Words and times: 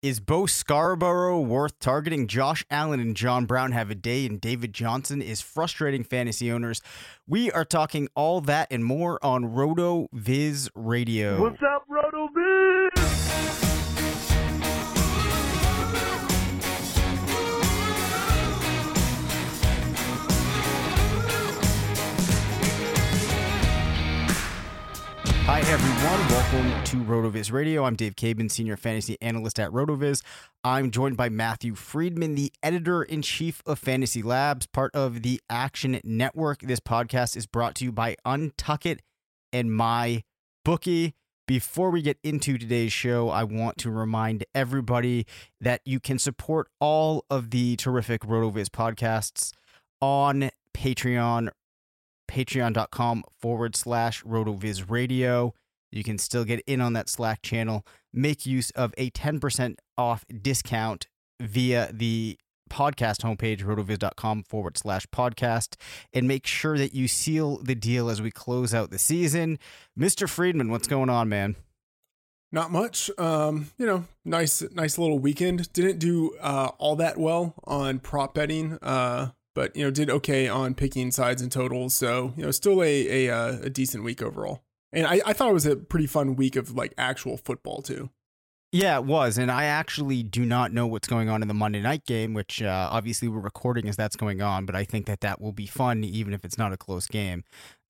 Is 0.00 0.20
Bo 0.20 0.46
Scarborough 0.46 1.40
worth 1.40 1.80
targeting? 1.80 2.28
Josh 2.28 2.64
Allen 2.70 3.00
and 3.00 3.16
John 3.16 3.46
Brown 3.46 3.72
have 3.72 3.90
a 3.90 3.96
day, 3.96 4.26
and 4.26 4.40
David 4.40 4.72
Johnson 4.72 5.20
is 5.20 5.40
frustrating 5.40 6.04
fantasy 6.04 6.52
owners. 6.52 6.80
We 7.26 7.50
are 7.50 7.64
talking 7.64 8.08
all 8.14 8.40
that 8.42 8.68
and 8.70 8.84
more 8.84 9.18
on 9.24 9.46
RotoViz 9.46 10.70
Radio. 10.76 11.40
What's 11.42 11.60
up, 11.64 11.82
Hi, 25.50 25.60
everyone. 25.60 26.28
Welcome 26.28 26.84
to 26.84 26.96
RotoViz 27.10 27.50
Radio. 27.50 27.84
I'm 27.84 27.96
Dave 27.96 28.16
Caban, 28.16 28.50
Senior 28.50 28.76
Fantasy 28.76 29.16
Analyst 29.22 29.58
at 29.58 29.70
RotoViz. 29.70 30.22
I'm 30.62 30.90
joined 30.90 31.16
by 31.16 31.30
Matthew 31.30 31.74
Freedman, 31.74 32.34
the 32.34 32.52
Editor 32.62 33.02
in 33.02 33.22
Chief 33.22 33.62
of 33.64 33.78
Fantasy 33.78 34.20
Labs, 34.20 34.66
part 34.66 34.94
of 34.94 35.22
the 35.22 35.40
Action 35.48 36.02
Network. 36.04 36.60
This 36.60 36.80
podcast 36.80 37.34
is 37.34 37.46
brought 37.46 37.74
to 37.76 37.84
you 37.86 37.92
by 37.92 38.14
Untuckit 38.26 38.98
and 39.50 39.74
My 39.74 40.22
Bookie. 40.66 41.14
Before 41.46 41.88
we 41.88 42.02
get 42.02 42.18
into 42.22 42.58
today's 42.58 42.92
show, 42.92 43.30
I 43.30 43.44
want 43.44 43.78
to 43.78 43.90
remind 43.90 44.44
everybody 44.54 45.24
that 45.62 45.80
you 45.86 45.98
can 45.98 46.18
support 46.18 46.68
all 46.78 47.24
of 47.30 47.52
the 47.52 47.76
terrific 47.76 48.20
RotoViz 48.20 48.66
podcasts 48.66 49.54
on 50.02 50.50
Patreon 50.74 51.48
patreon.com 52.28 53.24
forward 53.40 53.74
slash 53.74 54.22
rotoviz 54.24 54.88
radio 54.88 55.52
you 55.90 56.04
can 56.04 56.18
still 56.18 56.44
get 56.44 56.60
in 56.66 56.80
on 56.80 56.92
that 56.92 57.08
slack 57.08 57.42
channel 57.42 57.86
make 58.12 58.44
use 58.46 58.70
of 58.72 58.94
a 58.98 59.10
10% 59.10 59.76
off 59.96 60.24
discount 60.42 61.06
via 61.40 61.90
the 61.92 62.38
podcast 62.70 63.22
homepage 63.22 63.62
rotoviz.com 63.62 64.42
forward 64.42 64.76
slash 64.76 65.06
podcast 65.06 65.76
and 66.12 66.28
make 66.28 66.46
sure 66.46 66.76
that 66.76 66.94
you 66.94 67.08
seal 67.08 67.56
the 67.62 67.74
deal 67.74 68.10
as 68.10 68.20
we 68.20 68.30
close 68.30 68.74
out 68.74 68.90
the 68.90 68.98
season 68.98 69.58
mr 69.98 70.28
freedman 70.28 70.70
what's 70.70 70.86
going 70.86 71.08
on 71.08 71.28
man 71.28 71.56
Not 72.50 72.70
much. 72.70 73.10
Um, 73.18 73.70
you 73.76 73.84
know, 73.84 74.06
nice, 74.24 74.62
nice 74.72 74.96
little 74.96 75.18
weekend. 75.18 75.70
Didn't 75.74 75.98
do 75.98 76.34
uh, 76.40 76.70
all 76.78 76.96
that 76.96 77.18
well 77.18 77.52
on 77.64 77.98
prop 77.98 78.32
betting, 78.34 78.78
uh, 78.80 79.32
but 79.58 79.74
you 79.74 79.82
know, 79.82 79.90
did 79.90 80.08
okay 80.08 80.46
on 80.46 80.72
picking 80.72 81.10
sides 81.10 81.42
and 81.42 81.50
totals. 81.50 81.92
So 81.92 82.32
you 82.36 82.44
know, 82.44 82.52
still 82.52 82.80
a 82.80 83.26
a, 83.26 83.34
uh, 83.34 83.58
a 83.64 83.70
decent 83.70 84.04
week 84.04 84.22
overall. 84.22 84.62
And 84.92 85.04
I, 85.04 85.20
I 85.26 85.32
thought 85.32 85.50
it 85.50 85.54
was 85.54 85.66
a 85.66 85.74
pretty 85.74 86.06
fun 86.06 86.36
week 86.36 86.54
of 86.54 86.76
like 86.76 86.94
actual 86.96 87.36
football 87.36 87.82
too. 87.82 88.08
Yeah, 88.70 88.98
it 88.98 89.04
was. 89.04 89.36
And 89.36 89.50
I 89.50 89.64
actually 89.64 90.22
do 90.22 90.44
not 90.44 90.72
know 90.72 90.86
what's 90.86 91.08
going 91.08 91.28
on 91.28 91.42
in 91.42 91.48
the 91.48 91.54
Monday 91.54 91.80
night 91.80 92.04
game, 92.06 92.34
which 92.34 92.62
uh, 92.62 92.88
obviously 92.92 93.26
we're 93.26 93.40
recording 93.40 93.88
as 93.88 93.96
that's 93.96 94.14
going 94.14 94.40
on, 94.40 94.64
but 94.64 94.76
I 94.76 94.84
think 94.84 95.06
that 95.06 95.22
that 95.22 95.40
will 95.40 95.52
be 95.52 95.66
fun, 95.66 96.04
even 96.04 96.32
if 96.32 96.44
it's 96.44 96.58
not 96.58 96.72
a 96.72 96.76
close 96.76 97.06
game. 97.06 97.42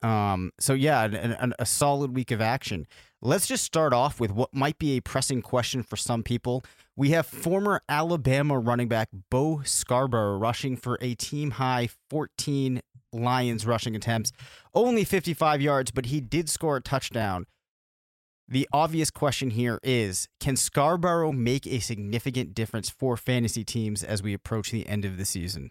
Um, 0.03 0.53
so, 0.61 0.75
yeah, 0.75 1.05
an, 1.05 1.15
an, 1.15 1.55
a 1.59 1.67
solid 1.67 2.15
week 2.15 2.31
of 2.31 2.41
action. 2.41 2.87
Let's 3.21 3.49
just 3.49 3.65
start 3.65 3.93
off 3.93 4.21
with 4.21 4.31
what 4.31 4.55
might 4.55 4.79
be 4.79 4.97
a 4.97 5.01
pressing 5.01 5.43
question 5.43 5.83
for 5.83 5.97
some 5.97 6.23
people. 6.23 6.63
We 6.99 7.11
have 7.11 7.27
former 7.27 7.81
Alabama 7.89 8.59
running 8.59 8.89
back 8.89 9.11
Bo 9.31 9.63
Scarborough 9.65 10.37
rushing 10.37 10.77
for 10.77 10.99
a 11.01 11.15
team 11.15 11.53
high 11.53 11.91
14 12.11 12.81
Lions 13.13 13.65
rushing 13.65 13.95
attempts, 13.95 14.33
only 14.75 15.05
55 15.05 15.63
yards, 15.63 15.93
but 15.93 16.07
he 16.07 16.21
did 16.21 16.49
score 16.49 16.79
a 16.79 16.81
touchdown. 16.81 17.47
The 18.49 18.69
obvious 18.73 19.13
question 19.13 19.51
here 19.51 19.79
is 19.85 20.27
Can 20.41 20.57
Scarborough 20.57 21.31
make 21.31 21.69
a 21.69 21.79
significant 21.79 22.53
difference 22.53 22.91
for 22.91 23.17
fantasy 23.17 23.63
teams 23.63 24.03
as 24.03 24.21
we 24.21 24.35
approach 24.35 24.73
the 24.73 24.89
end 24.89 25.05
of 25.05 25.19
the 25.19 25.25
season? 25.25 25.71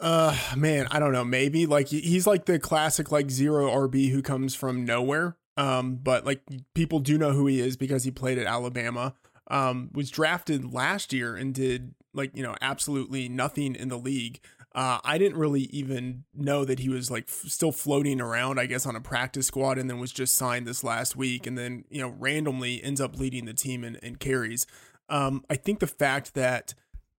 Uh, 0.00 0.36
man, 0.56 0.88
I 0.90 0.98
don't 0.98 1.12
know. 1.12 1.24
Maybe 1.24 1.66
like 1.66 1.86
he's 1.86 2.26
like 2.26 2.46
the 2.46 2.58
classic 2.58 3.12
like 3.12 3.30
zero 3.30 3.70
RB 3.70 4.10
who 4.10 4.22
comes 4.22 4.56
from 4.56 4.84
nowhere. 4.84 5.36
Um, 5.56 6.00
but 6.02 6.26
like 6.26 6.42
people 6.74 6.98
do 6.98 7.16
know 7.16 7.30
who 7.30 7.46
he 7.46 7.60
is 7.60 7.76
because 7.76 8.02
he 8.02 8.10
played 8.10 8.38
at 8.38 8.46
Alabama. 8.48 9.14
Um, 9.50 9.90
was 9.92 10.10
drafted 10.10 10.72
last 10.72 11.12
year 11.12 11.34
and 11.36 11.52
did 11.52 11.94
like 12.14 12.30
you 12.34 12.42
know 12.42 12.54
absolutely 12.60 13.28
nothing 13.28 13.74
in 13.74 13.88
the 13.88 13.98
league. 13.98 14.40
Uh, 14.74 14.98
I 15.04 15.18
didn't 15.18 15.36
really 15.36 15.62
even 15.64 16.24
know 16.34 16.64
that 16.64 16.78
he 16.78 16.88
was 16.88 17.10
like 17.10 17.24
f- 17.24 17.44
still 17.48 17.72
floating 17.72 18.20
around, 18.22 18.58
I 18.58 18.64
guess, 18.66 18.86
on 18.86 18.96
a 18.96 19.00
practice 19.00 19.46
squad, 19.46 19.76
and 19.76 19.90
then 19.90 19.98
was 19.98 20.12
just 20.12 20.34
signed 20.34 20.66
this 20.66 20.82
last 20.82 21.14
week, 21.14 21.46
and 21.46 21.58
then 21.58 21.84
you 21.90 22.00
know 22.00 22.14
randomly 22.18 22.82
ends 22.82 23.00
up 23.00 23.18
leading 23.18 23.44
the 23.44 23.54
team 23.54 23.84
in, 23.84 23.96
in 23.96 24.16
carries. 24.16 24.66
Um, 25.08 25.44
I 25.50 25.56
think 25.56 25.80
the 25.80 25.86
fact 25.86 26.34
that 26.34 26.74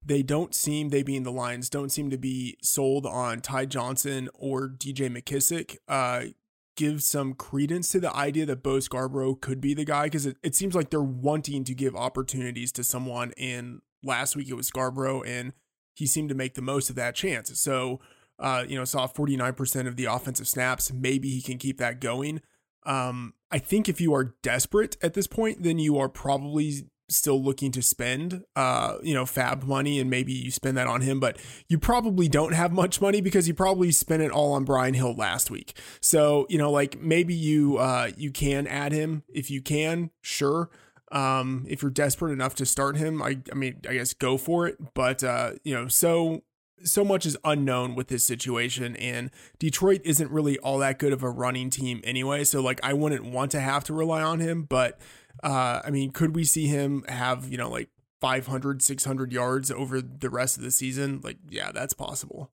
they 0.05 0.23
don't 0.23 0.53
seem 0.53 0.89
they 0.89 1.03
being 1.03 1.23
the 1.23 1.31
Lions 1.31 1.69
don't 1.69 1.91
seem 1.91 2.09
to 2.09 2.17
be 2.17 2.57
sold 2.61 3.05
on 3.05 3.39
Ty 3.39 3.65
Johnson 3.65 4.29
or 4.33 4.67
DJ 4.67 5.15
McKissic. 5.15 5.77
Uh, 5.87 6.33
gives 6.75 7.07
some 7.07 7.33
credence 7.33 7.89
to 7.89 7.99
the 7.99 8.15
idea 8.15 8.45
that 8.45 8.63
Bo 8.63 8.79
Scarborough 8.79 9.35
could 9.35 9.61
be 9.61 9.73
the 9.73 9.85
guy 9.85 10.05
because 10.05 10.25
it, 10.25 10.37
it 10.43 10.55
seems 10.55 10.75
like 10.75 10.89
they're 10.89 11.01
wanting 11.01 11.63
to 11.65 11.73
give 11.73 11.95
opportunities 11.95 12.71
to 12.73 12.83
someone. 12.83 13.33
And 13.37 13.81
last 14.03 14.35
week 14.35 14.49
it 14.49 14.55
was 14.55 14.67
Scarborough, 14.67 15.21
and 15.23 15.53
he 15.93 16.05
seemed 16.05 16.29
to 16.29 16.35
make 16.35 16.55
the 16.55 16.61
most 16.61 16.89
of 16.89 16.95
that 16.95 17.15
chance. 17.15 17.59
So, 17.59 17.99
uh, 18.39 18.65
you 18.67 18.77
know, 18.77 18.85
saw 18.85 19.07
49% 19.07 19.87
of 19.87 19.95
the 19.95 20.05
offensive 20.05 20.47
snaps. 20.47 20.91
Maybe 20.91 21.29
he 21.29 21.41
can 21.41 21.57
keep 21.57 21.77
that 21.77 22.01
going. 22.01 22.41
Um, 22.85 23.33
I 23.51 23.59
think 23.59 23.87
if 23.87 24.01
you 24.01 24.13
are 24.13 24.35
desperate 24.41 24.97
at 25.01 25.13
this 25.13 25.27
point, 25.27 25.63
then 25.63 25.79
you 25.79 25.97
are 25.97 26.09
probably 26.09 26.89
still 27.09 27.41
looking 27.41 27.71
to 27.71 27.81
spend 27.81 28.43
uh 28.55 28.95
you 29.03 29.13
know 29.13 29.25
FAAB 29.25 29.63
money 29.63 29.99
and 29.99 30.09
maybe 30.09 30.33
you 30.33 30.49
spend 30.49 30.77
that 30.77 30.87
on 30.87 31.01
him 31.01 31.19
but 31.19 31.37
you 31.67 31.77
probably 31.77 32.27
don't 32.27 32.53
have 32.53 32.71
much 32.71 33.01
money 33.01 33.21
because 33.21 33.47
you 33.47 33.53
probably 33.53 33.91
spent 33.91 34.21
it 34.21 34.31
all 34.31 34.53
on 34.53 34.63
Brian 34.63 34.93
Hill 34.93 35.13
last 35.13 35.51
week. 35.51 35.77
So 36.01 36.45
you 36.49 36.57
know 36.57 36.71
like 36.71 36.99
maybe 37.01 37.33
you 37.33 37.77
uh 37.77 38.11
you 38.15 38.31
can 38.31 38.67
add 38.67 38.91
him. 38.91 39.23
If 39.27 39.51
you 39.51 39.61
can 39.61 40.11
sure. 40.21 40.69
Um 41.11 41.65
if 41.67 41.81
you're 41.81 41.91
desperate 41.91 42.31
enough 42.31 42.55
to 42.55 42.65
start 42.65 42.97
him 42.97 43.21
I 43.21 43.39
I 43.51 43.55
mean 43.55 43.81
I 43.87 43.93
guess 43.93 44.13
go 44.13 44.37
for 44.37 44.67
it. 44.67 44.77
But 44.93 45.23
uh 45.23 45.53
you 45.63 45.73
know 45.73 45.87
so 45.87 46.43
so 46.85 47.05
much 47.05 47.25
is 47.25 47.37
unknown 47.45 47.95
with 47.95 48.07
this 48.07 48.25
situation 48.25 48.95
and 48.97 49.31
Detroit 49.57 50.01
isn't 50.03 50.29
really 50.31 50.57
all 50.59 50.79
that 50.79 50.99
good 50.99 51.13
of 51.13 51.23
a 51.23 51.29
running 51.29 51.69
team 51.69 52.01
anyway. 52.03 52.43
So 52.43 52.61
like 52.61 52.79
I 52.83 52.93
wouldn't 52.93 53.25
want 53.25 53.51
to 53.51 53.59
have 53.59 53.83
to 53.85 53.93
rely 53.93 54.21
on 54.21 54.39
him 54.39 54.63
but 54.63 54.99
uh, 55.41 55.81
I 55.83 55.89
mean, 55.89 56.11
could 56.11 56.35
we 56.35 56.43
see 56.43 56.67
him 56.67 57.03
have, 57.07 57.49
you 57.49 57.57
know, 57.57 57.69
like 57.69 57.89
500, 58.21 58.81
600 58.81 59.31
yards 59.31 59.71
over 59.71 60.01
the 60.01 60.29
rest 60.29 60.57
of 60.57 60.63
the 60.63 60.71
season? 60.71 61.21
Like, 61.23 61.37
yeah, 61.49 61.71
that's 61.71 61.93
possible. 61.93 62.51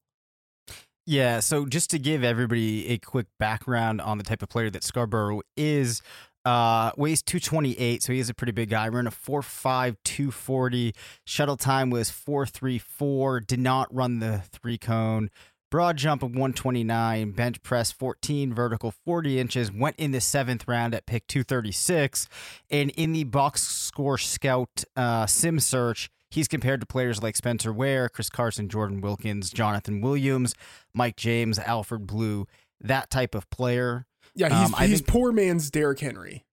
Yeah, 1.06 1.40
so 1.40 1.66
just 1.66 1.90
to 1.90 1.98
give 1.98 2.22
everybody 2.22 2.88
a 2.88 2.98
quick 2.98 3.26
background 3.38 4.00
on 4.00 4.18
the 4.18 4.24
type 4.24 4.42
of 4.42 4.48
player 4.48 4.70
that 4.70 4.84
Scarborough 4.84 5.40
is, 5.56 6.02
uh, 6.44 6.92
weighs 6.96 7.22
228, 7.22 8.02
so 8.02 8.12
he 8.12 8.18
is 8.18 8.30
a 8.30 8.34
pretty 8.34 8.52
big 8.52 8.70
guy. 8.70 8.88
Ran 8.88 9.06
a 9.06 9.10
4.5, 9.10 9.96
240. 10.04 10.94
Shuttle 11.24 11.56
time 11.56 11.90
was 11.90 12.10
4.34. 12.10 13.46
Did 13.46 13.60
not 13.60 13.92
run 13.94 14.20
the 14.20 14.42
three 14.50 14.78
cone 14.78 15.30
broad 15.70 15.96
jump 15.96 16.22
of 16.22 16.30
129, 16.30 17.30
bench 17.32 17.62
press 17.62 17.92
14, 17.92 18.52
vertical 18.52 18.92
40 19.04 19.38
inches, 19.38 19.72
went 19.72 19.96
in 19.96 20.10
the 20.10 20.20
seventh 20.20 20.66
round 20.68 20.94
at 20.94 21.06
pick 21.06 21.26
236. 21.28 22.28
And 22.68 22.90
in 22.90 23.12
the 23.12 23.24
box 23.24 23.62
score 23.62 24.18
scout 24.18 24.84
uh, 24.96 25.26
sim 25.26 25.60
search, 25.60 26.10
he's 26.30 26.48
compared 26.48 26.80
to 26.80 26.86
players 26.86 27.22
like 27.22 27.36
Spencer 27.36 27.72
Ware, 27.72 28.08
Chris 28.08 28.28
Carson, 28.28 28.68
Jordan 28.68 29.00
Wilkins, 29.00 29.50
Jonathan 29.50 30.00
Williams, 30.00 30.54
Mike 30.92 31.16
James, 31.16 31.58
Alfred 31.58 32.06
Blue, 32.06 32.46
that 32.80 33.10
type 33.10 33.34
of 33.34 33.48
player. 33.50 34.06
Yeah, 34.34 34.48
he's, 34.48 34.74
um, 34.74 34.88
he's 34.88 34.98
think, 34.98 35.08
poor 35.08 35.32
man's 35.32 35.70
Derrick 35.70 36.00
Henry. 36.00 36.44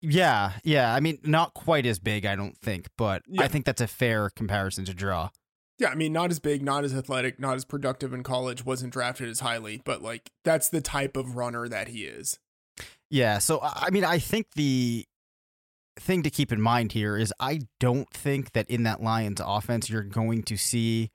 Yeah, 0.00 0.52
yeah. 0.64 0.92
I 0.92 1.00
mean, 1.00 1.18
not 1.22 1.54
quite 1.54 1.86
as 1.86 2.00
big, 2.00 2.26
I 2.26 2.34
don't 2.34 2.58
think, 2.58 2.88
but 2.98 3.22
yeah. 3.26 3.42
I 3.42 3.48
think 3.48 3.64
that's 3.64 3.80
a 3.80 3.86
fair 3.86 4.30
comparison 4.30 4.84
to 4.86 4.94
draw. 4.94 5.30
Yeah, 5.82 5.88
I 5.88 5.96
mean, 5.96 6.12
not 6.12 6.30
as 6.30 6.38
big, 6.38 6.62
not 6.62 6.84
as 6.84 6.94
athletic, 6.94 7.40
not 7.40 7.56
as 7.56 7.64
productive 7.64 8.14
in 8.14 8.22
college, 8.22 8.64
wasn't 8.64 8.92
drafted 8.92 9.28
as 9.28 9.40
highly, 9.40 9.82
but 9.84 10.00
like 10.00 10.30
that's 10.44 10.68
the 10.68 10.80
type 10.80 11.16
of 11.16 11.34
runner 11.34 11.66
that 11.66 11.88
he 11.88 12.04
is. 12.04 12.38
Yeah, 13.10 13.38
so 13.38 13.58
I 13.60 13.90
mean, 13.90 14.04
I 14.04 14.20
think 14.20 14.46
the 14.54 15.04
thing 15.98 16.22
to 16.22 16.30
keep 16.30 16.52
in 16.52 16.60
mind 16.60 16.92
here 16.92 17.16
is 17.18 17.34
I 17.40 17.62
don't 17.80 18.08
think 18.10 18.52
that 18.52 18.70
in 18.70 18.84
that 18.84 19.02
Lions 19.02 19.40
offense 19.44 19.90
you're 19.90 20.04
going 20.04 20.44
to 20.44 20.56
see 20.56 21.10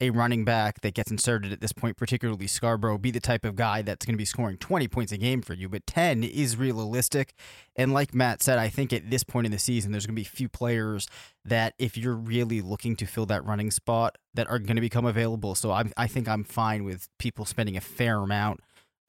a 0.00 0.10
running 0.10 0.44
back 0.44 0.80
that 0.80 0.94
gets 0.94 1.10
inserted 1.10 1.52
at 1.52 1.60
this 1.60 1.72
point, 1.72 1.96
particularly 1.96 2.46
Scarborough, 2.46 2.98
be 2.98 3.10
the 3.10 3.20
type 3.20 3.44
of 3.44 3.56
guy 3.56 3.82
that's 3.82 4.06
going 4.06 4.14
to 4.14 4.18
be 4.18 4.24
scoring 4.24 4.56
20 4.56 4.88
points 4.88 5.12
a 5.12 5.18
game 5.18 5.42
for 5.42 5.54
you, 5.54 5.68
but 5.68 5.86
10 5.86 6.24
is 6.24 6.56
realistic. 6.56 7.34
And 7.76 7.92
like 7.92 8.14
Matt 8.14 8.42
said, 8.42 8.58
I 8.58 8.68
think 8.68 8.92
at 8.92 9.10
this 9.10 9.24
point 9.24 9.46
in 9.46 9.52
the 9.52 9.58
season, 9.58 9.92
there's 9.92 10.06
going 10.06 10.14
to 10.14 10.20
be 10.20 10.24
few 10.24 10.48
players 10.48 11.08
that, 11.44 11.74
if 11.78 11.96
you're 11.96 12.14
really 12.14 12.60
looking 12.60 12.96
to 12.96 13.06
fill 13.06 13.26
that 13.26 13.44
running 13.44 13.70
spot, 13.70 14.16
that 14.34 14.48
are 14.48 14.58
going 14.58 14.76
to 14.76 14.82
become 14.82 15.06
available. 15.06 15.54
So 15.54 15.70
I, 15.70 15.84
I 15.96 16.06
think 16.06 16.28
I'm 16.28 16.44
fine 16.44 16.84
with 16.84 17.08
people 17.18 17.44
spending 17.44 17.76
a 17.76 17.80
fair 17.80 18.18
amount 18.18 18.60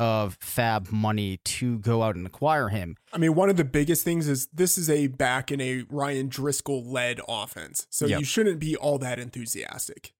of 0.01 0.39
FAAB 0.39 0.91
money 0.91 1.37
to 1.43 1.77
go 1.77 2.01
out 2.01 2.15
and 2.15 2.25
acquire 2.25 2.69
him. 2.69 2.95
I 3.13 3.19
mean, 3.19 3.35
one 3.35 3.51
of 3.51 3.55
the 3.55 3.63
biggest 3.63 4.03
things 4.03 4.27
is 4.27 4.47
this 4.47 4.75
is 4.75 4.89
a 4.89 5.07
back 5.07 5.51
in 5.51 5.61
a 5.61 5.83
Ryan 5.89 6.27
Driskel 6.27 6.83
led 6.83 7.21
offense. 7.27 7.85
So 7.91 8.07
yep. 8.07 8.19
you 8.19 8.25
shouldn't 8.25 8.59
be 8.59 8.75
all 8.75 8.97
that 8.97 9.19
enthusiastic. 9.19 10.13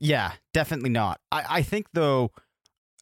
Yeah, 0.00 0.32
definitely 0.52 0.90
not. 0.90 1.20
I, 1.30 1.44
I 1.48 1.62
think 1.62 1.86
though 1.92 2.30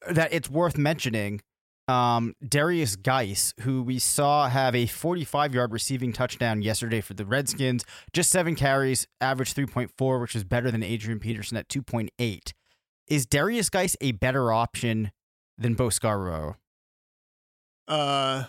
that 0.09 0.33
it's 0.33 0.49
worth 0.49 0.79
mentioning 0.79 1.41
um, 1.89 2.35
Derrius 2.45 3.01
Guice, 3.01 3.53
who 3.61 3.83
we 3.83 3.99
saw 3.99 4.49
have 4.49 4.75
a 4.75 4.87
45 4.87 5.55
yard 5.55 5.73
receiving 5.73 6.13
touchdown 6.13 6.63
yesterday 6.63 7.01
for 7.01 7.15
the 7.15 7.27
Redskins, 7.27 7.85
just 8.13 8.31
seven 8.31 8.55
carries, 8.55 9.07
average 9.21 9.55
3.4, 9.55 10.21
which 10.21 10.37
is 10.37 10.45
better 10.45 10.71
than 10.71 10.83
Adrian 10.83 11.19
Peterson 11.19 11.57
at 11.57 11.69
2.8. 11.69 12.53
Is 13.09 13.27
Derrius 13.27 13.71
Guice 13.71 13.97
a 14.01 14.13
better 14.13 14.53
option 14.53 15.11
than 15.59 15.75
Bo 15.75 15.91
Scarborough? 15.91 16.57
Uh, 17.89 18.45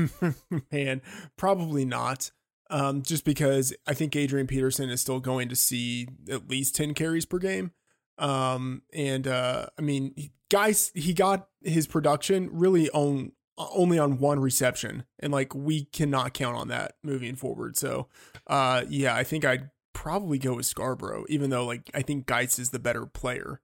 man, 0.72 1.02
probably 1.36 1.84
not 1.84 2.32
um, 2.72 3.02
just 3.02 3.24
because 3.24 3.74
I 3.86 3.94
think 3.94 4.16
Adrian 4.16 4.46
Peterson 4.46 4.90
is 4.90 5.00
still 5.00 5.20
going 5.20 5.48
to 5.50 5.56
see 5.56 6.08
at 6.30 6.48
least 6.48 6.74
10 6.74 6.94
carries 6.94 7.26
per 7.26 7.38
game. 7.38 7.72
Um, 8.18 8.82
and 8.92 9.28
uh, 9.28 9.66
I 9.78 9.82
mean, 9.82 10.14
guys, 10.50 10.90
he 10.94 11.12
got 11.12 11.48
his 11.62 11.86
production 11.86 12.48
really 12.50 12.88
on 12.90 13.32
only 13.58 13.98
on 13.98 14.18
one 14.18 14.40
reception, 14.40 15.04
and 15.18 15.32
like 15.32 15.54
we 15.54 15.84
cannot 15.84 16.34
count 16.34 16.56
on 16.56 16.68
that 16.68 16.94
moving 17.02 17.36
forward. 17.36 17.76
So, 17.76 18.08
uh, 18.46 18.84
yeah, 18.88 19.14
I 19.14 19.24
think 19.24 19.44
I'd 19.44 19.70
probably 19.92 20.38
go 20.38 20.54
with 20.54 20.66
Scarborough, 20.66 21.24
even 21.28 21.50
though 21.50 21.66
like 21.66 21.90
I 21.94 22.02
think 22.02 22.26
Guice 22.26 22.58
is 22.58 22.70
the 22.70 22.78
better 22.78 23.06
player. 23.06 23.60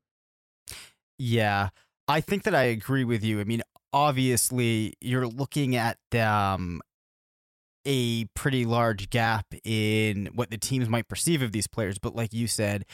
Yeah, 1.18 1.70
I 2.06 2.20
think 2.20 2.42
that 2.44 2.54
I 2.54 2.64
agree 2.64 3.04
with 3.04 3.24
you. 3.24 3.40
I 3.40 3.44
mean, 3.44 3.62
obviously, 3.92 4.94
you're 5.00 5.26
looking 5.26 5.76
at 5.76 5.98
um, 6.14 6.80
a 7.84 8.24
pretty 8.34 8.64
large 8.64 9.10
gap 9.10 9.46
in 9.64 10.28
what 10.34 10.50
the 10.50 10.58
teams 10.58 10.88
might 10.88 11.08
perceive 11.08 11.42
of 11.42 11.52
these 11.52 11.66
players. 11.66 11.98
But 11.98 12.14
like 12.14 12.32
you 12.32 12.46
said, 12.46 12.84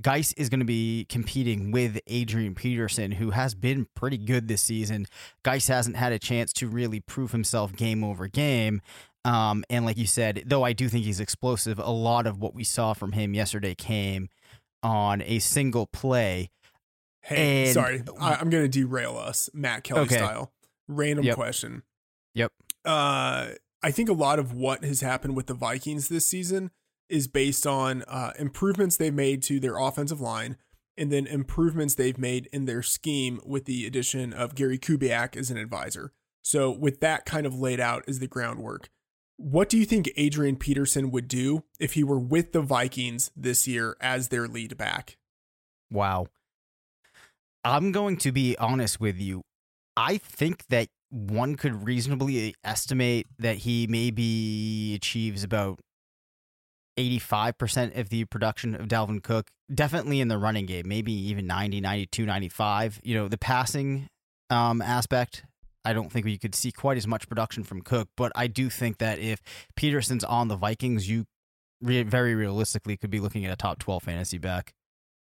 Guice 0.00 0.32
is 0.34 0.48
going 0.48 0.60
to 0.60 0.66
be 0.66 1.06
competing 1.08 1.70
with 1.70 1.98
Adrian 2.06 2.54
Peterson, 2.54 3.12
who 3.12 3.30
has 3.30 3.54
been 3.54 3.86
pretty 3.94 4.18
good 4.18 4.48
this 4.48 4.62
season. 4.62 5.06
Guice 5.42 5.68
hasn't 5.68 5.96
had 5.96 6.12
a 6.12 6.18
chance 6.18 6.52
to 6.54 6.68
really 6.68 7.00
prove 7.00 7.32
himself 7.32 7.74
game 7.74 8.04
over 8.04 8.26
game. 8.26 8.80
Um, 9.24 9.64
and 9.68 9.84
like 9.84 9.98
you 9.98 10.06
said, 10.06 10.44
though 10.46 10.62
I 10.62 10.72
do 10.72 10.88
think 10.88 11.04
he's 11.04 11.20
explosive, 11.20 11.78
a 11.78 11.90
lot 11.90 12.26
of 12.26 12.40
what 12.40 12.54
we 12.54 12.64
saw 12.64 12.94
from 12.94 13.12
him 13.12 13.34
yesterday 13.34 13.74
came 13.74 14.28
on 14.82 15.22
a 15.22 15.38
single 15.38 15.86
play. 15.86 16.50
Hey, 17.20 17.64
and, 17.64 17.74
sorry, 17.74 18.02
I, 18.18 18.40
am 18.40 18.48
going 18.48 18.64
to 18.64 18.68
derail 18.68 19.18
us, 19.18 19.50
Matt 19.52 19.84
Kelly 19.84 20.02
okay. 20.02 20.16
style. 20.16 20.52
Random 20.86 21.24
yep. 21.24 21.34
question. 21.34 21.82
Yep. 22.34 22.52
Uh, 22.84 23.48
I 23.82 23.90
think 23.90 24.08
a 24.08 24.14
lot 24.14 24.38
of 24.38 24.52
what 24.52 24.84
has 24.84 25.00
happened 25.00 25.36
with 25.36 25.46
the 25.46 25.54
Vikings 25.54 26.08
this 26.08 26.26
season 26.26 26.70
is 27.08 27.28
based 27.28 27.66
on 27.66 28.02
uh, 28.02 28.32
improvements 28.38 28.96
they've 28.96 29.14
made 29.14 29.42
to 29.44 29.60
their 29.60 29.78
offensive 29.78 30.20
line 30.20 30.56
and 30.96 31.12
then 31.12 31.26
improvements 31.26 31.94
they've 31.94 32.18
made 32.18 32.48
in 32.52 32.64
their 32.64 32.82
scheme 32.82 33.40
with 33.46 33.64
the 33.64 33.86
addition 33.86 34.32
of 34.32 34.56
Gary 34.56 34.78
Kubiak 34.78 35.36
as 35.36 35.50
an 35.50 35.56
advisor. 35.56 36.12
So, 36.42 36.70
with 36.70 37.00
that 37.00 37.24
kind 37.24 37.46
of 37.46 37.58
laid 37.58 37.78
out 37.78 38.04
as 38.08 38.18
the 38.18 38.26
groundwork, 38.26 38.88
what 39.36 39.68
do 39.68 39.78
you 39.78 39.84
think 39.84 40.10
Adrian 40.16 40.56
Peterson 40.56 41.10
would 41.12 41.28
do 41.28 41.62
if 41.78 41.92
he 41.92 42.02
were 42.02 42.18
with 42.18 42.52
the 42.52 42.62
Vikings 42.62 43.30
this 43.36 43.68
year 43.68 43.96
as 44.00 44.28
their 44.28 44.48
lead 44.48 44.76
back? 44.76 45.16
Wow. 45.90 46.26
I'm 47.64 47.92
going 47.92 48.16
to 48.18 48.32
be 48.32 48.56
honest 48.58 48.98
with 49.00 49.20
you. 49.20 49.42
I 49.96 50.16
think 50.18 50.66
that 50.68 50.88
one 51.10 51.56
could 51.56 51.86
reasonably 51.86 52.54
estimate 52.64 53.26
that 53.38 53.58
he 53.58 53.86
maybe 53.86 54.94
achieves 54.94 55.42
about 55.42 55.80
85% 56.98 57.98
of 57.98 58.08
the 58.08 58.24
production 58.24 58.74
of 58.74 58.88
Dalvin 58.88 59.22
Cook, 59.22 59.50
definitely 59.72 60.20
in 60.20 60.28
the 60.28 60.38
running 60.38 60.66
game, 60.66 60.88
maybe 60.88 61.12
even 61.12 61.46
90, 61.46 61.80
92, 61.80 62.26
95. 62.26 63.00
You 63.04 63.14
know, 63.14 63.28
the 63.28 63.38
passing 63.38 64.08
um, 64.50 64.82
aspect, 64.82 65.44
I 65.84 65.92
don't 65.92 66.10
think 66.10 66.26
we 66.26 66.36
could 66.38 66.54
see 66.54 66.72
quite 66.72 66.96
as 66.96 67.06
much 67.06 67.28
production 67.28 67.62
from 67.62 67.82
Cook, 67.82 68.08
but 68.16 68.32
I 68.34 68.48
do 68.48 68.68
think 68.68 68.98
that 68.98 69.18
if 69.20 69.40
Peterson's 69.76 70.24
on 70.24 70.48
the 70.48 70.56
Vikings, 70.56 71.08
you 71.08 71.26
re- 71.80 72.02
very 72.02 72.34
realistically 72.34 72.96
could 72.96 73.10
be 73.10 73.20
looking 73.20 73.46
at 73.46 73.52
a 73.52 73.56
top 73.56 73.78
12 73.78 74.02
fantasy 74.02 74.38
back. 74.38 74.74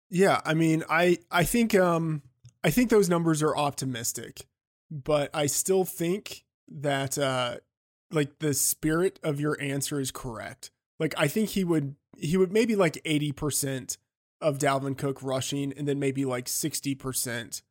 Yeah, 0.09 0.41
I 0.45 0.55
mean, 0.55 0.85
I 0.89 1.19
I 1.33 1.43
think 1.43 1.75
um 1.75 2.23
I 2.63 2.71
think 2.71 2.91
those 2.91 3.09
numbers 3.09 3.43
are 3.43 3.57
optimistic 3.57 4.47
but 4.91 5.31
I 5.35 5.47
still 5.47 5.85
think 5.85 6.45
that 6.69 7.19
uh 7.19 7.57
like 8.11 8.39
the 8.39 8.55
spirit 8.55 9.19
of 9.23 9.41
your 9.41 9.61
answer 9.61 10.01
is 10.01 10.11
correct. 10.11 10.71
Like 10.99 11.15
I 11.17 11.29
think 11.29 11.51
he 11.51 11.65
would 11.65 11.97
he 12.17 12.37
would 12.37 12.53
maybe 12.53 12.77
like 12.77 12.95
80% 13.05 13.99
of 14.41 14.59
Dalvin 14.59 14.97
Cook 14.97 15.23
rushing 15.23 15.73
and 15.73 15.87
then 15.87 15.99
maybe 15.99 16.25
like 16.25 16.47
60% 16.47 17.63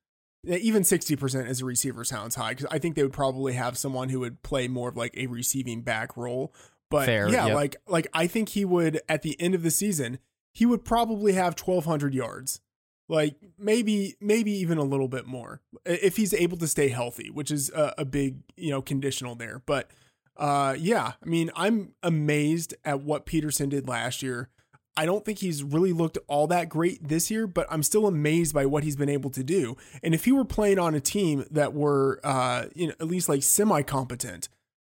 even 0.47 0.83
60% 0.83 1.47
as 1.47 1.61
a 1.61 1.65
receiver 1.65 2.03
sounds 2.03 2.35
high 2.35 2.53
cuz 2.53 2.67
I 2.69 2.79
think 2.79 2.95
they 2.95 3.03
would 3.03 3.13
probably 3.13 3.53
have 3.53 3.77
someone 3.77 4.09
who 4.09 4.19
would 4.19 4.43
play 4.43 4.67
more 4.67 4.89
of 4.89 4.97
like 4.97 5.15
a 5.17 5.27
receiving 5.27 5.81
back 5.81 6.15
role. 6.15 6.53
But 6.91 7.07
Fair, 7.07 7.29
yeah, 7.29 7.47
yep. 7.47 7.55
like 7.55 7.75
like 7.87 8.07
I 8.13 8.27
think 8.27 8.49
he 8.49 8.63
would 8.63 9.01
at 9.09 9.23
the 9.23 9.39
end 9.41 9.55
of 9.55 9.63
the 9.63 9.71
season, 9.71 10.19
he 10.53 10.65
would 10.65 10.85
probably 10.85 11.33
have 11.33 11.59
1200 11.59 12.13
yards 12.13 12.61
like 13.07 13.35
maybe 13.57 14.15
maybe 14.19 14.51
even 14.51 14.77
a 14.77 14.83
little 14.83 15.07
bit 15.07 15.27
more 15.27 15.61
if 15.85 16.17
he's 16.17 16.33
able 16.33 16.57
to 16.57 16.67
stay 16.67 16.89
healthy 16.89 17.29
which 17.29 17.51
is 17.51 17.69
a, 17.71 17.93
a, 17.99 18.05
big 18.05 18.37
you 18.57 18.71
know 18.71 18.81
conditional 18.81 19.35
there 19.35 19.61
but 19.65 19.91
uh, 20.37 20.75
yeah, 20.77 21.13
I 21.21 21.25
mean, 21.25 21.51
I'm 21.55 21.93
amazed 22.03 22.75
at 22.83 23.01
what 23.01 23.25
Peterson 23.25 23.69
did 23.69 23.87
last 23.87 24.21
year. 24.21 24.49
I 24.97 25.05
don't 25.05 25.25
think 25.25 25.39
he's 25.39 25.61
really 25.61 25.91
looked 25.91 26.17
all 26.27 26.47
that 26.47 26.69
great 26.69 27.05
this 27.05 27.29
year, 27.29 27.47
but 27.47 27.67
I'm 27.69 27.83
still 27.83 28.07
amazed 28.07 28.53
by 28.53 28.65
what 28.65 28.83
he's 28.83 28.95
been 28.95 29.09
able 29.09 29.29
to 29.31 29.43
do. 29.43 29.75
And 30.01 30.13
if 30.13 30.23
he 30.23 30.31
were 30.31 30.45
playing 30.45 30.79
on 30.79 30.95
a 30.95 31.01
team 31.01 31.45
that 31.51 31.73
were, 31.73 32.21
uh, 32.23 32.65
you 32.73 32.87
know, 32.87 32.93
at 32.99 33.07
least 33.07 33.27
like 33.27 33.43
semi 33.43 33.81
competent, 33.81 34.47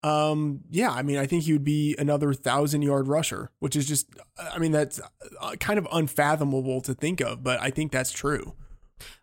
um, 0.03 0.61
yeah, 0.69 0.91
I 0.91 1.01
mean, 1.01 1.17
I 1.17 1.25
think 1.25 1.43
he 1.43 1.53
would 1.53 1.63
be 1.63 1.95
another 1.97 2.33
thousand 2.33 2.81
yard 2.83 3.07
rusher, 3.07 3.49
which 3.59 3.75
is 3.75 3.87
just, 3.87 4.07
I 4.37 4.59
mean, 4.59 4.71
that's 4.71 4.99
uh, 5.41 5.55
kind 5.59 5.79
of 5.79 5.87
unfathomable 5.91 6.81
to 6.81 6.93
think 6.93 7.21
of, 7.21 7.43
but 7.43 7.59
I 7.61 7.69
think 7.69 7.91
that's 7.91 8.11
true. 8.11 8.53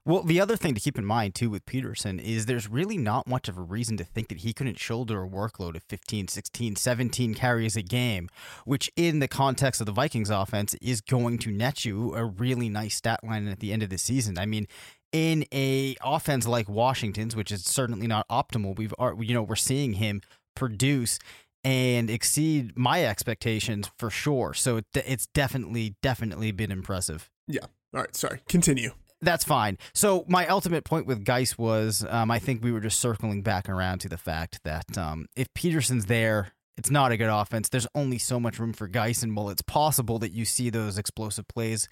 Well, 0.04 0.22
the 0.22 0.40
other 0.40 0.56
thing 0.56 0.74
to 0.74 0.80
keep 0.80 0.98
in 0.98 1.04
mind 1.04 1.34
too 1.34 1.50
with 1.50 1.66
Peterson 1.66 2.20
is 2.20 2.46
there's 2.46 2.68
really 2.68 2.96
not 2.96 3.26
much 3.26 3.48
of 3.48 3.56
a 3.56 3.62
reason 3.62 3.96
to 3.96 4.04
think 4.04 4.28
that 4.28 4.38
he 4.38 4.52
couldn't 4.52 4.78
shoulder 4.78 5.22
a 5.22 5.28
workload 5.28 5.76
of 5.76 5.82
15, 5.84 6.28
16, 6.28 6.76
17 6.76 7.34
carries 7.34 7.76
a 7.76 7.82
game, 7.82 8.28
which 8.64 8.90
in 8.96 9.18
the 9.18 9.28
context 9.28 9.80
of 9.80 9.86
the 9.86 9.92
Vikings 9.92 10.30
offense 10.30 10.74
is 10.74 11.00
going 11.00 11.38
to 11.38 11.50
net 11.50 11.84
you 11.84 12.14
a 12.14 12.24
really 12.24 12.68
nice 12.68 12.96
stat 12.96 13.24
line 13.24 13.48
at 13.48 13.60
the 13.60 13.72
end 13.72 13.82
of 13.82 13.90
the 13.90 13.98
season. 13.98 14.38
I 14.38 14.46
mean, 14.46 14.68
in 15.12 15.44
a 15.52 15.96
offense 16.04 16.46
like 16.46 16.68
Washington's, 16.68 17.34
which 17.34 17.50
is 17.50 17.64
certainly 17.64 18.06
not 18.06 18.28
optimal, 18.28 18.76
we've 18.76 18.94
you 19.20 19.34
know, 19.34 19.42
we're 19.42 19.56
seeing 19.56 19.94
him 19.94 20.20
produce 20.54 21.18
and 21.62 22.10
exceed 22.10 22.76
my 22.76 23.04
expectations 23.04 23.90
for 23.98 24.10
sure. 24.10 24.54
So 24.54 24.80
it's 24.94 25.26
definitely 25.26 25.96
definitely 26.02 26.52
been 26.52 26.70
impressive. 26.70 27.30
Yeah. 27.46 27.66
All 27.94 28.00
right, 28.00 28.14
sorry. 28.14 28.40
Continue 28.48 28.90
that's 29.24 29.44
fine. 29.44 29.78
So 29.94 30.24
my 30.28 30.46
ultimate 30.46 30.84
point 30.84 31.06
with 31.06 31.24
Guice 31.24 31.58
was, 31.58 32.04
um, 32.08 32.30
I 32.30 32.38
think 32.38 32.62
we 32.62 32.72
were 32.72 32.80
just 32.80 33.00
circling 33.00 33.42
back 33.42 33.68
around 33.68 34.00
to 34.00 34.08
the 34.08 34.16
fact 34.16 34.60
that 34.64 34.96
um, 34.96 35.26
if 35.34 35.52
Peterson's 35.54 36.06
there, 36.06 36.52
it's 36.76 36.90
not 36.90 37.12
a 37.12 37.16
good 37.16 37.30
offense. 37.30 37.68
There's 37.68 37.86
only 37.94 38.18
so 38.18 38.38
much 38.38 38.58
room 38.58 38.72
for 38.72 38.86
Guice, 38.86 39.22
and 39.22 39.36
while 39.36 39.48
it's 39.48 39.62
possible 39.62 40.18
that 40.18 40.32
you 40.32 40.44
see 40.44 40.70
those 40.70 40.98
explosive 40.98 41.46
plays 41.48 41.88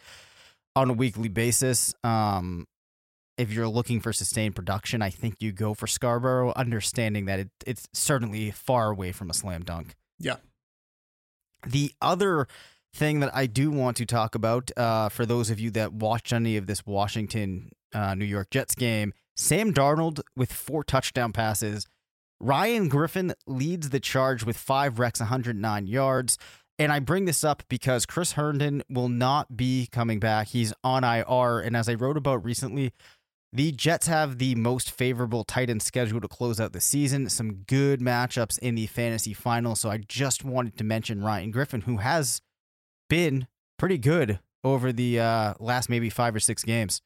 on 0.74 0.90
a 0.90 0.92
weekly 0.92 1.28
basis, 1.28 1.94
um, 2.02 2.66
if 3.36 3.52
you're 3.52 3.68
looking 3.68 4.00
for 4.00 4.12
sustained 4.12 4.54
production, 4.54 5.02
I 5.02 5.10
think 5.10 5.36
you 5.40 5.52
go 5.52 5.74
for 5.74 5.86
Scarborough, 5.86 6.52
understanding 6.54 7.26
that 7.26 7.40
it, 7.40 7.50
it's 7.66 7.88
certainly 7.92 8.50
far 8.50 8.90
away 8.90 9.12
from 9.12 9.30
a 9.30 9.34
slam 9.34 9.62
dunk. 9.62 9.94
Yeah. 10.18 10.36
The 11.66 11.92
other 12.00 12.46
thing 12.94 13.20
that 13.20 13.34
I 13.34 13.46
do 13.46 13.70
want 13.70 13.96
to 13.98 14.06
talk 14.06 14.34
about 14.34 14.70
uh, 14.76 15.08
for 15.08 15.24
those 15.24 15.50
of 15.50 15.58
you 15.58 15.70
that 15.72 15.92
watched 15.92 16.32
any 16.32 16.56
of 16.56 16.66
this 16.66 16.84
Washington 16.84 17.70
uh, 17.94 18.14
New 18.14 18.24
York 18.24 18.50
Jets 18.50 18.74
game. 18.74 19.12
Sam 19.36 19.72
Darnold 19.72 20.20
with 20.36 20.52
four 20.52 20.84
touchdown 20.84 21.32
passes. 21.32 21.86
Ryan 22.40 22.88
Griffin 22.88 23.34
leads 23.46 23.90
the 23.90 24.00
charge 24.00 24.44
with 24.44 24.56
five 24.56 24.94
recs, 24.94 25.20
109 25.20 25.86
yards. 25.86 26.38
And 26.78 26.90
I 26.90 26.98
bring 26.98 27.26
this 27.26 27.44
up 27.44 27.62
because 27.68 28.06
Chris 28.06 28.32
Herndon 28.32 28.82
will 28.88 29.08
not 29.08 29.56
be 29.56 29.88
coming 29.92 30.18
back. 30.18 30.48
He's 30.48 30.72
on 30.82 31.04
IR. 31.04 31.60
And 31.60 31.76
as 31.76 31.88
I 31.88 31.94
wrote 31.94 32.16
about 32.16 32.44
recently, 32.44 32.92
the 33.52 33.72
Jets 33.72 34.06
have 34.06 34.38
the 34.38 34.54
most 34.54 34.90
favorable 34.90 35.44
tight 35.44 35.68
end 35.68 35.82
schedule 35.82 36.20
to 36.20 36.28
close 36.28 36.58
out 36.58 36.72
the 36.72 36.80
season. 36.80 37.28
Some 37.28 37.64
good 37.66 38.00
matchups 38.00 38.58
in 38.60 38.74
the 38.74 38.86
fantasy 38.86 39.34
final. 39.34 39.76
So 39.76 39.90
I 39.90 39.98
just 39.98 40.44
wanted 40.44 40.78
to 40.78 40.84
mention 40.84 41.22
Ryan 41.22 41.50
Griffin, 41.50 41.82
who 41.82 41.98
has 41.98 42.40
been 43.10 43.46
pretty 43.78 43.98
good 43.98 44.40
over 44.64 44.92
the 44.92 45.20
uh, 45.20 45.54
last 45.60 45.90
maybe 45.90 46.08
five 46.08 46.34
or 46.34 46.40
six 46.40 46.64
games. 46.64 47.02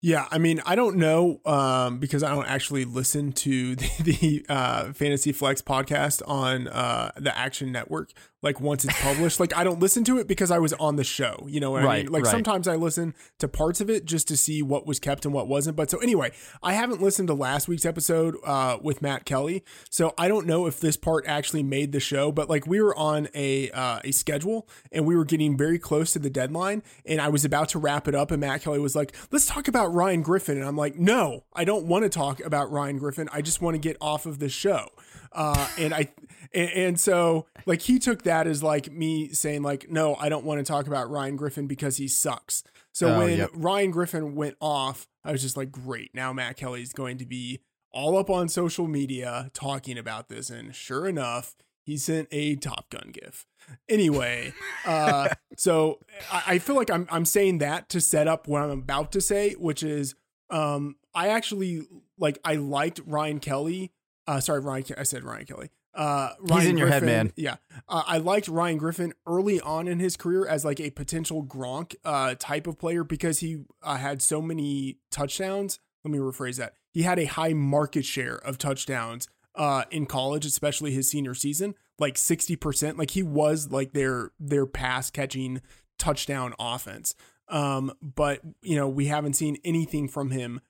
Yeah, 0.00 0.26
I 0.30 0.38
mean, 0.38 0.62
I 0.64 0.76
don't 0.76 0.96
know 0.96 1.40
um, 1.44 1.98
because 1.98 2.22
I 2.22 2.30
don't 2.30 2.46
actually 2.46 2.84
listen 2.84 3.32
to 3.32 3.74
the, 3.74 3.90
the 4.00 4.46
uh, 4.48 4.92
Fantasy 4.92 5.32
Flex 5.32 5.60
podcast 5.60 6.22
on 6.26 6.68
uh, 6.68 7.10
the 7.16 7.36
Action 7.36 7.72
Network. 7.72 8.12
Like 8.40 8.60
once 8.60 8.84
it's 8.84 8.96
published, 9.00 9.40
like 9.40 9.56
I 9.56 9.64
don't 9.64 9.80
listen 9.80 10.04
to 10.04 10.18
it 10.18 10.28
because 10.28 10.52
I 10.52 10.60
was 10.60 10.72
on 10.74 10.94
the 10.94 11.02
show. 11.02 11.44
You 11.48 11.58
know 11.58 11.72
what 11.72 11.82
right, 11.82 11.92
I 11.92 12.02
mean? 12.04 12.12
Like 12.12 12.22
right. 12.22 12.30
sometimes 12.30 12.68
I 12.68 12.76
listen 12.76 13.12
to 13.40 13.48
parts 13.48 13.80
of 13.80 13.90
it 13.90 14.04
just 14.04 14.28
to 14.28 14.36
see 14.36 14.62
what 14.62 14.86
was 14.86 15.00
kept 15.00 15.24
and 15.24 15.34
what 15.34 15.48
wasn't. 15.48 15.76
But 15.76 15.90
so 15.90 15.98
anyway, 15.98 16.30
I 16.62 16.74
haven't 16.74 17.02
listened 17.02 17.26
to 17.28 17.34
last 17.34 17.66
week's 17.66 17.84
episode 17.84 18.36
uh, 18.44 18.78
with 18.80 19.02
Matt 19.02 19.24
Kelly, 19.24 19.64
so 19.90 20.14
I 20.16 20.28
don't 20.28 20.46
know 20.46 20.66
if 20.66 20.78
this 20.78 20.96
part 20.96 21.24
actually 21.26 21.64
made 21.64 21.90
the 21.90 21.98
show. 21.98 22.30
But 22.30 22.48
like 22.48 22.64
we 22.64 22.80
were 22.80 22.96
on 22.96 23.26
a 23.34 23.72
uh, 23.72 23.98
a 24.04 24.12
schedule 24.12 24.68
and 24.92 25.04
we 25.04 25.16
were 25.16 25.24
getting 25.24 25.56
very 25.56 25.80
close 25.80 26.12
to 26.12 26.20
the 26.20 26.30
deadline, 26.30 26.84
and 27.04 27.20
I 27.20 27.30
was 27.30 27.44
about 27.44 27.70
to 27.70 27.80
wrap 27.80 28.06
it 28.06 28.14
up, 28.14 28.30
and 28.30 28.40
Matt 28.40 28.62
Kelly 28.62 28.78
was 28.78 28.94
like, 28.94 29.16
"Let's 29.32 29.46
talk 29.46 29.66
about 29.66 29.87
Ryan 29.92 30.22
Griffin," 30.22 30.58
and 30.58 30.66
I'm 30.66 30.76
like, 30.76 30.96
"No, 30.96 31.44
I 31.52 31.64
don't 31.64 31.86
want 31.86 32.04
to 32.04 32.08
talk 32.08 32.40
about 32.40 32.70
Ryan 32.70 32.98
Griffin. 32.98 33.28
I 33.32 33.42
just 33.42 33.60
want 33.60 33.74
to 33.74 33.78
get 33.78 33.96
off 34.00 34.26
of 34.26 34.38
the 34.38 34.48
show." 34.48 34.88
Uh, 35.32 35.68
and 35.78 35.92
I 35.92 36.08
and, 36.54 36.70
and, 36.70 37.00
so 37.00 37.46
like 37.66 37.82
he 37.82 37.98
took 37.98 38.22
that 38.22 38.46
as 38.46 38.62
like 38.62 38.90
me 38.90 39.28
saying 39.28 39.62
like 39.62 39.90
no 39.90 40.14
I 40.14 40.30
don't 40.30 40.44
want 40.44 40.58
to 40.58 40.64
talk 40.64 40.86
about 40.86 41.10
Ryan 41.10 41.36
Griffin 41.36 41.66
because 41.66 41.98
he 41.98 42.08
sucks. 42.08 42.64
So 42.92 43.14
oh, 43.14 43.18
when 43.18 43.38
yep. 43.38 43.50
Ryan 43.54 43.90
Griffin 43.90 44.34
went 44.34 44.56
off, 44.60 45.06
I 45.24 45.32
was 45.32 45.42
just 45.42 45.56
like 45.56 45.70
great. 45.70 46.14
Now 46.14 46.32
Matt 46.32 46.56
Kelly's 46.56 46.92
going 46.92 47.18
to 47.18 47.26
be 47.26 47.60
all 47.92 48.16
up 48.16 48.30
on 48.30 48.48
social 48.48 48.86
media 48.88 49.50
talking 49.52 49.98
about 49.98 50.28
this, 50.28 50.50
and 50.50 50.74
sure 50.74 51.06
enough, 51.06 51.54
he 51.88 51.96
sent 51.96 52.28
a 52.30 52.54
Top 52.56 52.90
Gun 52.90 53.10
gif. 53.12 53.46
Anyway, 53.88 54.52
uh, 54.86 55.30
so 55.56 55.98
I, 56.30 56.42
I 56.46 56.58
feel 56.58 56.76
like 56.76 56.90
I'm 56.90 57.06
I'm 57.10 57.24
saying 57.24 57.58
that 57.58 57.88
to 57.90 58.00
set 58.00 58.28
up 58.28 58.46
what 58.46 58.62
I'm 58.62 58.70
about 58.70 59.12
to 59.12 59.20
say, 59.20 59.54
which 59.54 59.82
is 59.82 60.14
um 60.50 60.96
I 61.14 61.28
actually 61.28 61.82
like 62.18 62.38
I 62.44 62.54
liked 62.54 63.00
Ryan 63.04 63.40
Kelly 63.40 63.92
uh, 64.28 64.40
sorry, 64.40 64.60
Ryan. 64.60 64.84
I 64.98 65.02
said 65.04 65.24
Ryan 65.24 65.46
Kelly. 65.46 65.70
Uh, 65.94 66.34
Ryan 66.40 66.60
He's 66.60 66.70
in 66.70 66.76
Griffin, 66.76 66.76
your 66.76 66.88
head, 66.88 67.02
man. 67.02 67.32
Yeah, 67.34 67.56
uh, 67.88 68.04
I 68.06 68.18
liked 68.18 68.46
Ryan 68.46 68.76
Griffin 68.76 69.14
early 69.26 69.58
on 69.60 69.88
in 69.88 69.98
his 69.98 70.16
career 70.16 70.46
as 70.46 70.64
like 70.64 70.78
a 70.80 70.90
potential 70.90 71.42
Gronk 71.42 71.96
uh, 72.04 72.34
type 72.38 72.66
of 72.66 72.78
player 72.78 73.02
because 73.02 73.40
he 73.40 73.64
uh, 73.82 73.96
had 73.96 74.20
so 74.20 74.42
many 74.42 74.98
touchdowns. 75.10 75.80
Let 76.04 76.12
me 76.12 76.18
rephrase 76.18 76.56
that. 76.58 76.74
He 76.92 77.02
had 77.02 77.18
a 77.18 77.24
high 77.24 77.54
market 77.54 78.04
share 78.04 78.36
of 78.36 78.58
touchdowns 78.58 79.28
uh, 79.54 79.84
in 79.90 80.06
college, 80.06 80.46
especially 80.46 80.92
his 80.92 81.08
senior 81.08 81.34
season, 81.34 81.74
like 81.98 82.16
sixty 82.16 82.56
percent. 82.56 82.98
Like 82.98 83.10
he 83.10 83.22
was 83.22 83.70
like 83.70 83.92
their 83.92 84.30
their 84.38 84.66
pass 84.66 85.10
catching 85.10 85.60
touchdown 85.98 86.54
offense. 86.58 87.14
Um, 87.48 87.92
but 88.02 88.40
you 88.62 88.76
know 88.76 88.88
we 88.88 89.06
haven't 89.06 89.34
seen 89.34 89.56
anything 89.64 90.08
from 90.08 90.30
him 90.30 90.60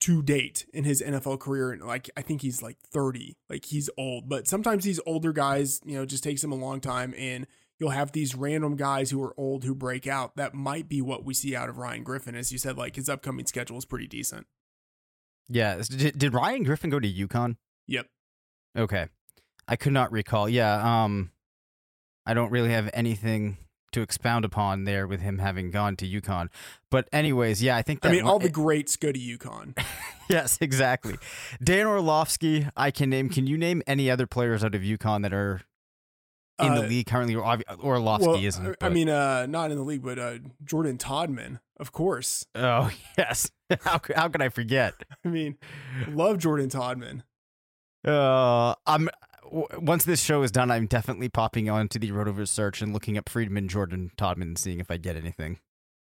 to 0.00 0.22
date 0.22 0.66
in 0.72 0.84
his 0.84 1.02
NFL 1.02 1.40
career. 1.40 1.72
And 1.72 1.82
like, 1.82 2.08
I 2.16 2.22
think 2.22 2.42
he's 2.42 2.62
like 2.62 2.78
30, 2.80 3.36
like 3.48 3.64
he's 3.64 3.90
old, 3.98 4.28
but 4.28 4.46
sometimes 4.46 4.84
these 4.84 5.00
older 5.06 5.32
guys, 5.32 5.80
you 5.84 5.96
know, 5.96 6.06
just 6.06 6.22
takes 6.22 6.42
him 6.42 6.52
a 6.52 6.56
long 6.56 6.80
time. 6.80 7.14
And 7.18 7.46
you'll 7.78 7.90
have 7.90 8.12
these 8.12 8.34
random 8.34 8.76
guys 8.76 9.10
who 9.10 9.22
are 9.22 9.34
old 9.36 9.64
who 9.64 9.74
break 9.74 10.06
out. 10.06 10.36
That 10.36 10.54
might 10.54 10.88
be 10.88 11.02
what 11.02 11.24
we 11.24 11.34
see 11.34 11.56
out 11.56 11.68
of 11.68 11.78
Ryan 11.78 12.04
Griffin. 12.04 12.34
As 12.34 12.52
you 12.52 12.58
said, 12.58 12.78
like 12.78 12.96
his 12.96 13.08
upcoming 13.08 13.46
schedule 13.46 13.78
is 13.78 13.84
pretty 13.84 14.06
decent. 14.06 14.46
Yeah. 15.48 15.82
Did, 15.82 16.18
did 16.18 16.34
Ryan 16.34 16.62
Griffin 16.62 16.90
go 16.90 17.00
to 17.00 17.12
UConn? 17.12 17.56
Yep. 17.86 18.06
Okay. 18.78 19.08
I 19.66 19.76
could 19.76 19.92
not 19.92 20.12
recall. 20.12 20.48
Yeah. 20.48 21.04
Um, 21.04 21.30
I 22.24 22.34
don't 22.34 22.50
really 22.50 22.70
have 22.70 22.88
anything 22.92 23.58
to 23.92 24.02
expound 24.02 24.44
upon 24.44 24.84
there 24.84 25.06
with 25.06 25.20
him 25.20 25.38
having 25.38 25.70
gone 25.70 25.96
to 25.96 26.06
UConn. 26.06 26.48
But 26.90 27.08
anyways, 27.12 27.62
yeah, 27.62 27.76
I 27.76 27.82
think 27.82 28.04
I 28.04 28.10
mean 28.10 28.24
all 28.24 28.38
the 28.38 28.50
greats 28.50 28.96
go 28.96 29.12
to 29.12 29.18
UConn. 29.18 29.78
yes, 30.28 30.58
exactly. 30.60 31.16
Dan 31.62 31.86
Orlovsky, 31.86 32.68
I 32.76 32.90
can 32.90 33.10
name. 33.10 33.28
Can 33.28 33.46
you 33.46 33.56
name 33.56 33.82
any 33.86 34.10
other 34.10 34.26
players 34.26 34.62
out 34.62 34.74
of 34.74 34.82
UConn 34.82 35.22
that 35.22 35.32
are 35.32 35.62
in 36.60 36.72
uh, 36.72 36.82
the 36.82 36.88
league 36.88 37.06
currently? 37.06 37.34
Or 37.34 37.62
Orlovsky 37.82 38.28
well, 38.28 38.44
isn't. 38.44 38.64
But. 38.64 38.76
I 38.82 38.88
mean, 38.90 39.08
uh, 39.08 39.46
not 39.46 39.70
in 39.70 39.78
the 39.78 39.84
league, 39.84 40.02
but 40.02 40.18
uh, 40.18 40.38
Jordan 40.62 40.98
Todman, 40.98 41.60
of 41.78 41.92
course. 41.92 42.44
Oh 42.54 42.90
yes, 43.18 43.50
how 43.80 44.00
how 44.14 44.28
could 44.28 44.42
I 44.42 44.50
forget? 44.50 44.94
I 45.24 45.28
mean, 45.28 45.56
love 46.08 46.38
Jordan 46.38 46.68
Todman. 46.68 47.22
Uh, 48.04 48.74
I'm 48.86 49.08
once 49.50 50.04
this 50.04 50.22
show 50.22 50.42
is 50.42 50.50
done, 50.50 50.70
I'm 50.70 50.86
definitely 50.86 51.28
popping 51.28 51.70
onto 51.70 51.98
the 51.98 52.10
Rotoviz 52.10 52.48
search 52.48 52.82
and 52.82 52.92
looking 52.92 53.16
up 53.16 53.28
Freedman, 53.28 53.68
Jordan, 53.68 54.10
Todman, 54.16 54.58
seeing 54.58 54.78
if 54.78 54.90
I 54.90 54.98
get 54.98 55.16
anything. 55.16 55.58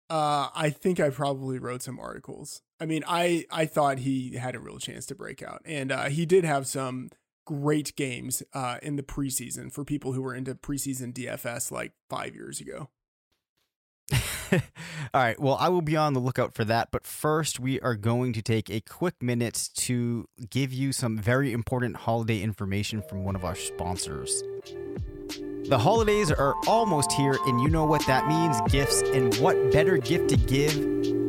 Uh, 0.10 0.50
I 0.54 0.70
think 0.70 1.00
I 1.00 1.10
probably 1.10 1.58
wrote 1.58 1.82
some 1.82 2.00
articles. 2.00 2.62
I 2.80 2.86
mean, 2.86 3.04
I 3.08 3.46
I 3.50 3.66
thought 3.66 4.00
he 4.00 4.36
had 4.36 4.56
a 4.56 4.60
real 4.60 4.78
chance 4.78 5.06
to 5.08 5.16
break 5.16 5.42
out, 5.42 5.62
and 5.66 5.92
uh, 5.92 6.04
he 6.06 6.26
did 6.26 6.44
have 6.44 6.68
some 6.68 7.10
great 7.46 7.96
games 7.96 8.44
uh, 8.54 8.78
in 8.82 8.96
the 8.96 9.04
preseason 9.04 9.72
for 9.72 9.84
people 9.84 10.14
who 10.14 10.22
were 10.22 10.36
into 10.36 10.56
preseason 10.56 11.14
DFS 11.14 11.72
like 11.72 11.94
five 12.10 12.36
years 12.36 12.62
ago. 12.62 12.90
All 14.52 14.60
right. 15.14 15.40
Well, 15.40 15.58
I 15.60 15.70
will 15.70 15.82
be 15.82 15.96
on 15.96 16.14
the 16.14 16.20
lookout 16.20 16.54
for 16.54 16.64
that. 16.66 16.90
But 16.92 17.06
first, 17.06 17.60
we 17.60 17.80
are 17.80 17.96
going 17.96 18.34
to 18.34 18.42
take 18.42 18.70
a 18.70 18.82
quick 18.82 19.22
minute 19.22 19.70
to 19.76 20.28
give 20.50 20.74
you 20.74 20.92
some 20.92 21.18
very 21.18 21.54
important 21.54 21.96
holiday 21.96 22.42
information 22.42 23.02
from 23.02 23.24
one 23.24 23.36
of 23.36 23.44
our 23.46 23.56
sponsors. 23.56 24.44
The 25.66 25.80
holidays 25.80 26.30
are 26.32 26.56
almost 26.68 27.12
here, 27.14 27.38
and 27.48 27.62
you 27.62 27.70
know 27.70 27.86
what 27.86 28.06
that 28.06 28.28
means 28.28 28.60
gifts. 28.70 29.02
And 29.02 29.34
what 29.36 29.72
better 29.72 29.98
gift 29.98 30.30
to 30.30 30.38
give 30.38 30.74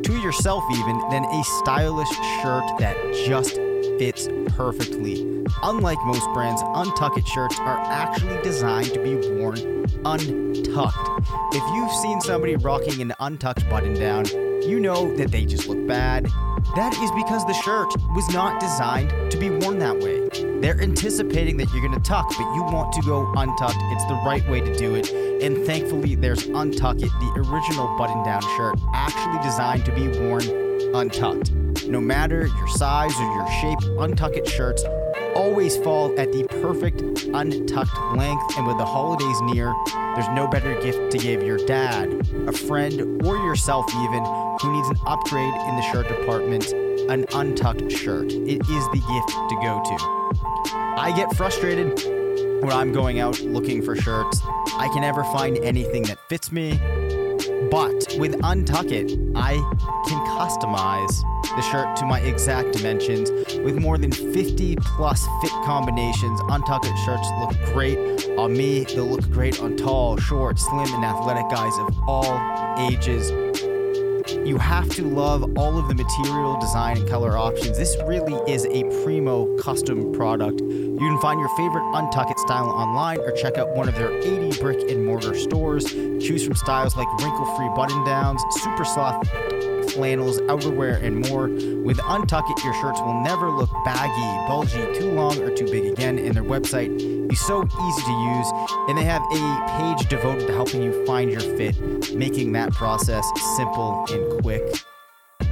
to 0.03 0.17
yourself, 0.21 0.63
even, 0.71 0.99
than 1.09 1.23
a 1.23 1.43
stylish 1.43 2.09
shirt 2.09 2.77
that 2.79 2.97
just 3.25 3.57
fits 3.97 4.27
perfectly. 4.47 5.43
Unlike 5.63 5.99
most 6.05 6.25
brands, 6.33 6.61
untucked 6.63 7.27
shirts 7.27 7.59
are 7.59 7.77
actually 7.77 8.41
designed 8.41 8.93
to 8.93 9.01
be 9.01 9.15
worn 9.15 9.85
untucked. 10.05 11.09
If 11.53 11.75
you've 11.75 11.91
seen 11.91 12.21
somebody 12.21 12.55
rocking 12.55 13.01
an 13.01 13.13
untucked 13.19 13.69
button 13.69 13.93
down, 13.93 14.25
you 14.67 14.79
know 14.79 15.15
that 15.15 15.31
they 15.31 15.45
just 15.45 15.67
look 15.67 15.85
bad. 15.87 16.25
That 16.75 16.93
is 17.01 17.11
because 17.11 17.45
the 17.45 17.53
shirt 17.53 17.87
was 18.15 18.27
not 18.33 18.59
designed 18.59 19.31
to 19.31 19.37
be 19.37 19.49
worn 19.49 19.79
that 19.79 19.99
way. 19.99 20.27
They're 20.59 20.81
anticipating 20.81 21.57
that 21.57 21.71
you're 21.71 21.87
going 21.87 21.93
to 21.93 22.09
tuck, 22.09 22.27
but 22.29 22.53
you 22.55 22.63
want 22.63 22.91
to 22.93 23.01
go 23.03 23.31
untucked. 23.37 23.77
It's 23.77 24.05
the 24.05 24.19
right 24.25 24.47
way 24.49 24.61
to 24.61 24.75
do 24.75 24.95
it. 24.95 25.11
And 25.41 25.65
thankfully, 25.65 26.15
there's 26.15 26.47
Untuckit, 26.47 27.01
the 27.19 27.49
original 27.49 27.95
button 27.97 28.23
down 28.23 28.41
shirt, 28.57 28.79
actually 28.93 29.43
designed 29.43 29.85
to 29.85 29.93
be 29.93 30.07
worn 30.19 30.43
untucked. 30.95 31.51
No 31.87 32.01
matter 32.01 32.47
your 32.47 32.67
size 32.69 33.13
or 33.19 33.35
your 33.35 33.47
shape, 33.61 33.79
Untuckit 33.99 34.47
shirts 34.49 34.83
always 35.35 35.77
fall 35.77 36.17
at 36.19 36.31
the 36.31 36.43
perfect 36.61 37.01
untucked 37.25 38.15
length. 38.15 38.57
And 38.57 38.65
with 38.65 38.77
the 38.77 38.85
holidays 38.85 39.39
near, 39.41 39.73
there's 40.15 40.27
no 40.29 40.47
better 40.47 40.79
gift 40.81 41.11
to 41.11 41.17
give 41.17 41.43
your 41.43 41.57
dad, 41.65 42.09
a 42.47 42.51
friend, 42.51 43.23
or 43.23 43.37
yourself 43.37 43.85
even 43.95 44.23
who 44.61 44.73
needs 44.73 44.89
an 44.89 44.97
upgrade 45.05 45.53
in 45.53 45.75
the 45.75 45.81
shirt 45.91 46.07
department, 46.07 46.71
an 47.09 47.25
untucked 47.33 47.91
shirt. 47.91 48.31
It 48.31 48.61
is 48.61 48.85
the 48.91 49.03
gift 49.07 49.29
to 49.49 49.55
go 49.61 49.83
to. 49.83 50.25
I 50.97 51.13
get 51.15 51.35
frustrated 51.35 51.99
when 52.63 52.71
I'm 52.71 52.91
going 52.91 53.19
out 53.19 53.39
looking 53.41 53.83
for 53.83 53.95
shirts. 53.95 54.41
I 54.45 54.89
can 54.91 55.01
never 55.01 55.23
find 55.25 55.57
anything 55.59 56.03
that 56.03 56.17
fits 56.29 56.51
me. 56.51 56.79
But 57.75 58.15
with 58.17 58.35
Untuckit, 58.35 59.33
I 59.35 59.55
can 60.07 60.25
customize 60.39 61.21
the 61.43 61.61
shirt 61.61 61.97
to 61.97 62.05
my 62.05 62.21
exact 62.21 62.71
dimensions. 62.71 63.29
With 63.65 63.75
more 63.75 63.97
than 63.97 64.13
50 64.13 64.77
plus 64.77 65.27
fit 65.41 65.51
combinations, 65.65 66.39
Untuckit 66.43 66.95
shirts 67.03 67.27
look 67.41 67.73
great 67.73 68.29
on 68.37 68.53
me. 68.53 68.85
They'll 68.85 69.07
look 69.07 69.29
great 69.29 69.59
on 69.59 69.75
tall, 69.75 70.15
short, 70.15 70.57
slim, 70.57 70.87
and 70.93 71.03
athletic 71.03 71.49
guys 71.49 71.77
of 71.79 71.99
all 72.07 72.39
ages. 72.79 73.29
You 74.45 74.59
have 74.59 74.87
to 74.91 75.03
love 75.03 75.57
all 75.57 75.79
of 75.79 75.87
the 75.87 75.95
material, 75.95 76.59
design, 76.59 76.97
and 76.97 77.09
color 77.09 77.35
options. 77.35 77.79
This 77.79 77.97
really 78.05 78.35
is 78.47 78.67
a 78.67 78.83
primo 79.03 79.57
custom 79.57 80.13
product. 80.13 80.61
You 80.61 80.99
can 80.99 81.19
find 81.19 81.39
your 81.39 81.49
favorite 81.57 81.81
Untuckit 81.93 82.37
style 82.37 82.69
online 82.69 83.17
or 83.21 83.31
check 83.31 83.57
out 83.57 83.75
one 83.75 83.89
of 83.89 83.95
their 83.95 84.15
80 84.21 84.61
brick 84.61 84.87
and 84.91 85.03
mortar 85.03 85.33
stores. 85.33 85.85
Choose 85.85 86.45
from 86.45 86.55
styles 86.55 86.95
like 86.95 87.07
wrinkle 87.23 87.45
free 87.57 87.69
button 87.75 88.05
downs, 88.05 88.39
super 88.51 88.85
soft 88.85 89.27
flannels, 89.95 90.39
outerwear, 90.41 91.01
and 91.01 91.27
more. 91.27 91.47
With 91.83 91.97
Untuckit, 91.97 92.63
your 92.63 92.73
shirts 92.75 92.99
will 92.99 93.23
never 93.23 93.49
look 93.49 93.69
baggy, 93.85 94.47
bulgy, 94.47 94.99
too 94.99 95.11
long, 95.11 95.41
or 95.41 95.49
too 95.55 95.65
big 95.65 95.85
again, 95.85 96.19
and 96.19 96.35
their 96.35 96.43
website 96.43 96.91
is 97.31 97.39
so 97.47 97.63
easy 97.63 98.01
to 98.01 98.11
use. 98.11 98.51
And 98.89 98.97
they 98.97 99.05
have 99.05 99.23
a 99.31 99.65
page 99.77 100.09
devoted 100.09 100.47
to 100.47 100.53
helping 100.53 100.83
you 100.83 101.05
find 101.05 101.31
your 101.31 101.41
fit, 101.41 102.13
making 102.13 102.51
that 102.51 102.71
process 102.73 103.25
simple 103.55 104.05
and 104.11 104.41
quick. 104.41 104.75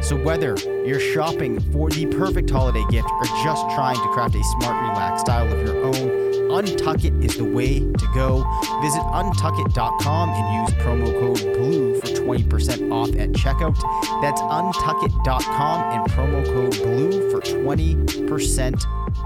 So, 0.01 0.17
whether 0.17 0.57
you're 0.85 0.99
shopping 0.99 1.59
for 1.71 1.89
the 1.89 2.05
perfect 2.07 2.49
holiday 2.49 2.83
gift 2.91 3.07
or 3.07 3.25
just 3.43 3.63
trying 3.73 3.95
to 3.95 4.07
craft 4.09 4.35
a 4.35 4.43
smart, 4.59 4.89
relaxed 4.89 5.25
style 5.25 5.51
of 5.51 5.65
your 5.65 5.81
own, 5.85 6.23
Untuckit 6.53 7.23
is 7.23 7.37
the 7.37 7.45
way 7.45 7.79
to 7.79 8.11
go. 8.13 8.43
Visit 8.81 9.01
untuckit.com 9.01 10.29
and 10.29 10.69
use 10.69 10.83
promo 10.83 11.19
code 11.19 11.57
BLUE 11.57 11.92
for 12.03 12.13
20% 12.13 12.91
off 12.91 13.09
at 13.15 13.31
checkout. 13.31 13.75
That's 14.21 14.41
untuckit.com 14.41 15.93
and 15.93 16.11
promo 16.11 16.45
code 16.45 16.77
BLUE 16.83 17.31
for 17.31 17.41
20% 17.41 18.85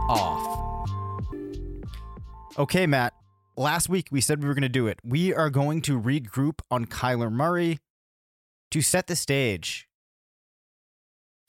off. 0.09 0.53
Okay, 2.57 2.87
Matt. 2.87 3.13
Last 3.55 3.89
week 3.89 4.09
we 4.11 4.21
said 4.21 4.41
we 4.41 4.47
were 4.47 4.53
going 4.53 4.61
to 4.61 4.69
do 4.69 4.87
it. 4.87 4.99
We 5.03 5.33
are 5.33 5.49
going 5.49 5.81
to 5.83 5.99
regroup 5.99 6.59
on 6.69 6.85
Kyler 6.85 7.31
Murray 7.31 7.79
to 8.69 8.81
set 8.81 9.07
the 9.07 9.15
stage 9.15 9.87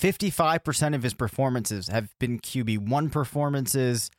55% 0.00 0.94
of 0.94 1.02
his 1.02 1.14
performances 1.14 1.88
have 1.88 2.16
been 2.18 2.38
QB1 2.38 3.10
performances. 3.10 4.10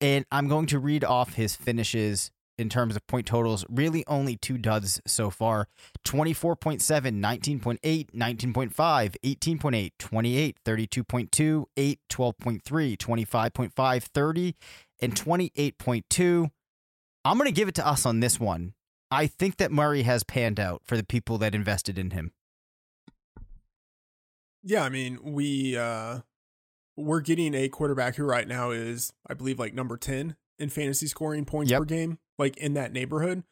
And 0.00 0.24
I'm 0.30 0.48
going 0.48 0.66
to 0.66 0.78
read 0.78 1.04
off 1.04 1.34
his 1.34 1.56
finishes 1.56 2.30
in 2.58 2.68
terms 2.68 2.96
of 2.96 3.06
point 3.06 3.26
totals. 3.26 3.64
Really, 3.68 4.04
only 4.06 4.36
two 4.36 4.58
duds 4.58 5.00
so 5.06 5.30
far 5.30 5.68
24.7, 6.04 6.80
19.8, 6.80 8.10
19.5, 8.10 9.16
18.8, 9.24 9.90
28, 9.98 10.56
32.2, 10.64 11.64
8, 11.76 12.00
12.3, 12.10 12.96
25.5, 12.96 14.02
30, 14.02 14.56
and 15.00 15.14
28.2. 15.14 16.50
I'm 17.24 17.36
going 17.38 17.46
to 17.48 17.52
give 17.52 17.68
it 17.68 17.74
to 17.76 17.86
us 17.86 18.04
on 18.04 18.20
this 18.20 18.38
one. 18.40 18.74
I 19.10 19.26
think 19.26 19.56
that 19.56 19.72
Murray 19.72 20.02
has 20.02 20.22
panned 20.24 20.60
out 20.60 20.82
for 20.84 20.96
the 20.96 21.04
people 21.04 21.38
that 21.38 21.54
invested 21.54 21.98
in 21.98 22.10
him. 22.10 22.32
Yeah, 24.62 24.82
I 24.84 24.88
mean, 24.88 25.18
we 25.22 25.76
uh 25.76 26.20
we're 26.96 27.20
getting 27.20 27.54
a 27.54 27.68
quarterback 27.68 28.16
who 28.16 28.24
right 28.24 28.46
now 28.46 28.70
is, 28.72 29.12
I 29.28 29.34
believe, 29.34 29.58
like 29.58 29.72
number 29.72 29.96
10 29.96 30.36
in 30.58 30.68
fantasy 30.68 31.06
scoring 31.06 31.44
points 31.44 31.70
Yep. 31.70 31.78
per 31.80 31.84
game, 31.84 32.18
like 32.38 32.56
in 32.56 32.74
that 32.74 32.92
neighborhood. 32.92 33.42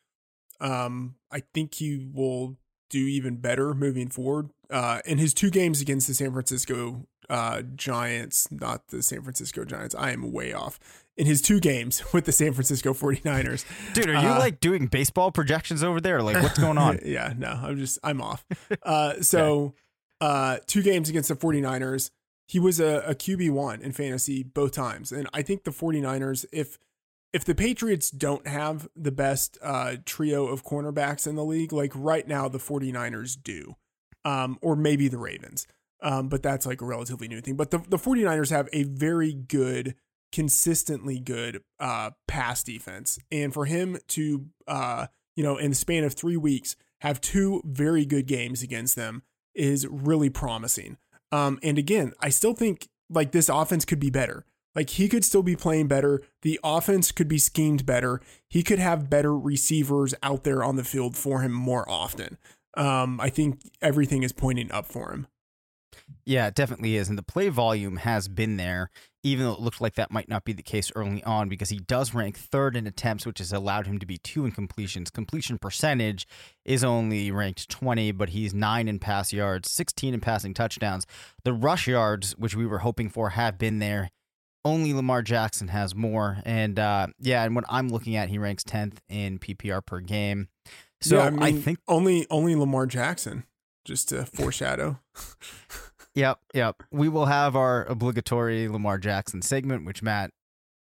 Um, 0.60 1.16
I 1.30 1.40
think 1.52 1.74
he 1.74 2.08
will 2.12 2.56
do 2.88 2.98
even 3.00 3.36
better 3.36 3.74
moving 3.74 4.08
forward. 4.08 4.50
Uh, 4.70 5.00
in 5.04 5.18
his 5.18 5.34
two 5.34 5.50
games 5.50 5.80
against 5.80 6.06
the 6.06 6.14
San 6.14 6.32
Francisco 6.32 7.06
uh, 7.28 7.62
Giants, 7.74 8.48
not 8.50 8.88
the 8.88 9.02
San 9.02 9.22
Francisco 9.22 9.64
Giants, 9.64 9.94
I 9.94 10.12
am 10.12 10.32
way 10.32 10.52
off. 10.52 10.78
In 11.16 11.26
his 11.26 11.40
two 11.42 11.60
games 11.60 12.02
with 12.12 12.24
the 12.26 12.32
San 12.32 12.52
Francisco 12.52 12.92
49ers. 12.94 13.64
Dude, 13.94 14.08
are 14.08 14.12
you 14.22 14.28
Uh, 14.28 14.38
like 14.38 14.60
doing 14.60 14.86
baseball 14.86 15.30
projections 15.32 15.82
over 15.82 16.00
there? 16.00 16.22
Like, 16.22 16.42
what's 16.42 16.58
going 16.58 16.78
on? 16.78 17.00
yeah, 17.04 17.32
no, 17.36 17.48
I'm 17.48 17.76
just 17.78 17.98
I'm 18.04 18.20
off. 18.20 18.44
Uh 18.82 19.20
so 19.22 19.74
uh 20.20 20.58
two 20.66 20.82
games 20.82 21.08
against 21.08 21.28
the 21.28 21.36
49ers, 21.36 22.10
he 22.46 22.58
was 22.60 22.78
a, 22.80 23.02
a 23.06 23.14
QB1 23.14 23.80
in 23.80 23.92
fantasy 23.92 24.42
both 24.42 24.72
times. 24.72 25.10
And 25.10 25.28
I 25.32 25.42
think 25.42 25.64
the 25.64 25.70
49ers 25.72 26.44
if 26.52 26.78
if 27.36 27.44
the 27.44 27.54
Patriots 27.54 28.10
don't 28.10 28.46
have 28.46 28.88
the 28.96 29.12
best 29.12 29.58
uh 29.62 29.96
trio 30.06 30.46
of 30.46 30.64
cornerbacks 30.64 31.26
in 31.26 31.36
the 31.36 31.44
league, 31.44 31.70
like 31.70 31.92
right 31.94 32.26
now 32.26 32.48
the 32.48 32.58
49ers 32.58 33.36
do. 33.42 33.76
Um 34.24 34.58
or 34.62 34.74
maybe 34.74 35.08
the 35.08 35.18
Ravens. 35.18 35.66
Um 36.00 36.30
but 36.30 36.42
that's 36.42 36.64
like 36.64 36.80
a 36.80 36.86
relatively 36.86 37.28
new 37.28 37.42
thing. 37.42 37.56
But 37.56 37.70
the 37.70 37.78
the 37.78 37.98
49ers 37.98 38.48
have 38.48 38.70
a 38.72 38.84
very 38.84 39.34
good 39.34 39.96
consistently 40.32 41.18
good 41.18 41.62
uh 41.78 42.12
pass 42.26 42.62
defense. 42.62 43.18
And 43.30 43.52
for 43.52 43.66
him 43.66 43.98
to 44.08 44.46
uh 44.66 45.08
you 45.36 45.44
know, 45.44 45.58
in 45.58 45.72
the 45.72 45.76
span 45.76 46.04
of 46.04 46.14
three 46.14 46.38
weeks, 46.38 46.74
have 47.02 47.20
two 47.20 47.60
very 47.66 48.06
good 48.06 48.26
games 48.26 48.62
against 48.62 48.96
them 48.96 49.22
is 49.54 49.86
really 49.86 50.30
promising. 50.30 50.96
Um, 51.30 51.58
and 51.62 51.76
again, 51.76 52.14
I 52.20 52.30
still 52.30 52.54
think 52.54 52.88
like 53.10 53.32
this 53.32 53.50
offense 53.50 53.84
could 53.84 54.00
be 54.00 54.08
better. 54.08 54.46
Like 54.76 54.90
he 54.90 55.08
could 55.08 55.24
still 55.24 55.42
be 55.42 55.56
playing 55.56 55.88
better. 55.88 56.22
The 56.42 56.60
offense 56.62 57.10
could 57.10 57.28
be 57.28 57.38
schemed 57.38 57.86
better. 57.86 58.20
He 58.48 58.62
could 58.62 58.78
have 58.78 59.08
better 59.08 59.36
receivers 59.36 60.14
out 60.22 60.44
there 60.44 60.62
on 60.62 60.76
the 60.76 60.84
field 60.84 61.16
for 61.16 61.40
him 61.40 61.52
more 61.52 61.88
often. 61.88 62.36
Um, 62.76 63.18
I 63.18 63.30
think 63.30 63.62
everything 63.80 64.22
is 64.22 64.32
pointing 64.32 64.70
up 64.70 64.84
for 64.84 65.10
him. 65.12 65.26
Yeah, 66.26 66.48
it 66.48 66.54
definitely 66.54 66.96
is. 66.96 67.08
And 67.08 67.16
the 67.16 67.22
play 67.22 67.48
volume 67.48 67.96
has 67.96 68.28
been 68.28 68.58
there, 68.58 68.90
even 69.22 69.46
though 69.46 69.54
it 69.54 69.60
looked 69.60 69.80
like 69.80 69.94
that 69.94 70.10
might 70.10 70.28
not 70.28 70.44
be 70.44 70.52
the 70.52 70.62
case 70.62 70.92
early 70.94 71.24
on, 71.24 71.48
because 71.48 71.70
he 71.70 71.78
does 71.78 72.12
rank 72.12 72.36
third 72.36 72.76
in 72.76 72.86
attempts, 72.86 73.24
which 73.24 73.38
has 73.38 73.52
allowed 73.52 73.86
him 73.86 73.98
to 73.98 74.06
be 74.06 74.18
two 74.18 74.44
in 74.44 74.52
completions. 74.52 75.10
Completion 75.10 75.56
percentage 75.58 76.26
is 76.64 76.84
only 76.84 77.30
ranked 77.30 77.70
20, 77.70 78.12
but 78.12 78.30
he's 78.30 78.52
nine 78.52 78.88
in 78.88 78.98
pass 78.98 79.32
yards, 79.32 79.70
16 79.70 80.14
in 80.14 80.20
passing 80.20 80.52
touchdowns. 80.52 81.06
The 81.44 81.54
rush 81.54 81.88
yards, 81.88 82.32
which 82.36 82.54
we 82.54 82.66
were 82.66 82.80
hoping 82.80 83.08
for, 83.08 83.30
have 83.30 83.56
been 83.56 83.78
there. 83.78 84.10
Only 84.66 84.92
Lamar 84.92 85.22
Jackson 85.22 85.68
has 85.68 85.94
more. 85.94 86.38
And 86.44 86.78
uh, 86.78 87.06
yeah, 87.20 87.44
and 87.44 87.54
what 87.54 87.64
I'm 87.68 87.88
looking 87.88 88.16
at, 88.16 88.28
he 88.28 88.38
ranks 88.38 88.64
10th 88.64 88.98
in 89.08 89.38
PPR 89.38 89.84
per 89.84 90.00
game. 90.00 90.48
So 91.00 91.18
Yeah, 91.18 91.26
I, 91.26 91.52
mean, 91.52 91.62
think 91.62 91.78
only 91.86 92.26
only 92.30 92.56
Lamar 92.56 92.86
Jackson, 92.86 93.44
just 93.84 94.08
to 94.08 94.26
foreshadow. 94.26 94.98
Yep, 96.16 96.38
yep. 96.54 96.82
We 96.90 97.10
will 97.10 97.26
have 97.26 97.56
our 97.56 97.84
obligatory 97.84 98.68
Lamar 98.68 98.96
Jackson 98.96 99.42
segment, 99.42 99.84
which 99.84 100.02
Matt, 100.02 100.30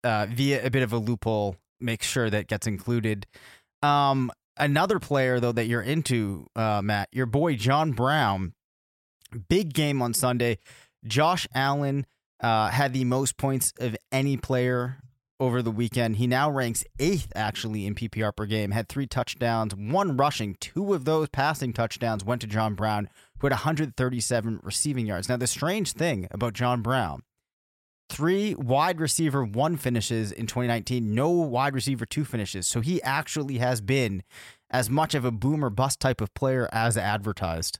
uh, 0.04 0.28
via 0.30 0.64
a 0.64 0.70
bit 0.70 0.84
of 0.84 0.92
a 0.92 0.98
loophole, 0.98 1.56
makes 1.80 2.06
sure 2.06 2.30
that 2.30 2.46
gets 2.46 2.68
included. 2.68 3.26
Um, 3.82 4.30
another 4.56 5.00
player 5.00 5.40
though 5.40 5.50
that 5.50 5.66
you're 5.66 5.82
into, 5.82 6.46
uh, 6.54 6.82
Matt, 6.84 7.08
your 7.10 7.26
boy 7.26 7.56
John 7.56 7.90
Brown, 7.90 8.54
big 9.48 9.74
game 9.74 10.00
on 10.00 10.14
Sunday. 10.14 10.58
Josh 11.04 11.48
Allen 11.52 12.06
uh, 12.40 12.68
had 12.68 12.92
the 12.92 13.04
most 13.04 13.36
points 13.36 13.72
of 13.78 13.96
any 14.12 14.36
player 14.36 14.98
over 15.40 15.62
the 15.62 15.70
weekend. 15.70 16.16
He 16.16 16.26
now 16.26 16.50
ranks 16.50 16.84
eighth 16.98 17.32
actually 17.34 17.86
in 17.86 17.94
PPR 17.94 18.34
per 18.34 18.46
game. 18.46 18.70
Had 18.70 18.88
three 18.88 19.06
touchdowns, 19.06 19.74
one 19.74 20.16
rushing. 20.16 20.56
Two 20.60 20.94
of 20.94 21.04
those 21.04 21.28
passing 21.28 21.72
touchdowns 21.72 22.24
went 22.24 22.40
to 22.42 22.46
John 22.46 22.74
Brown, 22.74 23.08
who 23.38 23.46
had 23.46 23.52
137 23.52 24.60
receiving 24.62 25.06
yards. 25.06 25.28
Now 25.28 25.36
the 25.36 25.46
strange 25.46 25.92
thing 25.92 26.28
about 26.30 26.54
John 26.54 26.82
Brown, 26.82 27.22
three 28.08 28.54
wide 28.54 29.00
receiver 29.00 29.44
one 29.44 29.76
finishes 29.76 30.30
in 30.30 30.46
2019, 30.46 31.14
no 31.14 31.30
wide 31.30 31.74
receiver 31.74 32.06
two 32.06 32.24
finishes. 32.24 32.66
So 32.66 32.80
he 32.80 33.02
actually 33.02 33.58
has 33.58 33.80
been 33.80 34.22
as 34.70 34.88
much 34.88 35.14
of 35.14 35.24
a 35.24 35.30
boomer 35.30 35.70
bust 35.70 36.00
type 36.00 36.20
of 36.20 36.32
player 36.34 36.68
as 36.72 36.96
advertised. 36.96 37.78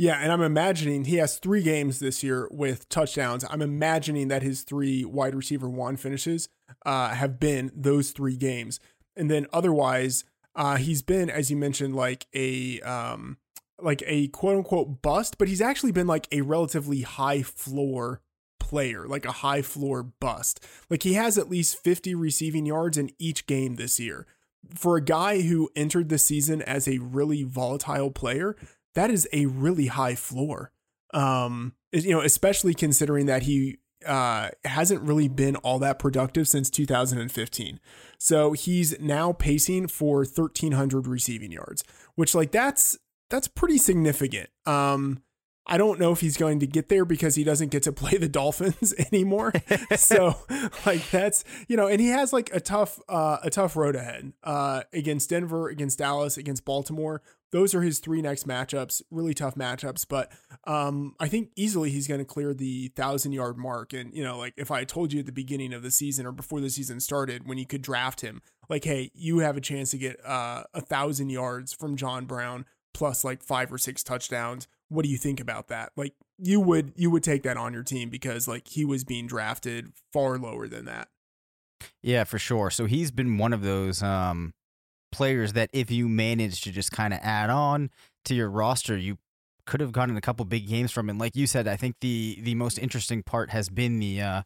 Yeah, 0.00 0.14
and 0.14 0.32
I'm 0.32 0.40
imagining 0.40 1.04
he 1.04 1.16
has 1.16 1.38
three 1.38 1.62
games 1.62 1.98
this 1.98 2.22
year 2.22 2.48
with 2.50 2.88
touchdowns. 2.88 3.44
I'm 3.50 3.60
imagining 3.60 4.28
that 4.28 4.42
his 4.42 4.62
three 4.62 5.04
wide 5.04 5.34
receiver 5.34 5.68
one 5.68 5.98
finishes 5.98 6.48
uh, 6.86 7.10
have 7.10 7.38
been 7.38 7.70
those 7.74 8.12
three 8.12 8.38
games, 8.38 8.80
and 9.14 9.30
then 9.30 9.46
otherwise, 9.52 10.24
uh, 10.56 10.76
he's 10.76 11.02
been, 11.02 11.28
as 11.28 11.50
you 11.50 11.58
mentioned, 11.58 11.94
like 11.94 12.26
a 12.32 12.80
um, 12.80 13.36
like 13.78 14.02
a 14.06 14.28
quote 14.28 14.56
unquote 14.56 15.02
bust, 15.02 15.36
but 15.36 15.48
he's 15.48 15.60
actually 15.60 15.92
been 15.92 16.06
like 16.06 16.26
a 16.32 16.40
relatively 16.40 17.02
high 17.02 17.42
floor 17.42 18.22
player, 18.58 19.06
like 19.06 19.26
a 19.26 19.32
high 19.32 19.60
floor 19.60 20.02
bust. 20.02 20.64
Like 20.88 21.02
he 21.02 21.12
has 21.12 21.36
at 21.36 21.50
least 21.50 21.76
50 21.76 22.14
receiving 22.14 22.64
yards 22.64 22.96
in 22.96 23.10
each 23.18 23.44
game 23.46 23.74
this 23.74 24.00
year. 24.00 24.26
For 24.74 24.96
a 24.96 25.04
guy 25.04 25.42
who 25.42 25.68
entered 25.76 26.08
the 26.08 26.18
season 26.18 26.62
as 26.62 26.88
a 26.88 26.98
really 26.98 27.42
volatile 27.42 28.10
player, 28.10 28.56
that 28.94 29.10
is 29.10 29.28
a 29.32 29.46
really 29.46 29.86
high 29.86 30.14
floor. 30.14 30.72
Um, 31.12 31.74
you 31.92 32.10
know, 32.10 32.20
especially 32.20 32.74
considering 32.74 33.26
that 33.26 33.42
he 33.42 33.78
uh, 34.06 34.50
hasn't 34.64 35.02
really 35.02 35.28
been 35.28 35.56
all 35.56 35.78
that 35.80 35.98
productive 35.98 36.48
since 36.48 36.70
2015. 36.70 37.80
So 38.18 38.52
he's 38.52 38.98
now 39.00 39.32
pacing 39.32 39.88
for 39.88 40.18
1300 40.18 41.06
receiving 41.06 41.52
yards, 41.52 41.84
which 42.14 42.34
like 42.34 42.52
that's 42.52 42.98
that's 43.28 43.48
pretty 43.48 43.78
significant. 43.78 44.50
Um, 44.66 45.22
I 45.66 45.76
don't 45.78 46.00
know 46.00 46.10
if 46.10 46.20
he's 46.20 46.36
going 46.36 46.58
to 46.60 46.66
get 46.66 46.88
there 46.88 47.04
because 47.04 47.36
he 47.36 47.44
doesn't 47.44 47.68
get 47.68 47.84
to 47.84 47.92
play 47.92 48.18
the 48.18 48.28
Dolphins 48.28 48.94
anymore. 49.12 49.52
so 49.96 50.36
like 50.86 51.08
that's 51.10 51.44
you 51.68 51.76
know, 51.76 51.86
and 51.86 52.00
he 52.00 52.08
has 52.08 52.32
like 52.32 52.50
a 52.54 52.60
tough 52.60 53.00
uh, 53.08 53.38
a 53.42 53.50
tough 53.50 53.76
road 53.76 53.96
ahead 53.96 54.32
uh, 54.44 54.82
against 54.92 55.30
Denver, 55.30 55.68
against 55.68 55.98
Dallas, 55.98 56.36
against 56.36 56.64
Baltimore. 56.64 57.22
Those 57.52 57.74
are 57.74 57.82
his 57.82 57.98
three 57.98 58.22
next 58.22 58.46
matchups, 58.46 59.02
really 59.10 59.34
tough 59.34 59.54
matchups. 59.54 60.06
But 60.08 60.32
um, 60.64 61.14
I 61.18 61.28
think 61.28 61.50
easily 61.56 61.90
he's 61.90 62.06
going 62.06 62.20
to 62.20 62.24
clear 62.24 62.54
the 62.54 62.88
thousand 62.88 63.32
yard 63.32 63.58
mark. 63.58 63.92
And 63.92 64.14
you 64.14 64.22
know, 64.22 64.38
like 64.38 64.54
if 64.56 64.70
I 64.70 64.84
told 64.84 65.12
you 65.12 65.20
at 65.20 65.26
the 65.26 65.32
beginning 65.32 65.72
of 65.72 65.82
the 65.82 65.90
season 65.90 66.26
or 66.26 66.32
before 66.32 66.60
the 66.60 66.70
season 66.70 67.00
started, 67.00 67.48
when 67.48 67.58
you 67.58 67.66
could 67.66 67.82
draft 67.82 68.20
him, 68.20 68.42
like, 68.68 68.84
hey, 68.84 69.10
you 69.14 69.38
have 69.38 69.56
a 69.56 69.60
chance 69.60 69.90
to 69.90 69.98
get 69.98 70.24
uh, 70.24 70.64
a 70.74 70.80
thousand 70.80 71.30
yards 71.30 71.72
from 71.72 71.96
John 71.96 72.26
Brown 72.26 72.66
plus 72.92 73.24
like 73.24 73.42
five 73.42 73.72
or 73.72 73.78
six 73.78 74.02
touchdowns 74.02 74.66
what 74.90 75.04
do 75.04 75.08
you 75.08 75.16
think 75.16 75.40
about 75.40 75.68
that? 75.68 75.92
Like 75.96 76.14
you 76.38 76.60
would 76.60 76.92
you 76.96 77.10
would 77.10 77.22
take 77.22 77.44
that 77.44 77.56
on 77.56 77.72
your 77.72 77.84
team 77.84 78.10
because 78.10 78.46
like 78.46 78.68
he 78.68 78.84
was 78.84 79.04
being 79.04 79.26
drafted 79.26 79.92
far 80.12 80.36
lower 80.36 80.68
than 80.68 80.84
that. 80.84 81.08
Yeah, 82.02 82.24
for 82.24 82.38
sure. 82.38 82.70
So 82.70 82.84
he's 82.84 83.10
been 83.10 83.38
one 83.38 83.52
of 83.52 83.62
those 83.62 84.02
um 84.02 84.52
players 85.10 85.52
that 85.54 85.70
if 85.72 85.90
you 85.90 86.08
manage 86.08 86.62
to 86.62 86.72
just 86.72 86.92
kind 86.92 87.12
of 87.12 87.20
add 87.22 87.50
on 87.50 87.90
to 88.24 88.34
your 88.34 88.50
roster, 88.50 88.96
you 88.96 89.18
could 89.66 89.80
have 89.80 89.92
gotten 89.92 90.16
a 90.16 90.20
couple 90.20 90.44
big 90.44 90.68
games 90.68 90.90
from 90.90 91.08
him. 91.08 91.18
Like 91.18 91.36
you 91.36 91.46
said, 91.46 91.68
I 91.68 91.76
think 91.76 91.96
the 92.00 92.38
the 92.42 92.54
most 92.54 92.78
interesting 92.78 93.22
part 93.22 93.50
has 93.50 93.68
been 93.68 93.98
the 93.98 94.20
uh 94.20 94.42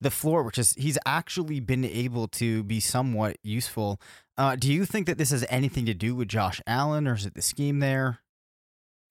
the 0.00 0.10
floor, 0.10 0.42
which 0.42 0.58
is 0.58 0.74
he's 0.74 0.98
actually 1.06 1.60
been 1.60 1.84
able 1.84 2.28
to 2.28 2.62
be 2.62 2.78
somewhat 2.78 3.36
useful. 3.42 4.00
Uh, 4.36 4.54
do 4.54 4.72
you 4.72 4.84
think 4.84 5.08
that 5.08 5.18
this 5.18 5.30
has 5.30 5.44
anything 5.48 5.84
to 5.86 5.94
do 5.94 6.14
with 6.14 6.28
Josh 6.28 6.60
Allen, 6.68 7.08
or 7.08 7.14
is 7.14 7.26
it 7.26 7.34
the 7.34 7.42
scheme 7.42 7.80
there? 7.80 8.20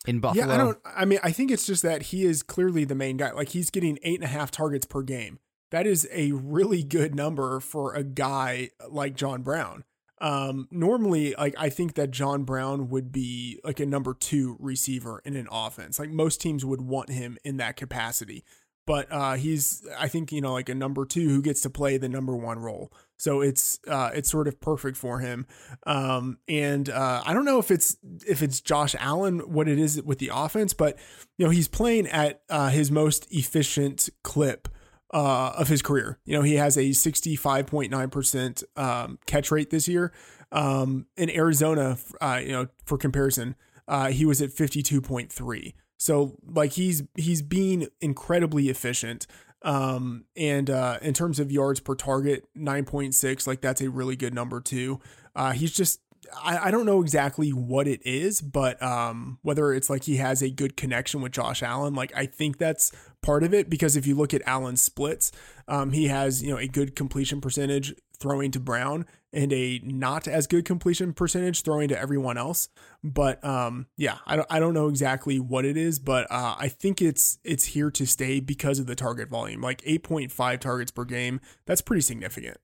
in 0.05 0.19
Buffalo. 0.19 0.47
Yeah, 0.47 0.53
I 0.53 0.57
don't. 0.57 0.77
I 0.85 1.05
mean, 1.05 1.19
I 1.23 1.31
think 1.31 1.51
it's 1.51 1.65
just 1.65 1.83
that 1.83 2.03
he 2.03 2.23
is 2.23 2.41
clearly 2.41 2.85
the 2.85 2.95
main 2.95 3.17
guy. 3.17 3.31
Like 3.31 3.49
he's 3.49 3.69
getting 3.69 3.99
eight 4.03 4.15
and 4.15 4.23
a 4.23 4.27
half 4.27 4.49
targets 4.49 4.85
per 4.85 5.01
game. 5.01 5.39
That 5.69 5.85
is 5.85 6.07
a 6.11 6.31
really 6.31 6.81
good 6.81 7.13
number 7.13 7.59
for 7.59 7.93
a 7.93 8.03
guy 8.03 8.69
like 8.89 9.15
John 9.15 9.41
Brown. 9.41 9.83
Um, 10.19 10.67
normally, 10.71 11.35
like 11.37 11.55
I 11.57 11.69
think 11.69 11.95
that 11.95 12.11
John 12.11 12.43
Brown 12.43 12.89
would 12.89 13.11
be 13.11 13.59
like 13.63 13.79
a 13.79 13.85
number 13.85 14.13
two 14.13 14.57
receiver 14.59 15.21
in 15.25 15.35
an 15.35 15.47
offense. 15.51 15.99
Like 15.99 16.09
most 16.09 16.41
teams 16.41 16.65
would 16.65 16.81
want 16.81 17.09
him 17.09 17.37
in 17.43 17.57
that 17.57 17.75
capacity 17.75 18.43
but 18.87 19.11
uh, 19.11 19.33
he's 19.33 19.85
I 19.99 20.07
think 20.07 20.31
you 20.31 20.41
know 20.41 20.53
like 20.53 20.69
a 20.69 20.73
number 20.73 21.05
two 21.05 21.27
who 21.27 21.43
gets 21.43 21.61
to 21.61 21.69
play 21.69 21.97
the 21.97 22.09
number 22.09 22.35
one 22.35 22.57
role. 22.57 22.91
So 23.17 23.41
it's 23.41 23.79
uh, 23.87 24.11
it's 24.13 24.31
sort 24.31 24.47
of 24.47 24.59
perfect 24.61 24.97
for 24.97 25.19
him. 25.19 25.45
Um, 25.85 26.37
and 26.47 26.89
uh, 26.89 27.21
I 27.23 27.33
don't 27.33 27.45
know 27.45 27.59
if 27.59 27.69
it's 27.69 27.97
if 28.25 28.41
it's 28.41 28.61
Josh 28.61 28.95
Allen 28.97 29.39
what 29.39 29.67
it 29.67 29.77
is 29.77 30.01
with 30.01 30.19
the 30.19 30.31
offense, 30.33 30.73
but 30.73 30.97
you 31.37 31.45
know 31.45 31.51
he's 31.51 31.67
playing 31.67 32.07
at 32.07 32.41
uh, 32.49 32.69
his 32.69 32.89
most 32.89 33.27
efficient 33.29 34.09
clip. 34.23 34.69
Uh, 35.13 35.53
of 35.57 35.69
his 35.69 35.81
career, 35.81 36.19
you 36.25 36.33
know, 36.33 36.41
he 36.41 36.55
has 36.55 36.75
a 36.75 36.89
65.9% 36.89 38.63
um, 38.75 39.17
catch 39.25 39.51
rate 39.51 39.69
this 39.69 39.87
year. 39.87 40.11
Um, 40.51 41.05
in 41.15 41.29
Arizona, 41.29 41.97
uh, 42.19 42.41
you 42.43 42.51
know, 42.51 42.67
for 42.83 42.97
comparison, 42.97 43.55
uh, 43.87 44.09
he 44.09 44.25
was 44.25 44.41
at 44.41 44.49
52.3. 44.49 45.73
So 45.97 46.37
like 46.45 46.73
he's 46.73 47.03
he's 47.15 47.41
being 47.41 47.87
incredibly 48.01 48.69
efficient. 48.69 49.27
Um, 49.63 50.25
and 50.35 50.69
uh, 50.69 50.99
in 51.01 51.13
terms 51.13 51.39
of 51.39 51.51
yards 51.51 51.79
per 51.79 51.95
target, 51.95 52.45
9.6, 52.55 53.47
like 53.47 53.61
that's 53.61 53.81
a 53.81 53.89
really 53.89 54.15
good 54.15 54.33
number 54.33 54.61
too. 54.61 54.99
Uh, 55.35 55.51
he's 55.51 55.71
just 55.71 55.99
I, 56.43 56.67
I 56.67 56.71
don't 56.71 56.85
know 56.85 57.01
exactly 57.01 57.51
what 57.51 57.87
it 57.87 58.01
is, 58.05 58.41
but 58.41 58.81
um, 58.81 59.39
whether 59.41 59.73
it's 59.73 59.89
like 59.89 60.03
he 60.03 60.17
has 60.17 60.41
a 60.41 60.49
good 60.49 60.77
connection 60.77 61.21
with 61.21 61.31
Josh 61.31 61.63
Allen, 61.63 61.93
like 61.93 62.11
I 62.15 62.25
think 62.25 62.57
that's 62.57 62.91
part 63.21 63.43
of 63.43 63.53
it 63.53 63.69
because 63.69 63.95
if 63.95 64.07
you 64.07 64.15
look 64.15 64.33
at 64.33 64.41
Allen's 64.45 64.81
splits, 64.81 65.31
um, 65.67 65.91
he 65.91 66.07
has 66.07 66.43
you 66.43 66.51
know 66.51 66.57
a 66.57 66.67
good 66.67 66.95
completion 66.95 67.41
percentage 67.41 67.93
throwing 68.19 68.51
to 68.51 68.59
Brown 68.59 69.05
and 69.33 69.53
a 69.53 69.79
not 69.83 70.27
as 70.27 70.47
good 70.47 70.65
completion 70.65 71.13
percentage 71.13 71.61
throwing 71.61 71.87
to 71.89 71.99
everyone 71.99 72.37
else. 72.37 72.69
But 73.03 73.43
um, 73.43 73.87
yeah, 73.97 74.17
I 74.25 74.35
don't 74.35 74.47
I 74.49 74.59
don't 74.59 74.73
know 74.73 74.87
exactly 74.87 75.39
what 75.39 75.65
it 75.65 75.77
is, 75.77 75.99
but 75.99 76.27
uh, 76.31 76.55
I 76.57 76.67
think 76.67 77.01
it's 77.01 77.39
it's 77.43 77.65
here 77.65 77.91
to 77.91 78.05
stay 78.05 78.39
because 78.39 78.79
of 78.79 78.87
the 78.87 78.95
target 78.95 79.29
volume. 79.29 79.61
Like 79.61 79.81
8.5 79.81 80.59
targets 80.59 80.91
per 80.91 81.05
game, 81.05 81.39
that's 81.65 81.81
pretty 81.81 82.01
significant. 82.01 82.57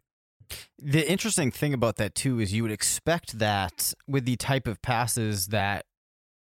The 0.78 1.10
interesting 1.10 1.52
thing 1.52 1.74
about 1.74 1.96
that 1.98 2.16
too 2.16 2.40
is 2.40 2.54
you 2.54 2.64
would 2.64 2.72
expect 2.72 3.40
that 3.40 3.94
with 4.08 4.26
the 4.26 4.36
type 4.36 4.68
of 4.68 4.82
passes 4.82 5.48
that 5.48 5.86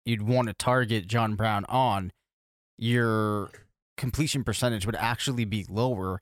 you'd 0.04 0.22
want 0.22 0.48
to 0.48 0.54
target 0.54 1.06
John 1.06 1.34
Brown 1.34 1.64
on, 1.68 2.12
your 2.78 3.50
completion 4.00 4.42
percentage 4.42 4.86
would 4.86 4.96
actually 4.96 5.44
be 5.44 5.64
lower 5.68 6.20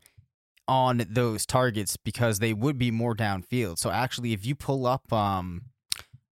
on 0.66 1.06
those 1.08 1.46
targets 1.46 1.96
because 1.96 2.40
they 2.40 2.52
would 2.52 2.76
be 2.76 2.90
more 2.90 3.14
downfield. 3.14 3.78
So 3.78 3.90
actually, 3.90 4.34
if 4.34 4.44
you 4.44 4.54
pull 4.54 4.84
up 4.84 5.10
um, 5.12 5.62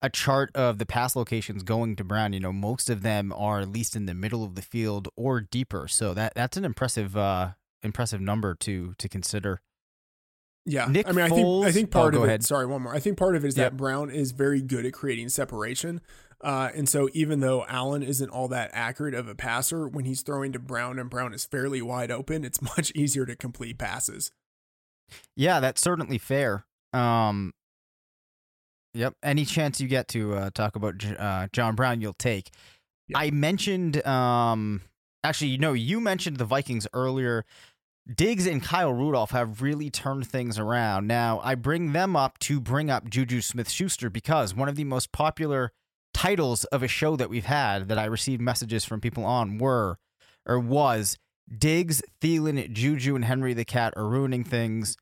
a 0.02 0.10
chart 0.10 0.50
of 0.54 0.80
the 0.80 0.86
pass 0.86 1.16
locations 1.16 1.64
going 1.64 1.96
to 1.96 2.04
Brown, 2.04 2.34
you 2.34 2.42
know 2.42 2.52
most 2.52 2.90
of 2.90 3.04
them 3.04 3.32
are 3.34 3.62
at 3.62 3.70
least 3.70 3.96
in 3.96 4.08
the 4.08 4.14
middle 4.14 4.44
of 4.44 4.56
the 4.56 4.62
field 4.62 5.08
or 5.16 5.40
deeper. 5.40 5.88
So 5.88 6.14
that 6.16 6.34
that's 6.36 6.58
an 6.58 6.66
impressive 6.66 7.16
uh, 7.16 7.52
impressive 7.82 8.20
number 8.20 8.56
to 8.56 8.96
to 8.98 9.08
consider. 9.08 9.62
Yeah, 10.66 10.88
Nick 10.90 11.08
I 11.08 11.12
mean, 11.12 11.28
Foles, 11.28 11.30
I 11.30 11.30
think 11.30 11.68
I 11.68 11.72
think 11.72 11.92
part 11.92 12.16
oh, 12.16 12.18
of 12.18 12.24
it. 12.24 12.28
Ahead. 12.28 12.44
Sorry, 12.44 12.66
one 12.66 12.82
more. 12.82 12.94
I 12.96 13.00
think 13.00 13.18
part 13.18 13.36
of 13.36 13.46
it 13.46 13.48
is 13.48 13.56
yep. 13.56 13.72
that 13.72 13.78
Brown 13.78 14.10
is 14.10 14.32
very 14.32 14.62
good 14.62 14.86
at 14.86 14.94
creating 14.94 15.30
separation. 15.30 16.02
Uh, 16.42 16.70
and 16.76 16.88
so 16.88 17.10
even 17.14 17.40
though 17.40 17.66
Allen 17.68 18.04
isn't 18.04 18.30
all 18.30 18.48
that 18.50 18.70
accurate 18.74 19.14
of 19.14 19.28
a 19.28 19.36
passer, 19.36 19.88
when 19.88 20.06
he's 20.06 20.22
throwing 20.22 20.52
to 20.52 20.60
Brown 20.60 21.00
and 21.00 21.10
Brown 21.10 21.34
is 21.34 21.46
fairly 21.46 21.82
wide 21.82 22.12
open, 22.12 22.44
it's 22.44 22.62
much 22.78 22.92
easier 22.92 23.26
to 23.26 23.36
complete 23.36 23.78
passes. 23.78 24.32
Yeah, 25.36 25.60
that's 25.60 25.82
certainly 25.82 26.18
fair. 26.18 26.66
Um, 26.94 27.54
yep. 28.94 29.14
Any 29.24 29.46
chance 29.46 29.80
you 29.80 29.88
get 29.88 30.08
to 30.10 30.34
uh, 30.34 30.50
talk 30.54 30.76
about 30.76 30.96
uh, 31.06 31.48
John 31.54 31.76
Brown, 31.76 32.02
you'll 32.02 32.14
take. 32.14 32.52
Yep. 33.08 33.22
I 33.22 33.32
mentioned, 33.32 34.06
um, 34.06 34.82
actually, 35.24 35.50
you 35.50 35.58
know, 35.58 35.74
you 35.74 36.00
mentioned 36.00 36.38
the 36.38 36.46
Vikings 36.46 36.88
earlier. 36.94 37.46
Diggs 38.14 38.46
and 38.46 38.62
Kyle 38.64 38.94
Rudolph 38.94 39.32
have 39.32 39.62
really 39.62 39.90
turned 39.90 40.28
things 40.28 40.60
around. 40.60 41.08
Now, 41.08 41.40
I 41.44 41.56
bring 41.56 41.94
them 41.94 42.16
up 42.16 42.38
to 42.40 42.60
bring 42.60 42.92
up 42.92 43.10
Juju 43.10 43.42
Smith 43.42 43.70
Schuster 43.70 44.10
because 44.10 44.54
one 44.54 44.70
of 44.70 44.76
the 44.76 44.84
most 44.84 45.12
popular 45.12 45.72
titles 46.16 46.64
of 46.66 46.82
a 46.82 46.88
show 46.88 47.18
that 47.18 47.30
we've 47.30 47.46
had 47.46 47.90
that 47.90 48.00
I 48.00 48.06
received 48.06 48.42
messages 48.42 48.86
from 48.86 49.02
people 49.02 49.26
on 49.26 49.58
were 49.58 49.98
or 50.46 50.58
was 50.58 51.18
Diggs, 51.56 52.02
Thielen, 52.22 52.72
Juju, 52.72 53.16
and 53.16 53.26
Henry 53.26 53.54
the 53.54 53.66
Cat 53.66 53.94
are 53.98 54.08
ruining 54.08 54.46
things. 54.46 54.96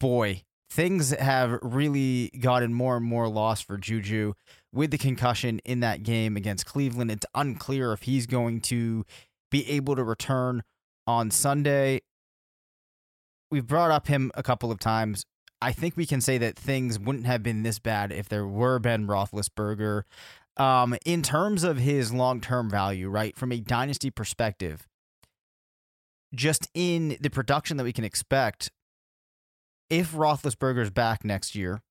Boy, 0.00 0.42
things 0.68 1.10
have 1.10 1.60
really 1.62 2.30
gotten 2.40 2.74
more 2.74 2.96
and 2.96 3.06
more 3.06 3.28
lost 3.28 3.66
for 3.66 3.78
Juju 3.78 4.34
with 4.72 4.90
the 4.90 4.98
concussion 4.98 5.60
in 5.64 5.78
that 5.80 6.02
game 6.02 6.36
against 6.36 6.66
Cleveland. 6.66 7.12
It's 7.12 7.26
unclear 7.36 7.92
if 7.92 8.02
he's 8.02 8.26
going 8.26 8.60
to 8.62 9.04
be 9.52 9.68
able 9.70 9.94
to 9.94 10.02
return 10.02 10.64
on 11.06 11.30
Sunday. 11.30 12.00
We've 13.48 13.66
brought 13.66 13.92
up 13.92 14.08
him 14.08 14.32
a 14.34 14.42
couple 14.42 14.72
of 14.72 14.80
times. 14.80 15.24
I 15.60 15.72
think 15.72 15.96
we 15.96 16.06
can 16.06 16.20
say 16.20 16.38
that 16.38 16.56
things 16.56 16.98
wouldn't 16.98 17.26
have 17.26 17.42
been 17.42 17.62
this 17.62 17.78
bad 17.78 18.12
if 18.12 18.28
there 18.28 18.46
were 18.46 18.78
Ben 18.78 19.06
Roethlisberger. 19.06 20.02
Um, 20.58 20.96
in 21.04 21.22
terms 21.22 21.62
of 21.62 21.78
his 21.78 22.12
long 22.12 22.40
term 22.40 22.68
value, 22.68 23.08
right, 23.08 23.36
from 23.36 23.52
a 23.52 23.60
dynasty 23.60 24.10
perspective, 24.10 24.86
just 26.34 26.68
in 26.74 27.16
the 27.20 27.30
production 27.30 27.76
that 27.76 27.84
we 27.84 27.92
can 27.92 28.04
expect, 28.04 28.70
if 29.88 30.12
Roethlisberger's 30.12 30.90
back 30.90 31.24
next 31.24 31.54
year, 31.54 31.82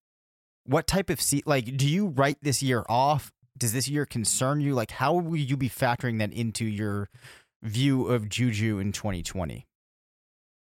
what 0.66 0.86
type 0.86 1.10
of 1.10 1.22
seat? 1.22 1.48
Like, 1.48 1.78
do 1.78 1.88
you 1.88 2.08
write 2.08 2.38
this 2.42 2.62
year 2.62 2.84
off? 2.90 3.32
Does 3.58 3.74
this 3.74 3.88
year 3.88 4.06
concern 4.06 4.62
you? 4.62 4.74
Like, 4.74 4.92
how 4.92 5.14
will 5.14 5.38
you 5.38 5.58
be 5.58 5.70
factoring 5.70 6.20
that 6.20 6.32
into 6.34 6.66
your 6.66 7.10
view 7.64 8.08
of 8.08 8.30
Juju 8.30 8.78
in 8.78 8.92
2020? 8.92 9.66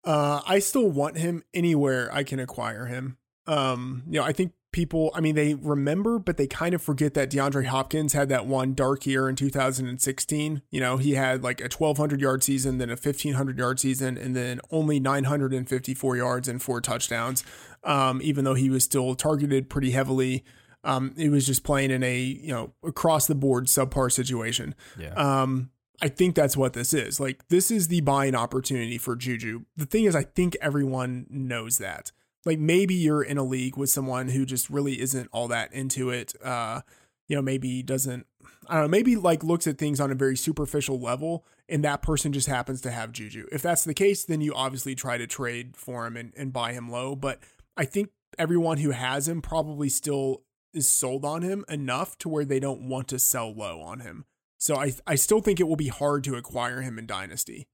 Uh, 0.04 0.42
I 0.48 0.60
still 0.60 0.90
want 0.90 1.18
him 1.18 1.44
anywhere 1.54 2.10
I 2.14 2.24
can 2.24 2.40
acquire 2.40 2.86
him. 2.86 3.18
Um, 3.46 4.04
you 4.08 4.20
know, 4.20 4.26
I 4.26 4.32
think 4.32 4.54
people, 4.78 5.10
I 5.16 5.22
mean, 5.22 5.34
they 5.34 5.56
remember, 5.56 6.20
but 6.20 6.38
they 6.38 6.46
kind 6.46 6.76
of 6.76 6.84
forget 6.84 7.16
that 7.16 7.32
DeAndre 7.32 7.66
Hopkins 7.66 8.14
had 8.14 8.30
that 8.30 8.46
one 8.46 8.76
dark 8.76 9.08
year 9.08 9.28
in 9.28 9.36
2016. 9.36 10.62
You 10.70 10.80
know, 10.80 10.98
he 10.98 11.16
had 11.16 11.44
like 11.44 11.60
a 11.62 11.64
1,200 11.64 12.22
yard 12.22 12.44
season, 12.44 12.78
then 12.78 12.90
a 12.90 12.92
1,500 12.92 13.58
yard 13.58 13.80
season, 13.80 14.20
and 14.20 14.36
then 14.36 14.62
only 14.70 15.00
954 15.00 16.18
yards 16.18 16.48
and 16.48 16.62
four 16.62 16.80
touchdowns. 16.80 17.44
Um, 17.84 18.22
even 18.22 18.46
though 18.46 18.54
he 18.54 18.70
was 18.70 18.84
still 18.84 19.16
targeted 19.16 19.68
pretty 19.68 19.92
heavily. 19.92 20.46
Um, 20.84 21.16
he 21.18 21.28
was 21.28 21.48
just 21.48 21.64
playing 21.64 21.90
in 21.90 22.04
a, 22.04 22.16
you 22.16 22.54
know, 22.54 22.74
across 22.84 23.26
the 23.26 23.36
board 23.36 23.66
subpar 23.66 24.12
situation. 24.12 24.76
Yeah. 25.00 25.14
Um, 25.16 25.72
I 26.04 26.10
think 26.10 26.36
that's 26.36 26.56
what 26.56 26.74
this 26.74 26.94
is. 26.94 27.20
Like, 27.20 27.48
this 27.48 27.72
is 27.72 27.88
the 27.88 28.02
buying 28.02 28.36
opportunity 28.36 29.00
for 29.00 29.16
Juju. 29.16 29.66
The 29.76 29.88
thing 29.88 30.06
is, 30.06 30.16
I 30.16 30.24
think 30.24 30.56
everyone 30.62 31.26
knows 31.32 31.80
that 31.80 32.12
like 32.48 32.60
maybe 32.60 32.96
you're 32.96 33.22
in 33.22 33.38
a 33.38 33.44
league 33.44 33.78
with 33.78 33.90
someone 33.90 34.30
who 34.30 34.46
just 34.46 34.70
really 34.70 35.00
isn't 35.00 35.30
all 35.32 35.48
that 35.50 35.72
into 35.74 36.10
it. 36.10 36.34
Uh, 36.44 36.82
you 37.28 37.36
know, 37.36 37.42
maybe 37.42 37.84
doesn't, 37.84 38.26
I 38.68 38.76
don't 38.76 38.84
know, 38.84 38.88
maybe 38.88 39.16
like 39.16 39.44
looks 39.44 39.68
at 39.68 39.78
things 39.78 40.00
on 40.00 40.12
a 40.12 40.16
very 40.16 40.38
superficial 40.38 41.00
level 41.00 41.46
and 41.70 41.84
that 41.84 42.02
person 42.02 42.32
just 42.32 42.48
happens 42.48 42.82
to 42.82 42.92
have 42.92 43.12
Juju. 43.12 43.48
If 43.52 43.62
that's 43.62 43.84
the 43.84 43.94
case, 43.94 44.24
then 44.24 44.42
you 44.42 44.54
obviously 44.54 44.96
try 44.96 45.18
to 45.18 45.28
trade 45.28 45.76
for 45.76 46.08
him 46.08 46.16
and, 46.16 46.34
and 46.38 46.54
buy 46.54 46.74
him 46.74 46.90
low. 46.90 47.16
But 47.16 47.40
I 47.76 47.86
think 47.86 48.10
everyone 48.40 48.78
who 48.78 48.92
has 48.92 49.28
him 49.28 49.42
probably 49.42 49.90
still 49.90 50.44
is 50.74 50.88
sold 50.88 51.26
on 51.26 51.42
him 51.42 51.66
enough 51.68 52.18
to 52.20 52.30
where 52.30 52.46
they 52.46 52.60
don't 52.60 52.88
want 52.88 53.08
to 53.10 53.20
sell 53.20 53.54
low 53.54 53.82
on 53.82 54.00
him. 54.00 54.26
So 54.58 54.76
I 54.76 54.94
I 55.06 55.16
still 55.16 55.42
think 55.42 55.60
it 55.60 55.68
will 55.68 55.76
be 55.76 55.88
hard 55.88 56.24
to 56.26 56.36
acquire 56.36 56.82
him 56.82 56.98
in 56.98 57.06
Dynasty. 57.06 57.68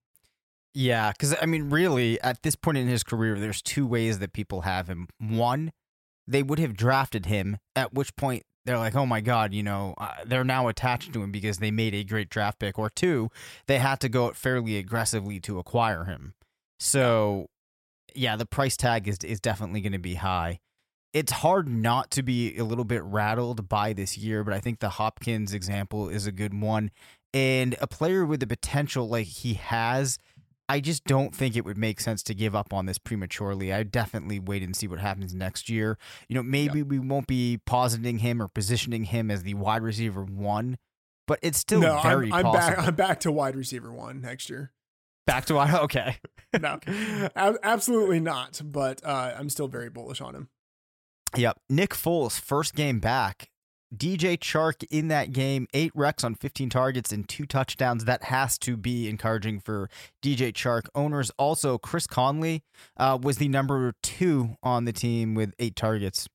Yeah, 0.74 1.12
because 1.12 1.36
I 1.42 1.46
mean, 1.46 1.70
really, 1.70 2.20
at 2.22 2.42
this 2.42 2.56
point 2.56 2.78
in 2.78 2.88
his 2.88 3.04
career, 3.04 3.40
there's 3.40 3.62
two 3.62 3.86
ways 3.86 4.20
that 4.20 4.34
people 4.34 4.62
have 4.62 4.88
him. 4.88 5.08
One, 5.20 5.72
they 6.28 6.42
would 6.42 6.60
have 6.60 6.76
drafted 6.76 7.28
him, 7.28 7.58
at 7.76 7.94
which 7.94 8.16
point 8.16 8.44
they're 8.66 8.78
like, 8.78 8.96
oh 8.96 9.06
my 9.06 9.22
God, 9.22 9.54
you 9.54 9.62
know, 9.62 9.94
uh, 9.98 10.14
they're 10.26 10.44
now 10.44 10.68
attached 10.68 11.14
to 11.14 11.22
him 11.22 11.32
because 11.32 11.58
they 11.58 11.70
made 11.70 11.94
a 11.94 12.04
great 12.04 12.30
draft 12.30 12.60
pick. 12.60 12.80
Or 12.80 12.90
two, 12.90 13.30
they 13.68 13.80
had 13.80 14.00
to 14.00 14.10
go 14.10 14.32
fairly 14.32 14.78
aggressively 14.78 15.40
to 15.42 15.60
acquire 15.60 16.06
him. 16.06 16.34
So, 16.80 17.48
yeah, 18.16 18.36
the 18.36 18.46
price 18.46 18.78
tag 18.78 19.08
is, 19.08 19.18
is 19.24 19.40
definitely 19.40 19.82
going 19.82 19.94
to 19.94 20.00
be 20.00 20.16
high. 20.16 20.60
It's 21.14 21.32
hard 21.32 21.68
not 21.68 22.10
to 22.12 22.24
be 22.24 22.58
a 22.58 22.64
little 22.64 22.86
bit 22.86 23.04
rattled 23.04 23.70
by 23.70 23.94
this 23.94 24.18
year, 24.18 24.44
but 24.44 24.54
I 24.54 24.60
think 24.60 24.80
the 24.80 24.90
Hopkins 24.90 25.54
example 25.54 26.10
is 26.10 26.26
a 26.26 26.32
good 26.32 26.60
one. 26.60 26.90
And 27.34 27.76
a 27.82 27.88
player 27.88 28.26
with 28.26 28.40
the 28.40 28.48
potential 28.48 29.08
like 29.08 29.28
he 29.28 29.56
has 29.56 30.18
I 30.70 30.80
just 30.80 31.04
don't 31.04 31.36
think 31.36 31.56
it 31.56 31.66
would 31.66 31.78
make 31.78 32.00
sense 32.00 32.24
to 32.24 32.34
give 32.34 32.56
up 32.56 32.74
on 32.74 32.86
this 32.86 32.98
prematurely. 32.98 33.74
I 33.74 33.84
definitely 33.84 34.40
wait 34.40 34.64
and 34.64 34.76
see 34.76 34.88
what 34.88 35.00
happens 35.00 35.34
next 35.34 35.70
year. 35.70 35.98
You 36.30 36.36
know, 36.36 36.44
maybe 36.44 36.84
we 36.84 37.00
won't 37.00 37.28
be 37.28 37.60
positing 37.66 38.20
him 38.20 38.42
or 38.42 38.48
positioning 38.48 39.06
him 39.06 39.30
as 39.30 39.44
the 39.44 39.56
wide 39.56 39.84
receiver 39.84 40.24
one, 40.24 40.78
but 41.28 41.40
it's 41.42 41.58
still 41.58 41.82
no, 41.82 42.00
very 42.02 42.32
I'm, 42.32 42.46
I'm 42.46 42.54
back. 42.54 42.80
I'm 42.80 42.96
back 42.96 43.20
to 43.22 43.32
wide 43.32 43.56
receiver 43.56 43.92
one 43.92 44.22
next 44.22 44.50
year. 44.50 44.72
Back 45.28 45.46
to 45.46 45.56
wide. 45.56 45.74
Okay. 45.84 46.18
no, 46.60 46.80
absolutely 47.64 48.20
not. 48.20 48.62
But 48.64 49.04
uh, 49.06 49.34
I'm 49.38 49.50
still 49.50 49.68
very 49.68 49.90
bullish 49.90 50.22
on 50.22 50.36
him. 50.36 50.50
Yep. 51.36 51.60
Nick 51.70 51.92
Foles, 51.92 52.40
first 52.40 52.76
game 52.76 53.00
back. 53.00 53.50
DJ 53.96 54.38
Chark 54.38 54.84
in 54.90 55.08
that 55.10 55.32
game, 55.32 55.68
eight 55.74 55.94
recs 55.94 56.24
on 56.24 56.36
15 56.36 56.70
targets 56.70 57.12
and 57.12 57.28
two 57.28 57.46
touchdowns. 57.46 58.06
That 58.06 58.24
has 58.24 58.58
to 58.60 58.76
be 58.78 59.08
encouraging 59.08 59.60
for 59.60 59.90
DJ 60.22 60.52
Chark. 60.54 60.88
Owners 60.96 61.32
also, 61.38 61.78
Chris 61.78 62.08
Conley 62.08 62.64
uh, 62.98 63.18
was 63.22 63.38
the 63.38 63.48
number 63.48 63.94
two 64.02 64.58
on 64.64 64.86
the 64.86 64.94
team 64.94 65.36
with 65.36 65.54
eight 65.60 65.76
targets. 65.76 66.28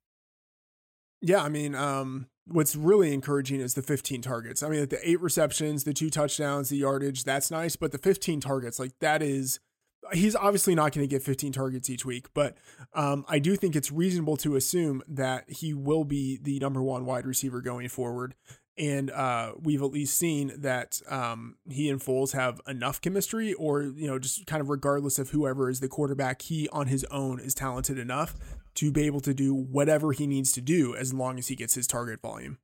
Yeah, 1.20 1.42
I 1.42 1.48
mean, 1.48 1.74
um, 1.74 2.28
what's 2.46 2.76
really 2.76 3.12
encouraging 3.12 3.60
is 3.60 3.74
the 3.74 3.82
15 3.82 4.22
targets. 4.22 4.62
I 4.62 4.68
mean, 4.68 4.88
the 4.88 5.00
eight 5.08 5.20
receptions, 5.20 5.84
the 5.84 5.92
two 5.92 6.10
touchdowns, 6.10 6.68
the 6.68 6.76
yardage, 6.76 7.24
that's 7.24 7.50
nice. 7.50 7.76
But 7.76 7.92
the 7.92 7.98
15 7.98 8.40
targets, 8.40 8.78
like 8.78 8.92
that 9.00 9.22
is 9.22 9.60
he's 10.12 10.36
obviously 10.36 10.74
not 10.74 10.92
going 10.92 11.06
to 11.06 11.10
get 11.10 11.22
15 11.22 11.52
targets 11.52 11.90
each 11.90 12.04
week, 12.04 12.26
but 12.34 12.56
um, 12.94 13.24
I 13.28 13.38
do 13.38 13.56
think 13.56 13.76
it's 13.76 13.92
reasonable 13.92 14.36
to 14.38 14.56
assume 14.56 15.02
that 15.08 15.44
he 15.48 15.74
will 15.74 16.04
be 16.04 16.38
the 16.40 16.58
number 16.60 16.82
one 16.82 17.04
wide 17.04 17.26
receiver 17.26 17.60
going 17.60 17.88
forward. 17.88 18.34
And 18.76 19.10
uh, 19.10 19.54
we've 19.60 19.82
at 19.82 19.90
least 19.90 20.16
seen 20.16 20.52
that 20.58 21.00
um, 21.08 21.56
he 21.68 21.90
and 21.90 22.00
Foles 22.00 22.32
have 22.32 22.60
enough 22.66 23.00
chemistry, 23.00 23.52
or 23.54 23.82
you 23.82 24.06
know, 24.06 24.20
just 24.20 24.46
kind 24.46 24.60
of 24.60 24.68
regardless 24.68 25.18
of 25.18 25.30
whoever 25.30 25.68
is 25.68 25.80
the 25.80 25.88
quarterback, 25.88 26.42
he 26.42 26.68
on 26.68 26.86
his 26.86 27.04
own 27.10 27.40
is 27.40 27.54
talented 27.54 27.98
enough 27.98 28.36
to 28.76 28.92
be 28.92 29.04
able 29.04 29.18
to 29.20 29.34
do 29.34 29.52
whatever 29.52 30.12
he 30.12 30.28
needs 30.28 30.52
to 30.52 30.60
do 30.60 30.94
as 30.94 31.12
long 31.12 31.38
as 31.38 31.48
he 31.48 31.56
gets 31.56 31.74
his 31.74 31.88
target 31.88 32.20
volume. 32.20 32.58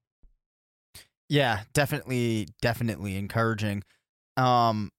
Yeah, 1.28 1.62
definitely, 1.72 2.46
definitely 2.62 3.16
encouraging. 3.16 3.82
Um, 4.36 4.92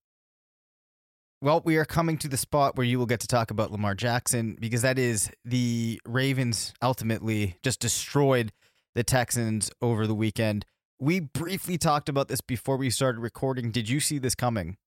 well, 1.45 1.61
we 1.63 1.77
are 1.77 1.85
coming 1.85 2.17
to 2.17 2.27
the 2.27 2.37
spot 2.37 2.75
where 2.75 2.87
you 2.87 2.97
will 2.97 3.05
get 3.05 3.19
to 3.19 3.27
talk 3.27 3.51
about 3.51 3.71
Lamar 3.71 3.93
Jackson 3.93 4.57
because 4.59 4.81
that 4.81 4.97
is 4.97 5.29
the 5.45 6.01
Ravens 6.03 6.73
ultimately 6.81 7.59
just 7.61 7.79
destroyed 7.79 8.51
the 8.95 9.03
Texans 9.03 9.69
over 9.79 10.07
the 10.07 10.15
weekend. 10.15 10.65
We 10.99 11.19
briefly 11.19 11.77
talked 11.77 12.09
about 12.09 12.29
this 12.29 12.41
before 12.41 12.77
we 12.77 12.89
started 12.89 13.19
recording. 13.19 13.69
Did 13.69 13.87
you 13.87 13.99
see 13.99 14.17
this 14.17 14.33
coming? 14.33 14.77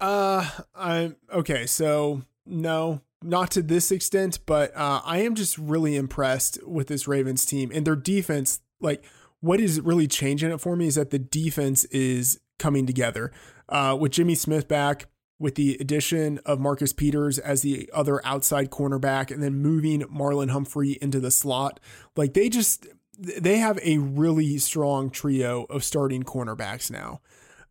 Uh, 0.00 0.50
I'm 0.74 1.14
okay. 1.32 1.66
So 1.66 2.22
no, 2.44 3.00
not 3.22 3.52
to 3.52 3.62
this 3.62 3.92
extent, 3.92 4.40
but 4.44 4.76
uh, 4.76 5.00
I 5.04 5.18
am 5.18 5.36
just 5.36 5.56
really 5.58 5.94
impressed 5.94 6.58
with 6.66 6.88
this 6.88 7.06
Ravens 7.06 7.46
team 7.46 7.70
and 7.72 7.86
their 7.86 7.94
defense. 7.94 8.58
Like, 8.80 9.04
what 9.38 9.60
is 9.60 9.80
really 9.80 10.08
changing 10.08 10.50
it 10.50 10.60
for 10.60 10.74
me 10.74 10.88
is 10.88 10.96
that 10.96 11.10
the 11.10 11.20
defense 11.20 11.84
is 11.84 12.40
coming 12.58 12.84
together. 12.84 13.30
Uh, 13.68 13.96
with 13.98 14.12
Jimmy 14.12 14.34
Smith 14.34 14.66
back, 14.66 15.06
with 15.42 15.56
the 15.56 15.76
addition 15.80 16.38
of 16.46 16.60
Marcus 16.60 16.92
Peters 16.92 17.38
as 17.38 17.62
the 17.62 17.90
other 17.92 18.24
outside 18.24 18.70
cornerback 18.70 19.32
and 19.32 19.42
then 19.42 19.56
moving 19.56 20.02
Marlon 20.02 20.50
Humphrey 20.50 20.98
into 21.02 21.18
the 21.18 21.32
slot. 21.32 21.80
Like 22.16 22.34
they 22.34 22.48
just 22.48 22.86
they 23.18 23.58
have 23.58 23.78
a 23.82 23.98
really 23.98 24.56
strong 24.58 25.10
trio 25.10 25.64
of 25.64 25.82
starting 25.82 26.22
cornerbacks 26.22 26.90
now. 26.90 27.20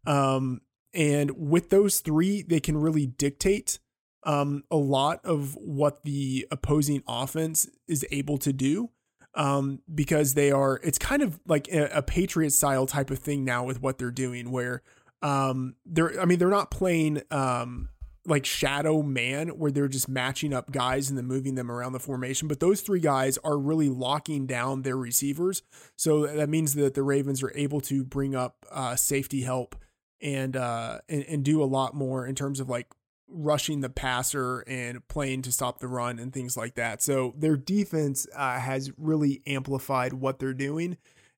Um, 0.06 0.62
and 0.94 1.32
with 1.32 1.70
those 1.70 2.02
three, 2.02 2.42
they 2.42 2.60
can 2.60 2.78
really 2.78 3.06
dictate 3.06 3.80
um, 4.24 4.64
a 4.70 4.76
lot 4.76 5.24
of 5.24 5.56
what 5.56 6.04
the 6.04 6.48
opposing 6.52 7.02
offense 7.08 7.70
is 7.88 8.06
able 8.12 8.38
to 8.40 8.52
do. 8.52 8.90
Um, 9.34 9.80
because 9.96 10.34
they 10.34 10.52
are, 10.52 10.82
it's 10.84 11.00
kind 11.00 11.22
of 11.22 11.40
like 11.48 11.70
a, 11.70 11.86
a 11.94 12.02
Patriot 12.02 12.52
style 12.52 12.86
type 12.86 13.10
of 13.10 13.20
thing 13.20 13.46
now 13.46 13.64
with 13.64 13.82
what 13.82 13.98
they're 13.98 14.12
doing, 14.12 14.52
where 14.52 14.84
um 15.22 15.76
they're 15.86 16.20
i 16.20 16.26
mean 16.26 16.40
they're 16.40 16.50
not 16.50 16.72
playing 16.72 17.22
um 17.32 17.90
like 18.26 18.46
shadow 18.46 19.02
man 19.02 19.50
where 19.50 19.72
they're 19.72 19.88
just 19.88 20.08
matching 20.08 20.54
up 20.54 20.72
guys 20.72 21.10
and 21.10 21.18
then 21.18 21.26
moving 21.26 21.56
them 21.56 21.72
around 21.72 21.94
the 21.94 22.00
formation 22.00 22.48
but 22.48 22.60
those 22.60 22.82
three 22.82 23.00
guys 23.00 23.38
are 23.44 23.58
really 23.58 23.90
locking 23.90 24.46
down 24.46 24.84
their 24.84 24.98
receivers. 24.98 25.64
So 25.96 26.28
that 26.28 26.50
means 26.50 26.76
that 26.76 26.94
the 26.94 27.04
ravens 27.04 27.42
are 27.42 27.52
able 27.56 27.82
to 27.82 28.04
bring 28.04 28.36
up 28.36 28.58
uh 28.70 28.96
safety 28.96 29.42
help 29.42 29.76
and 30.22 30.56
uh 30.56 31.00
and, 31.10 31.24
and 31.24 31.44
do 31.44 31.64
a 31.64 31.66
lot 31.66 31.96
more 31.96 32.28
in 32.28 32.36
terms 32.36 32.60
of 32.60 32.70
like 32.70 32.88
rushing 33.28 33.80
the 33.82 33.90
passer 33.90 34.60
and 34.68 35.08
playing 35.08 35.42
to 35.44 35.52
stop 35.52 35.80
the 35.80 35.88
run 35.88 36.20
and 36.20 36.34
things 36.34 36.58
like 36.58 36.76
that. 36.76 37.02
So 37.02 37.34
their 37.38 37.56
defense 37.56 38.28
uh, 38.36 38.60
has 38.60 38.92
really 38.98 39.42
amplified 39.48 40.14
what 40.14 40.38
they're 40.38 40.54
doing 40.54 40.98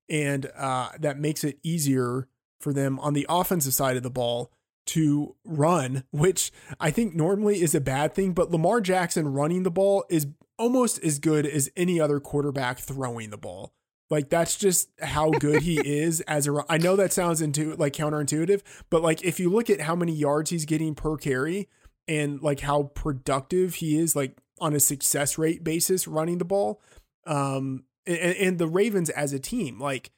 and 0.09 0.51
uh 0.57 0.89
that 0.99 1.17
makes 1.17 1.45
it 1.45 1.59
easier 1.63 2.27
for 2.63 2.73
them 2.73 2.99
on 2.99 3.13
the 3.13 3.25
offensive 3.29 3.73
side 3.73 3.97
of 3.97 4.03
the 4.03 4.09
ball 4.09 4.51
to 4.85 5.35
run, 5.45 6.03
which 6.11 6.51
I 6.79 6.91
think 6.91 7.15
normally 7.15 7.61
is 7.61 7.75
a 7.75 7.81
bad 7.81 8.13
thing, 8.13 8.33
but 8.33 8.51
Lamar 8.51 8.81
Jackson 8.81 9.31
running 9.31 9.63
the 9.63 9.71
ball 9.71 10.05
is 10.09 10.27
almost 10.57 11.03
as 11.03 11.19
good 11.19 11.45
as 11.45 11.69
any 11.75 11.99
other 11.99 12.19
quarterback 12.19 12.79
throwing 12.79 13.29
the 13.29 13.37
ball. 13.37 13.73
Like 14.09 14.29
that's 14.29 14.57
just 14.57 14.89
how 15.01 15.31
good 15.31 15.63
he 15.63 15.79
is 15.85 16.21
as 16.21 16.47
a 16.47 16.63
I 16.69 16.77
know 16.77 16.95
that 16.95 17.13
sounds 17.13 17.41
into 17.41 17.75
like 17.75 17.93
counterintuitive, 17.93 18.61
but 18.89 19.01
like 19.01 19.23
if 19.23 19.39
you 19.39 19.49
look 19.49 19.69
at 19.69 19.81
how 19.81 19.95
many 19.95 20.13
yards 20.13 20.49
he's 20.49 20.65
getting 20.65 20.95
per 20.95 21.17
carry 21.17 21.69
and 22.07 22.41
like 22.41 22.59
how 22.59 22.83
productive 22.93 23.75
he 23.75 23.97
is 23.97 24.15
like 24.15 24.37
on 24.59 24.75
a 24.75 24.79
success 24.79 25.37
rate 25.37 25.63
basis 25.63 26.07
running 26.07 26.37
the 26.37 26.45
ball, 26.45 26.81
um 27.25 27.85
and, 28.05 28.17
and 28.17 28.59
the 28.59 28.67
Ravens 28.67 29.09
as 29.09 29.31
a 29.31 29.39
team, 29.39 29.79
like 29.79 30.11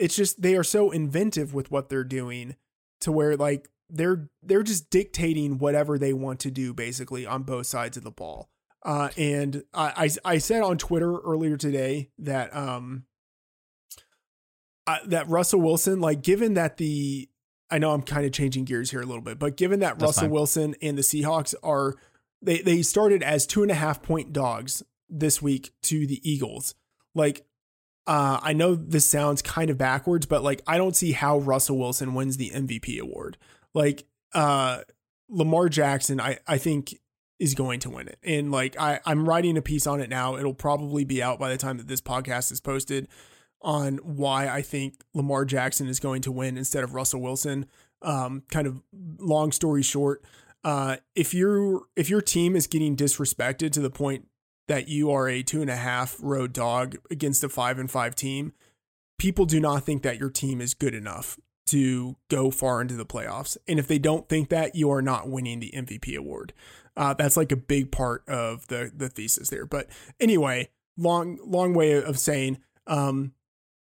it's 0.00 0.16
just 0.16 0.40
they 0.42 0.56
are 0.56 0.64
so 0.64 0.90
inventive 0.90 1.54
with 1.54 1.70
what 1.70 1.88
they're 1.88 2.04
doing 2.04 2.56
to 3.00 3.12
where 3.12 3.36
like 3.36 3.68
they're 3.88 4.28
they're 4.42 4.62
just 4.62 4.90
dictating 4.90 5.58
whatever 5.58 5.98
they 5.98 6.12
want 6.12 6.40
to 6.40 6.50
do 6.50 6.72
basically 6.72 7.26
on 7.26 7.42
both 7.42 7.66
sides 7.66 7.96
of 7.96 8.04
the 8.04 8.10
ball. 8.10 8.48
Uh, 8.82 9.10
and 9.16 9.62
I, 9.74 10.10
I 10.24 10.34
I 10.34 10.38
said 10.38 10.62
on 10.62 10.78
Twitter 10.78 11.18
earlier 11.18 11.56
today 11.56 12.10
that 12.18 12.54
um 12.56 13.04
uh, 14.86 14.98
that 15.06 15.28
Russell 15.28 15.60
Wilson, 15.60 16.00
like 16.00 16.22
given 16.22 16.54
that 16.54 16.78
the 16.78 17.28
I 17.70 17.78
know 17.78 17.92
I'm 17.92 18.02
kind 18.02 18.26
of 18.26 18.32
changing 18.32 18.64
gears 18.64 18.90
here 18.90 19.02
a 19.02 19.06
little 19.06 19.22
bit, 19.22 19.38
but 19.38 19.56
given 19.56 19.80
that 19.80 19.98
That's 19.98 20.02
Russell 20.02 20.22
fine. 20.22 20.30
Wilson 20.30 20.74
and 20.82 20.96
the 20.98 21.02
Seahawks 21.02 21.54
are 21.62 21.94
they 22.42 22.62
they 22.62 22.82
started 22.82 23.22
as 23.22 23.46
two 23.46 23.62
and 23.62 23.70
a 23.70 23.74
half 23.74 24.02
point 24.02 24.32
dogs 24.32 24.82
this 25.08 25.42
week 25.42 25.72
to 25.82 26.06
the 26.06 26.20
Eagles. 26.28 26.74
Like 27.14 27.44
uh, 28.06 28.40
I 28.42 28.52
know 28.52 28.74
this 28.74 29.08
sounds 29.08 29.42
kind 29.42 29.70
of 29.70 29.78
backwards, 29.78 30.26
but 30.26 30.42
like 30.42 30.62
I 30.66 30.78
don't 30.78 30.96
see 30.96 31.12
how 31.12 31.38
Russell 31.38 31.78
Wilson 31.78 32.14
wins 32.14 32.36
the 32.36 32.50
MVP 32.50 32.98
award. 32.98 33.36
Like 33.74 34.04
uh, 34.34 34.80
Lamar 35.28 35.68
Jackson, 35.68 36.20
I 36.20 36.38
I 36.46 36.58
think 36.58 36.94
is 37.38 37.54
going 37.54 37.80
to 37.80 37.90
win 37.90 38.08
it, 38.08 38.18
and 38.22 38.50
like 38.50 38.78
I 38.78 39.00
I'm 39.04 39.28
writing 39.28 39.56
a 39.56 39.62
piece 39.62 39.86
on 39.86 40.00
it 40.00 40.10
now. 40.10 40.36
It'll 40.36 40.54
probably 40.54 41.04
be 41.04 41.22
out 41.22 41.38
by 41.38 41.50
the 41.50 41.56
time 41.56 41.78
that 41.78 41.88
this 41.88 42.00
podcast 42.00 42.50
is 42.50 42.60
posted 42.60 43.08
on 43.62 43.98
why 43.98 44.48
I 44.48 44.62
think 44.62 44.94
Lamar 45.14 45.44
Jackson 45.44 45.86
is 45.86 46.00
going 46.00 46.22
to 46.22 46.32
win 46.32 46.56
instead 46.56 46.82
of 46.82 46.94
Russell 46.94 47.20
Wilson. 47.20 47.66
Um, 48.02 48.44
kind 48.50 48.66
of 48.66 48.82
long 49.18 49.52
story 49.52 49.82
short, 49.82 50.24
uh, 50.64 50.96
if 51.14 51.34
you 51.34 51.86
if 51.96 52.10
your 52.10 52.20
team 52.20 52.56
is 52.56 52.66
getting 52.66 52.96
disrespected 52.96 53.72
to 53.72 53.80
the 53.80 53.90
point 53.90 54.26
that 54.70 54.88
you 54.88 55.10
are 55.10 55.28
a 55.28 55.42
two 55.42 55.60
and 55.60 55.68
a 55.68 55.74
half 55.74 56.16
road 56.20 56.52
dog 56.52 56.96
against 57.10 57.42
a 57.42 57.48
five 57.48 57.76
and 57.76 57.90
five 57.90 58.14
team, 58.14 58.52
people 59.18 59.44
do 59.44 59.58
not 59.58 59.84
think 59.84 60.04
that 60.04 60.16
your 60.16 60.30
team 60.30 60.60
is 60.60 60.74
good 60.74 60.94
enough 60.94 61.36
to 61.66 62.14
go 62.28 62.52
far 62.52 62.80
into 62.80 62.94
the 62.94 63.04
playoffs. 63.04 63.56
And 63.66 63.80
if 63.80 63.88
they 63.88 63.98
don't 63.98 64.28
think 64.28 64.48
that, 64.50 64.76
you 64.76 64.88
are 64.92 65.02
not 65.02 65.28
winning 65.28 65.58
the 65.58 65.72
MVP 65.74 66.16
award. 66.16 66.52
Uh, 66.96 67.14
that's 67.14 67.36
like 67.36 67.50
a 67.50 67.56
big 67.56 67.90
part 67.90 68.22
of 68.28 68.68
the 68.68 68.92
the 68.94 69.08
thesis 69.08 69.50
there. 69.50 69.66
But 69.66 69.88
anyway, 70.20 70.68
long 70.96 71.40
long 71.44 71.74
way 71.74 72.00
of 72.00 72.16
saying, 72.16 72.58
um, 72.86 73.32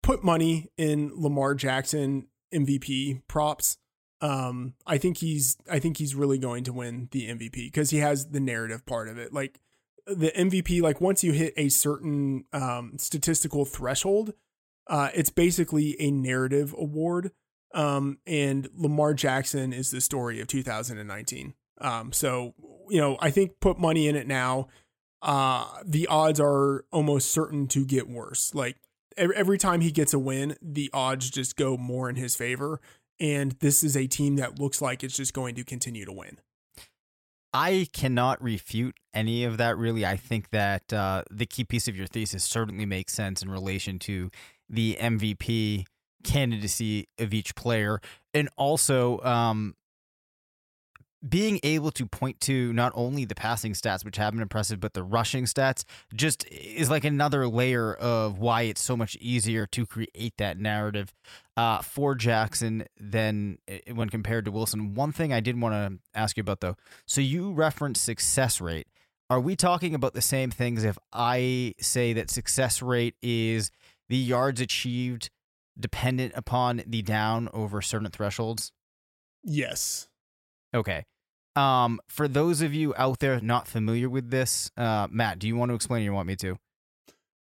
put 0.04 0.22
money 0.22 0.70
in 0.76 1.10
Lamar 1.16 1.56
Jackson 1.56 2.28
MVP 2.54 3.22
props. 3.26 3.76
Um, 4.20 4.74
I 4.86 4.98
think 4.98 5.16
he's 5.16 5.56
I 5.68 5.80
think 5.80 5.96
he's 5.96 6.14
really 6.14 6.38
going 6.38 6.62
to 6.62 6.72
win 6.72 7.08
the 7.10 7.28
MVP 7.28 7.66
because 7.66 7.90
he 7.90 7.98
has 7.98 8.28
the 8.28 8.40
narrative 8.40 8.86
part 8.86 9.08
of 9.08 9.18
it. 9.18 9.32
Like 9.32 9.58
the 10.06 10.32
MVP, 10.36 10.82
like 10.82 11.00
once 11.00 11.22
you 11.24 11.32
hit 11.32 11.54
a 11.56 11.68
certain 11.68 12.44
um, 12.52 12.96
statistical 12.98 13.64
threshold, 13.64 14.34
uh, 14.86 15.10
it's 15.14 15.30
basically 15.30 15.96
a 16.00 16.10
narrative 16.10 16.74
award. 16.78 17.32
Um, 17.72 18.18
and 18.26 18.68
Lamar 18.74 19.14
Jackson 19.14 19.72
is 19.72 19.90
the 19.90 20.00
story 20.00 20.40
of 20.40 20.48
2019. 20.48 21.54
Um, 21.80 22.12
so 22.12 22.54
you 22.90 23.00
know, 23.00 23.16
I 23.20 23.30
think 23.30 23.60
put 23.60 23.78
money 23.78 24.08
in 24.08 24.16
it 24.16 24.26
now. 24.26 24.68
Uh, 25.22 25.66
the 25.84 26.06
odds 26.08 26.40
are 26.40 26.84
almost 26.90 27.30
certain 27.30 27.68
to 27.68 27.84
get 27.84 28.08
worse. 28.08 28.54
Like 28.54 28.76
every, 29.16 29.36
every 29.36 29.58
time 29.58 29.80
he 29.80 29.92
gets 29.92 30.12
a 30.12 30.18
win, 30.18 30.56
the 30.60 30.90
odds 30.92 31.30
just 31.30 31.56
go 31.56 31.76
more 31.76 32.10
in 32.10 32.16
his 32.16 32.36
favor. 32.36 32.80
And 33.20 33.52
this 33.60 33.84
is 33.84 33.96
a 33.96 34.06
team 34.06 34.36
that 34.36 34.58
looks 34.58 34.82
like 34.82 35.04
it's 35.04 35.16
just 35.16 35.34
going 35.34 35.54
to 35.54 35.64
continue 35.64 36.04
to 36.04 36.12
win. 36.12 36.38
I 37.52 37.88
cannot 37.92 38.42
refute 38.42 38.96
any 39.12 39.44
of 39.44 39.56
that. 39.58 39.76
Really, 39.76 40.06
I 40.06 40.16
think 40.16 40.50
that 40.50 40.92
uh, 40.92 41.22
the 41.30 41.46
key 41.46 41.64
piece 41.64 41.88
of 41.88 41.96
your 41.96 42.06
thesis 42.06 42.44
certainly 42.44 42.86
makes 42.86 43.12
sense 43.12 43.42
in 43.42 43.50
relation 43.50 43.98
to 44.00 44.30
the 44.68 44.96
MVP 45.00 45.84
candidacy 46.22 47.08
of 47.18 47.34
each 47.34 47.54
player, 47.54 48.00
and 48.32 48.48
also 48.56 49.20
um, 49.20 49.74
being 51.26 51.60
able 51.62 51.90
to 51.90 52.06
point 52.06 52.40
to 52.40 52.72
not 52.72 52.92
only 52.94 53.24
the 53.24 53.34
passing 53.34 53.72
stats, 53.72 54.04
which 54.04 54.16
have 54.16 54.32
been 54.32 54.42
impressive, 54.42 54.80
but 54.80 54.94
the 54.94 55.02
rushing 55.02 55.44
stats 55.44 55.84
just 56.14 56.46
is 56.48 56.88
like 56.88 57.04
another 57.04 57.46
layer 57.46 57.94
of 57.94 58.38
why 58.38 58.62
it's 58.62 58.82
so 58.82 58.96
much 58.96 59.16
easier 59.20 59.66
to 59.66 59.84
create 59.84 60.34
that 60.38 60.58
narrative 60.58 61.12
uh, 61.56 61.82
for 61.82 62.14
Jackson 62.14 62.84
than 62.98 63.58
uh, 63.70 63.94
when 63.94 64.08
compared 64.08 64.46
to 64.46 64.50
Wilson. 64.50 64.94
One 64.94 65.12
thing 65.12 65.32
I 65.32 65.40
did 65.40 65.60
want 65.60 65.74
to 65.74 66.18
ask 66.18 66.36
you 66.36 66.40
about 66.40 66.60
though. 66.60 66.76
So 67.06 67.20
you 67.20 67.52
referenced 67.52 68.04
success 68.04 68.60
rate. 68.60 68.86
Are 69.28 69.40
we 69.40 69.54
talking 69.56 69.94
about 69.94 70.14
the 70.14 70.22
same 70.22 70.50
things 70.50 70.82
if 70.84 70.98
I 71.12 71.74
say 71.80 72.12
that 72.14 72.30
success 72.30 72.82
rate 72.82 73.14
is 73.22 73.70
the 74.08 74.16
yards 74.16 74.60
achieved 74.60 75.30
dependent 75.78 76.32
upon 76.34 76.82
the 76.86 77.02
down 77.02 77.48
over 77.52 77.80
certain 77.80 78.10
thresholds? 78.10 78.72
Yes. 79.44 80.08
Okay. 80.74 81.04
Um, 81.56 82.00
for 82.08 82.28
those 82.28 82.62
of 82.62 82.72
you 82.72 82.94
out 82.96 83.18
there 83.18 83.40
not 83.40 83.66
familiar 83.66 84.08
with 84.08 84.30
this, 84.30 84.70
uh, 84.76 85.08
Matt, 85.10 85.38
do 85.38 85.48
you 85.48 85.56
want 85.56 85.70
to 85.70 85.74
explain 85.74 86.02
or 86.02 86.04
you 86.04 86.12
want 86.12 86.28
me 86.28 86.36
to? 86.36 86.56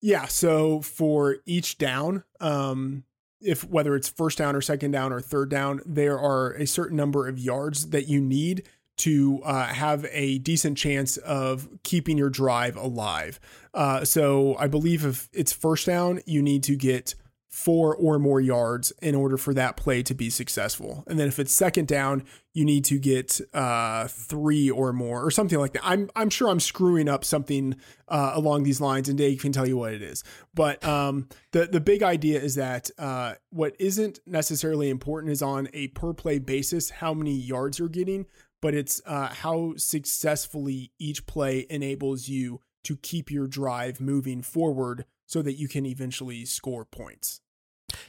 Yeah. 0.01 0.25
So 0.25 0.81
for 0.81 1.37
each 1.45 1.77
down, 1.77 2.23
um, 2.39 3.03
if 3.41 3.63
whether 3.63 3.95
it's 3.95 4.09
first 4.09 4.37
down 4.37 4.55
or 4.55 4.61
second 4.61 4.91
down 4.91 5.11
or 5.11 5.21
third 5.21 5.49
down, 5.49 5.81
there 5.85 6.19
are 6.19 6.51
a 6.53 6.67
certain 6.67 6.97
number 6.97 7.27
of 7.27 7.39
yards 7.39 7.89
that 7.89 8.07
you 8.07 8.21
need 8.21 8.63
to 8.97 9.41
uh, 9.43 9.65
have 9.65 10.05
a 10.11 10.37
decent 10.39 10.77
chance 10.77 11.17
of 11.17 11.67
keeping 11.83 12.17
your 12.17 12.29
drive 12.29 12.77
alive. 12.77 13.39
Uh, 13.73 14.05
so 14.05 14.55
I 14.57 14.67
believe 14.67 15.03
if 15.05 15.29
it's 15.33 15.51
first 15.51 15.85
down, 15.85 16.21
you 16.25 16.41
need 16.41 16.63
to 16.63 16.75
get 16.75 17.15
four 17.55 17.95
or 17.95 18.19
more 18.19 18.41
yards 18.41 18.91
in 19.01 19.15
order 19.15 19.37
for 19.37 19.53
that 19.53 19.77
play 19.77 20.03
to 20.03 20.13
be 20.13 20.29
successful. 20.29 21.05
And 21.07 21.17
then 21.17 21.29
if 21.29 21.39
it's 21.39 21.53
second 21.53 21.87
down, 21.87 22.25
you 22.53 22.65
need 22.65 22.83
to 22.85 22.99
get 22.99 23.39
uh, 23.53 24.09
three 24.09 24.69
or 24.69 24.91
more 24.91 25.23
or 25.23 25.31
something 25.31 25.57
like 25.57 25.71
that. 25.71 25.81
I'm 25.85 26.09
I'm 26.17 26.29
sure 26.29 26.49
I'm 26.49 26.59
screwing 26.59 27.07
up 27.07 27.23
something 27.23 27.77
uh, 28.09 28.31
along 28.33 28.63
these 28.63 28.81
lines, 28.81 29.07
and 29.07 29.17
Dave 29.17 29.41
can 29.41 29.53
tell 29.53 29.65
you 29.65 29.77
what 29.77 29.93
it 29.93 30.01
is. 30.01 30.21
But 30.53 30.83
um, 30.83 31.29
the 31.53 31.65
the 31.65 31.79
big 31.79 32.03
idea 32.03 32.41
is 32.41 32.55
that 32.55 32.91
uh, 32.99 33.35
what 33.51 33.73
isn't 33.79 34.19
necessarily 34.25 34.89
important 34.89 35.31
is 35.31 35.41
on 35.41 35.69
a 35.73 35.87
per 35.87 36.13
play 36.13 36.39
basis 36.39 36.89
how 36.89 37.13
many 37.13 37.35
yards 37.35 37.79
you're 37.79 37.87
getting, 37.87 38.25
but 38.61 38.73
it's 38.73 39.01
uh, 39.05 39.29
how 39.29 39.75
successfully 39.77 40.91
each 40.99 41.25
play 41.25 41.65
enables 41.69 42.27
you 42.27 42.59
to 42.83 42.97
keep 42.97 43.31
your 43.31 43.47
drive 43.47 44.01
moving 44.01 44.41
forward 44.41 45.05
so 45.25 45.41
that 45.41 45.53
you 45.53 45.69
can 45.69 45.85
eventually 45.85 46.43
score 46.43 46.83
points. 46.83 47.39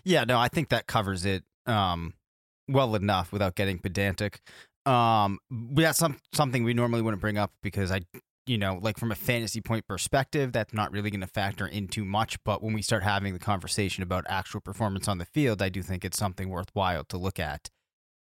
Yeah, 0.04 0.24
no, 0.24 0.38
I 0.38 0.48
think 0.48 0.68
that 0.70 0.86
covers 0.86 1.24
it 1.24 1.44
um, 1.66 2.14
well 2.68 2.94
enough 2.94 3.32
without 3.32 3.54
getting 3.54 3.78
pedantic. 3.78 4.40
Um, 4.84 5.38
but 5.50 5.82
that's 5.82 5.98
some 5.98 6.18
something 6.32 6.62
we 6.64 6.74
normally 6.74 7.02
wouldn't 7.02 7.20
bring 7.20 7.38
up 7.38 7.52
because 7.62 7.90
I, 7.90 8.02
you 8.46 8.56
know, 8.56 8.78
like 8.80 8.98
from 8.98 9.10
a 9.10 9.16
fantasy 9.16 9.60
point 9.60 9.86
perspective, 9.88 10.52
that's 10.52 10.72
not 10.72 10.92
really 10.92 11.10
going 11.10 11.20
to 11.22 11.26
factor 11.26 11.66
in 11.66 11.88
too 11.88 12.04
much. 12.04 12.42
But 12.44 12.62
when 12.62 12.72
we 12.72 12.82
start 12.82 13.02
having 13.02 13.32
the 13.32 13.40
conversation 13.40 14.04
about 14.04 14.24
actual 14.28 14.60
performance 14.60 15.08
on 15.08 15.18
the 15.18 15.24
field, 15.24 15.60
I 15.60 15.68
do 15.70 15.82
think 15.82 16.04
it's 16.04 16.16
something 16.16 16.48
worthwhile 16.48 17.02
to 17.04 17.18
look 17.18 17.40
at. 17.40 17.68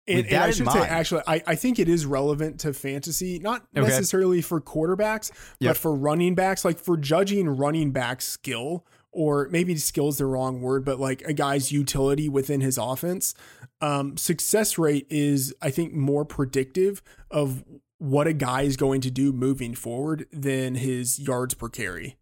And, 0.06 0.26
and 0.26 0.36
I 0.36 0.50
should 0.50 0.70
say, 0.70 0.80
actually, 0.80 1.22
I, 1.26 1.42
I 1.46 1.54
think 1.54 1.78
it 1.78 1.88
is 1.88 2.04
relevant 2.04 2.60
to 2.60 2.74
fantasy, 2.74 3.38
not 3.38 3.62
Okay. 3.74 3.86
necessarily 3.86 4.42
for 4.42 4.60
quarterbacks, 4.60 5.30
Yep. 5.60 5.70
but 5.70 5.76
for 5.78 5.94
running 5.94 6.34
backs, 6.34 6.62
like 6.62 6.78
for 6.78 6.98
judging 6.98 7.48
running 7.48 7.90
back 7.90 8.20
skill, 8.20 8.84
or 9.14 9.48
maybe 9.50 9.76
skill 9.76 10.08
is 10.08 10.18
the 10.18 10.26
wrong 10.26 10.60
word, 10.60 10.84
but 10.84 11.00
like 11.00 11.22
a 11.22 11.32
guy's 11.32 11.72
utility 11.72 12.28
within 12.28 12.60
his 12.60 12.76
offense. 12.76 13.34
Um, 13.80 14.16
success 14.16 14.76
rate 14.78 15.06
is, 15.08 15.54
I 15.62 15.70
think, 15.70 15.92
more 15.92 16.24
predictive 16.24 17.02
of 17.30 17.64
what 17.98 18.26
a 18.26 18.32
guy 18.32 18.62
is 18.62 18.76
going 18.76 19.00
to 19.02 19.10
do 19.10 19.32
moving 19.32 19.74
forward 19.74 20.26
than 20.32 20.74
his 20.74 21.18
yards 21.18 21.54
per 21.54 21.68
carry. 21.68 22.16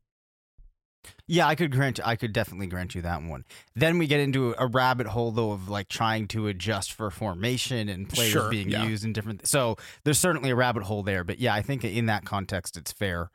Yeah, 1.26 1.48
I 1.48 1.54
could 1.54 1.72
grant 1.72 1.98
I 2.04 2.16
could 2.16 2.32
definitely 2.32 2.66
grant 2.66 2.94
you 2.94 3.02
that 3.02 3.22
one. 3.22 3.44
Then 3.74 3.98
we 3.98 4.06
get 4.06 4.20
into 4.20 4.54
a 4.58 4.66
rabbit 4.66 5.06
hole 5.06 5.32
though 5.32 5.52
of 5.52 5.68
like 5.68 5.88
trying 5.88 6.28
to 6.28 6.46
adjust 6.46 6.92
for 6.92 7.10
formation 7.10 7.88
and 7.88 8.08
players 8.08 8.30
Sure, 8.30 8.50
being 8.50 8.70
yeah. 8.70 8.84
used 8.84 9.04
in 9.04 9.12
different 9.12 9.46
so 9.46 9.76
there's 10.04 10.18
certainly 10.18 10.50
a 10.50 10.54
rabbit 10.54 10.84
hole 10.84 11.02
there, 11.02 11.24
but 11.24 11.40
yeah, 11.40 11.54
I 11.54 11.62
think 11.62 11.84
in 11.84 12.06
that 12.06 12.24
context 12.24 12.76
it's 12.76 12.92
fair. 12.92 13.30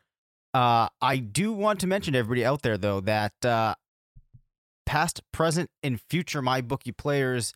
Uh 0.54 0.90
I 1.02 1.18
do 1.18 1.54
want 1.54 1.80
to 1.82 1.88
mention 1.88 2.14
to 2.14 2.20
everybody 2.20 2.46
out 2.46 2.62
there 2.62 2.78
though 2.78 3.02
that 3.02 3.34
uh 3.46 3.76
past, 4.86 5.22
present, 5.32 5.70
and 5.84 6.00
future 6.00 6.42
MyBookie 6.42 6.96
players 6.96 7.54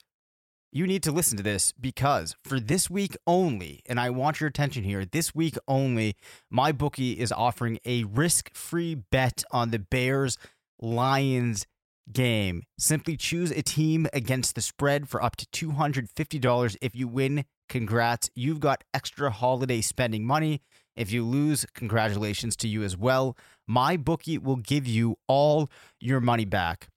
you 0.71 0.88
need 0.88 1.04
to 1.04 1.12
listen 1.12 1.38
to 1.38 1.43
this 1.43 1.73
because 1.73 2.35
for 2.44 2.60
this 2.60 2.89
week 2.89 3.17
only, 3.27 3.81
and 3.85 4.00
I 4.00 4.10
want 4.10 4.39
your 4.39 4.48
attention 4.48 4.83
here, 4.83 5.06
this 5.06 5.35
week 5.35 5.58
only, 5.67 6.15
MyBookie 6.54 7.17
is 7.17 7.31
offering 7.31 7.79
a 7.85 8.06
risk 8.06 8.56
free 8.56 8.96
bet 8.96 9.44
on 9.52 9.71
the 9.71 9.79
Bears 9.79 10.37
Lions 10.79 11.67
game. 12.12 12.63
Simply 12.79 13.17
choose 13.17 13.52
a 13.52 13.62
team 13.62 14.08
against 14.13 14.56
the 14.56 14.62
spread 14.62 15.10
for 15.10 15.21
up 15.21 15.35
to 15.37 15.46
$250. 15.67 16.77
If 16.81 16.96
you 16.96 17.08
win, 17.08 17.46
congrats. 17.67 18.29
You've 18.33 18.60
got 18.62 18.83
extra 18.94 19.29
holiday 19.29 19.81
spending 19.81 20.25
money. 20.25 20.62
If 20.96 21.12
you 21.12 21.25
lose, 21.25 21.65
congratulations 21.73 22.56
to 22.58 22.67
you 22.67 22.83
as 22.83 22.98
well. 22.98 23.37
MyBookie 23.69 24.42
will 24.42 24.58
give 24.58 24.85
you 24.85 25.17
all 25.27 25.69
your 26.00 26.19
money 26.19 26.46
back. 26.46 26.89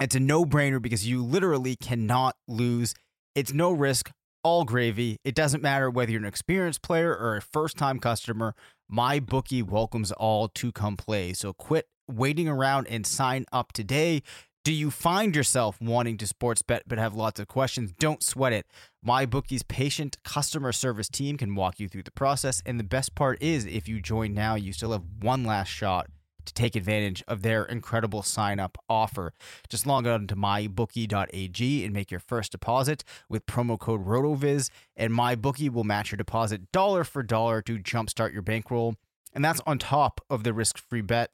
It's 0.00 0.16
a 0.16 0.20
no 0.20 0.44
brainer 0.44 0.82
because 0.82 1.06
you 1.06 1.24
literally 1.24 1.76
cannot 1.76 2.36
lose. 2.48 2.94
It's 3.34 3.52
no 3.52 3.70
risk, 3.70 4.10
all 4.42 4.64
gravy. 4.64 5.18
It 5.24 5.34
doesn't 5.34 5.62
matter 5.62 5.88
whether 5.88 6.10
you're 6.10 6.20
an 6.20 6.26
experienced 6.26 6.82
player 6.82 7.16
or 7.16 7.36
a 7.36 7.42
first 7.42 7.76
time 7.76 8.00
customer, 8.00 8.54
MyBookie 8.92 9.62
welcomes 9.62 10.12
all 10.12 10.48
to 10.48 10.72
come 10.72 10.96
play. 10.96 11.32
So 11.32 11.52
quit 11.52 11.86
waiting 12.08 12.48
around 12.48 12.86
and 12.88 13.06
sign 13.06 13.46
up 13.52 13.72
today. 13.72 14.22
Do 14.64 14.72
you 14.72 14.90
find 14.90 15.36
yourself 15.36 15.78
wanting 15.78 16.16
to 16.16 16.26
sports 16.26 16.62
bet 16.62 16.84
but 16.86 16.96
have 16.96 17.14
lots 17.14 17.38
of 17.38 17.48
questions? 17.48 17.92
Don't 17.98 18.22
sweat 18.22 18.54
it. 18.54 18.66
MyBookie's 19.06 19.62
patient 19.62 20.16
customer 20.24 20.72
service 20.72 21.10
team 21.10 21.36
can 21.36 21.54
walk 21.54 21.78
you 21.78 21.86
through 21.86 22.04
the 22.04 22.10
process. 22.10 22.62
And 22.64 22.80
the 22.80 22.84
best 22.84 23.14
part 23.14 23.42
is, 23.42 23.66
if 23.66 23.88
you 23.88 24.00
join 24.00 24.32
now, 24.32 24.54
you 24.54 24.72
still 24.72 24.92
have 24.92 25.02
one 25.20 25.44
last 25.44 25.68
shot 25.68 26.06
to 26.46 26.54
take 26.54 26.76
advantage 26.76 27.22
of 27.28 27.42
their 27.42 27.66
incredible 27.66 28.22
sign 28.22 28.58
up 28.58 28.78
offer. 28.88 29.34
Just 29.68 29.86
log 29.86 30.06
on 30.06 30.26
to 30.28 30.34
mybookie.ag 30.36 31.84
and 31.84 31.92
make 31.92 32.10
your 32.10 32.20
first 32.20 32.52
deposit 32.52 33.04
with 33.28 33.44
promo 33.44 33.78
code 33.78 34.06
RotoViz, 34.06 34.70
and 34.96 35.12
MyBookie 35.12 35.70
will 35.70 35.84
match 35.84 36.10
your 36.10 36.16
deposit 36.16 36.72
dollar 36.72 37.04
for 37.04 37.22
dollar 37.22 37.60
to 37.60 37.78
jumpstart 37.78 38.32
your 38.32 38.40
bankroll. 38.40 38.94
And 39.34 39.44
that's 39.44 39.60
on 39.66 39.78
top 39.78 40.22
of 40.30 40.42
the 40.42 40.54
risk 40.54 40.78
free 40.78 41.02
bet. 41.02 41.32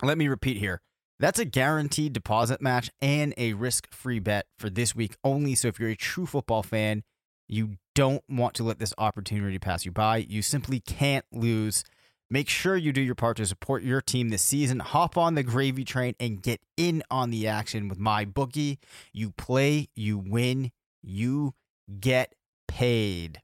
Let 0.00 0.16
me 0.16 0.28
repeat 0.28 0.58
here. 0.58 0.80
That's 1.22 1.38
a 1.38 1.44
guaranteed 1.44 2.14
deposit 2.14 2.60
match 2.60 2.90
and 3.00 3.32
a 3.36 3.52
risk 3.52 3.86
free 3.94 4.18
bet 4.18 4.46
for 4.58 4.68
this 4.68 4.96
week 4.96 5.14
only. 5.22 5.54
So 5.54 5.68
if 5.68 5.78
you're 5.78 5.90
a 5.90 5.94
true 5.94 6.26
football 6.26 6.64
fan, 6.64 7.04
you 7.46 7.76
don't 7.94 8.24
want 8.28 8.54
to 8.54 8.64
let 8.64 8.80
this 8.80 8.92
opportunity 8.98 9.60
pass 9.60 9.84
you 9.84 9.92
by. 9.92 10.16
You 10.16 10.42
simply 10.42 10.80
can't 10.80 11.24
lose. 11.30 11.84
Make 12.28 12.48
sure 12.48 12.76
you 12.76 12.92
do 12.92 13.00
your 13.00 13.14
part 13.14 13.36
to 13.36 13.46
support 13.46 13.84
your 13.84 14.00
team 14.00 14.30
this 14.30 14.42
season. 14.42 14.80
Hop 14.80 15.16
on 15.16 15.36
the 15.36 15.44
gravy 15.44 15.84
train 15.84 16.16
and 16.18 16.42
get 16.42 16.60
in 16.76 17.04
on 17.08 17.30
the 17.30 17.46
action 17.46 17.88
with 17.88 18.00
MyBookie. 18.00 18.78
You 19.12 19.30
play, 19.30 19.90
you 19.94 20.18
win, 20.18 20.72
you 21.04 21.54
get 22.00 22.34
paid 22.66 23.40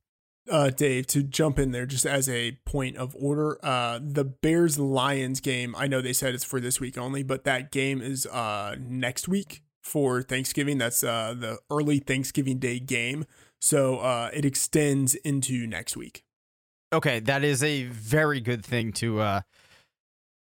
uh, 0.51 0.71
Dave, 0.71 1.07
to 1.09 1.23
jump 1.23 1.59
in 1.59 1.73
there 1.73 1.87
just 1.87 2.07
as 2.07 2.29
a 2.29 2.53
point 2.65 2.97
of 2.97 3.17
order, 3.19 3.59
uh, 3.65 4.01
the 4.03 4.25
Bears 4.25 4.79
Lions 4.79 5.41
game, 5.41 5.75
I 5.77 5.87
know 5.87 6.01
they 6.01 6.13
said 6.13 6.35
it's 6.35 6.45
for 6.45 6.61
this 6.61 6.81
week 6.81 6.99
only, 6.99 7.23
but 7.23 7.45
that 7.45 7.71
game 7.71 8.01
is 8.01 8.27
uh, 8.27 8.77
next 8.79 9.29
week 9.29 9.63
for 9.83 10.23
Thanksgiving. 10.23 10.79
That's 10.79 11.03
uh, 11.03 11.35
the 11.37 11.59
early 11.71 11.99
Thanksgiving 11.99 12.59
Day 12.59 12.79
game. 12.79 13.25
So 13.61 13.99
uh, 13.99 14.31
it 14.33 14.45
extends 14.45 15.15
into 15.17 15.67
next 15.67 15.97
week. 15.97 16.25
Okay, 16.93 17.21
that 17.21 17.45
is 17.45 17.63
a 17.63 17.85
very 17.85 18.41
good 18.41 18.65
thing 18.65 18.93
to 18.95 19.21
uh, 19.21 19.41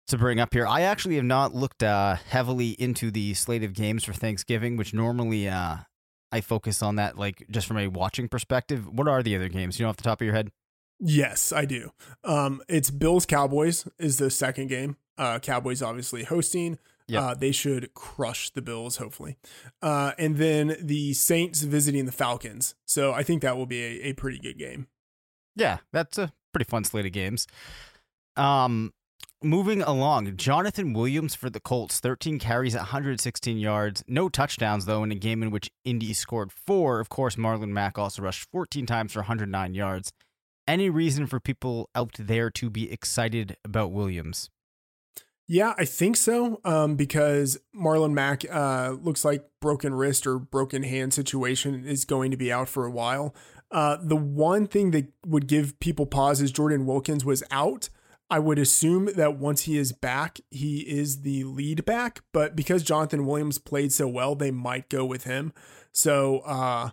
to 0.06 0.16
bring 0.16 0.40
up 0.40 0.54
here. 0.54 0.66
I 0.66 0.82
actually 0.82 1.16
have 1.16 1.24
not 1.24 1.54
looked 1.54 1.82
uh, 1.82 2.16
heavily 2.28 2.70
into 2.70 3.10
the 3.10 3.34
slate 3.34 3.64
of 3.64 3.74
games 3.74 4.04
for 4.04 4.12
Thanksgiving, 4.14 4.76
which 4.76 4.94
normally 4.94 5.48
uh, 5.48 5.78
I 6.30 6.40
focus 6.40 6.82
on 6.82 6.96
that, 6.96 7.16
like 7.16 7.46
just 7.50 7.66
from 7.66 7.78
a 7.78 7.88
watching 7.88 8.28
perspective. 8.28 8.86
What 8.86 9.08
are 9.08 9.22
the 9.22 9.36
other 9.36 9.48
games? 9.48 9.78
You 9.78 9.84
know, 9.84 9.90
off 9.90 9.96
the 9.96 10.02
top 10.02 10.20
of 10.20 10.24
your 10.24 10.34
head? 10.34 10.50
Yes, 11.00 11.52
I 11.52 11.64
do. 11.64 11.90
Um, 12.24 12.60
it's 12.68 12.90
Bills 12.90 13.24
Cowboys 13.24 13.86
is 13.98 14.18
the 14.18 14.30
second 14.30 14.68
game. 14.68 14.96
Uh, 15.16 15.38
Cowboys 15.38 15.82
obviously 15.82 16.24
hosting. 16.24 16.78
Yep. 17.06 17.22
Uh, 17.22 17.34
they 17.34 17.52
should 17.52 17.94
crush 17.94 18.50
the 18.50 18.60
Bills, 18.60 18.98
hopefully. 18.98 19.38
Uh, 19.80 20.12
and 20.18 20.36
then 20.36 20.76
the 20.80 21.14
Saints 21.14 21.62
visiting 21.62 22.04
the 22.04 22.12
Falcons. 22.12 22.74
So 22.84 23.12
I 23.12 23.22
think 23.22 23.40
that 23.42 23.56
will 23.56 23.66
be 23.66 23.82
a, 23.82 24.08
a 24.08 24.12
pretty 24.12 24.38
good 24.38 24.58
game. 24.58 24.88
Yeah, 25.56 25.78
that's 25.92 26.18
a 26.18 26.32
pretty 26.52 26.68
fun 26.68 26.84
slate 26.84 27.06
of 27.06 27.12
games. 27.12 27.46
Um, 28.36 28.92
Moving 29.42 29.82
along, 29.82 30.36
Jonathan 30.36 30.92
Williams 30.92 31.36
for 31.36 31.48
the 31.48 31.60
Colts, 31.60 32.00
13 32.00 32.40
carries, 32.40 32.74
116 32.74 33.56
yards, 33.56 34.02
no 34.08 34.28
touchdowns 34.28 34.84
though 34.84 35.04
in 35.04 35.12
a 35.12 35.14
game 35.14 35.44
in 35.44 35.52
which 35.52 35.70
Indy 35.84 36.12
scored 36.12 36.50
four. 36.50 36.98
Of 36.98 37.08
course, 37.08 37.36
Marlon 37.36 37.68
Mack 37.68 37.96
also 37.98 38.22
rushed 38.22 38.48
14 38.50 38.84
times 38.84 39.12
for 39.12 39.20
109 39.20 39.74
yards. 39.74 40.12
Any 40.66 40.90
reason 40.90 41.28
for 41.28 41.38
people 41.38 41.88
out 41.94 42.14
there 42.18 42.50
to 42.50 42.68
be 42.68 42.90
excited 42.90 43.56
about 43.64 43.92
Williams? 43.92 44.50
Yeah, 45.46 45.72
I 45.78 45.86
think 45.86 46.16
so. 46.16 46.60
Um, 46.64 46.96
because 46.96 47.58
Marlon 47.74 48.12
Mack 48.12 48.44
uh, 48.50 48.96
looks 49.00 49.24
like 49.24 49.44
broken 49.60 49.94
wrist 49.94 50.26
or 50.26 50.38
broken 50.38 50.82
hand 50.82 51.14
situation 51.14 51.86
is 51.86 52.04
going 52.04 52.32
to 52.32 52.36
be 52.36 52.52
out 52.52 52.68
for 52.68 52.84
a 52.84 52.90
while. 52.90 53.34
Uh, 53.70 53.96
the 54.02 54.16
one 54.16 54.66
thing 54.66 54.90
that 54.90 55.12
would 55.26 55.46
give 55.46 55.78
people 55.80 56.06
pause 56.06 56.40
is 56.40 56.50
Jordan 56.50 56.86
Wilkins 56.86 57.24
was 57.24 57.42
out. 57.50 57.88
I 58.30 58.38
would 58.38 58.58
assume 58.58 59.06
that 59.16 59.38
once 59.38 59.62
he 59.62 59.78
is 59.78 59.92
back, 59.92 60.40
he 60.50 60.80
is 60.80 61.22
the 61.22 61.44
lead 61.44 61.84
back, 61.84 62.20
but 62.32 62.54
because 62.54 62.82
Jonathan 62.82 63.24
Williams 63.24 63.58
played 63.58 63.92
so 63.92 64.06
well, 64.06 64.34
they 64.34 64.50
might 64.50 64.90
go 64.90 65.04
with 65.04 65.24
him. 65.24 65.52
So 65.92 66.40
uh 66.40 66.90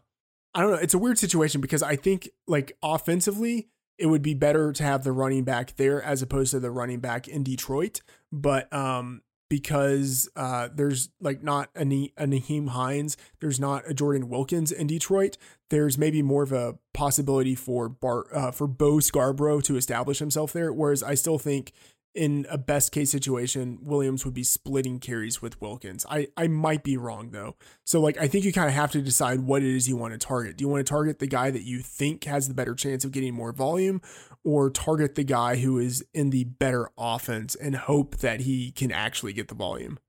I 0.54 0.62
don't 0.62 0.72
know. 0.72 0.78
It's 0.78 0.94
a 0.94 0.98
weird 1.00 1.20
situation 1.20 1.60
because 1.60 1.84
I 1.84 1.98
think 1.98 2.30
like 2.48 2.78
offensively, 2.82 3.68
it 3.98 4.06
would 4.06 4.22
be 4.22 4.34
better 4.34 4.72
to 4.72 4.84
have 4.84 5.04
the 5.04 5.12
running 5.12 5.44
back 5.44 5.76
there 5.76 6.02
as 6.02 6.22
opposed 6.22 6.52
to 6.52 6.62
the 6.62 6.72
running 6.72 7.00
back 7.02 7.28
in 7.28 7.44
Detroit. 7.44 8.02
But 8.32 8.72
um 8.72 9.22
because 9.50 10.30
uh, 10.36 10.70
there's 10.74 11.10
like 11.22 11.44
not 11.44 11.70
a, 11.76 11.86
ne- 11.86 12.14
a 12.18 12.26
Nyheim 12.26 12.70
Hines, 12.70 13.18
there's 13.40 13.60
not 13.60 13.84
a 13.90 13.94
Jordan 13.94 14.30
Wilkins 14.30 14.72
in 14.72 14.88
Detroit. 14.88 15.38
There's 15.70 15.98
maybe 15.98 16.22
more 16.22 16.44
of 16.44 16.52
a 16.52 16.78
possibility 16.94 17.56
for 17.56 17.90
Bart 17.90 18.28
uh, 18.34 18.52
for 18.52 18.68
Bo 18.68 19.00
Scarborough 19.00 19.62
to 19.62 19.78
establish 19.78 20.20
himself 20.20 20.54
there. 20.54 20.72
Whereas 20.72 21.02
I 21.02 21.16
still 21.16 21.40
think 21.40 21.72
in 22.16 22.48
a 22.50 22.58
best 22.58 22.94
case 22.94 23.12
situation, 23.12 23.78
Williams 23.82 24.24
would 24.24 24.34
be 24.34 24.44
splitting 24.44 25.00
carries 25.00 25.42
with 25.42 25.60
Wilkins. 25.62 26.06
I, 26.10 26.30
I 26.38 26.48
might 26.48 26.82
be 26.82 26.96
wrong 26.96 27.32
though. 27.32 27.56
So 27.84 28.00
like 28.00 28.18
I 28.18 28.28
think 28.28 28.46
you 28.46 28.54
kind 28.54 28.70
of 28.70 28.74
have 28.74 28.92
to 28.94 29.02
decide 29.02 29.42
what 29.42 29.62
it 29.62 29.76
is 29.76 29.90
you 29.90 29.98
want 29.98 30.14
to 30.14 30.18
target. 30.18 30.58
Do 30.58 30.64
you 30.64 30.70
want 30.70 30.86
to 30.86 30.90
target 30.90 31.20
the 31.20 31.28
guy 31.28 31.52
that 31.52 31.64
you 31.64 31.80
think 31.80 32.24
has 32.24 32.48
the 32.48 32.54
better 32.54 32.74
chance 32.74 33.04
of 33.04 33.12
getting 33.12 33.34
more 33.34 33.52
volume 33.52 34.02
or 34.44 34.70
target 34.70 35.16
the 35.16 35.26
guy 35.26 35.58
who 35.58 35.78
is 35.78 36.06
in 36.14 36.30
the 36.30 36.46
better 36.46 36.90
offense 36.98 37.54
and 37.54 37.76
hope 37.76 38.18
that 38.18 38.42
he 38.42 38.72
can 38.72 38.92
actually 38.92 39.34
get 39.34 39.50
the 39.50 39.56
volume? 39.56 40.00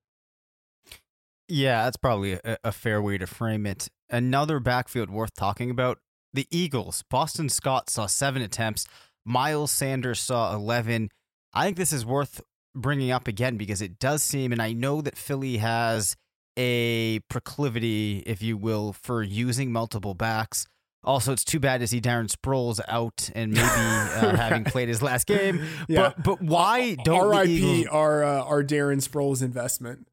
Yeah, 1.48 1.84
that's 1.84 1.96
probably 1.96 2.34
a, 2.34 2.58
a 2.62 2.72
fair 2.72 3.02
way 3.02 3.18
to 3.18 3.26
frame 3.26 3.66
it. 3.66 3.88
Another 4.08 4.60
backfield 4.60 5.10
worth 5.10 5.34
talking 5.34 5.70
about 5.70 5.98
the 6.32 6.46
Eagles. 6.50 7.02
Boston 7.10 7.48
Scott 7.48 7.90
saw 7.90 8.06
seven 8.06 8.42
attempts. 8.42 8.86
Miles 9.24 9.72
Sanders 9.72 10.20
saw 10.20 10.54
11. 10.54 11.10
I 11.56 11.64
think 11.64 11.78
this 11.78 11.92
is 11.92 12.04
worth 12.04 12.42
bringing 12.74 13.10
up 13.10 13.26
again 13.26 13.56
because 13.56 13.80
it 13.80 13.98
does 13.98 14.22
seem, 14.22 14.52
and 14.52 14.60
I 14.60 14.74
know 14.74 15.00
that 15.00 15.16
Philly 15.16 15.56
has 15.56 16.14
a 16.58 17.20
proclivity, 17.30 18.22
if 18.26 18.42
you 18.42 18.58
will, 18.58 18.92
for 18.92 19.22
using 19.22 19.72
multiple 19.72 20.12
backs. 20.12 20.66
Also, 21.02 21.32
it's 21.32 21.44
too 21.44 21.58
bad 21.58 21.80
to 21.80 21.86
see 21.86 22.00
Darren 22.00 22.28
Sproles 22.28 22.78
out 22.88 23.30
and 23.34 23.52
maybe 23.52 23.64
uh, 23.66 24.36
having 24.36 24.64
played 24.64 24.88
his 24.88 25.00
last 25.00 25.26
game. 25.26 25.64
Yeah. 25.88 26.12
But 26.16 26.22
but 26.22 26.42
why 26.42 26.96
don't 27.04 27.32
R.I.P. 27.32 27.52
Eagles... 27.52 27.86
our 27.86 28.22
uh, 28.22 28.42
our 28.42 28.62
Darren 28.62 29.06
Sproles 29.06 29.42
investment? 29.42 30.08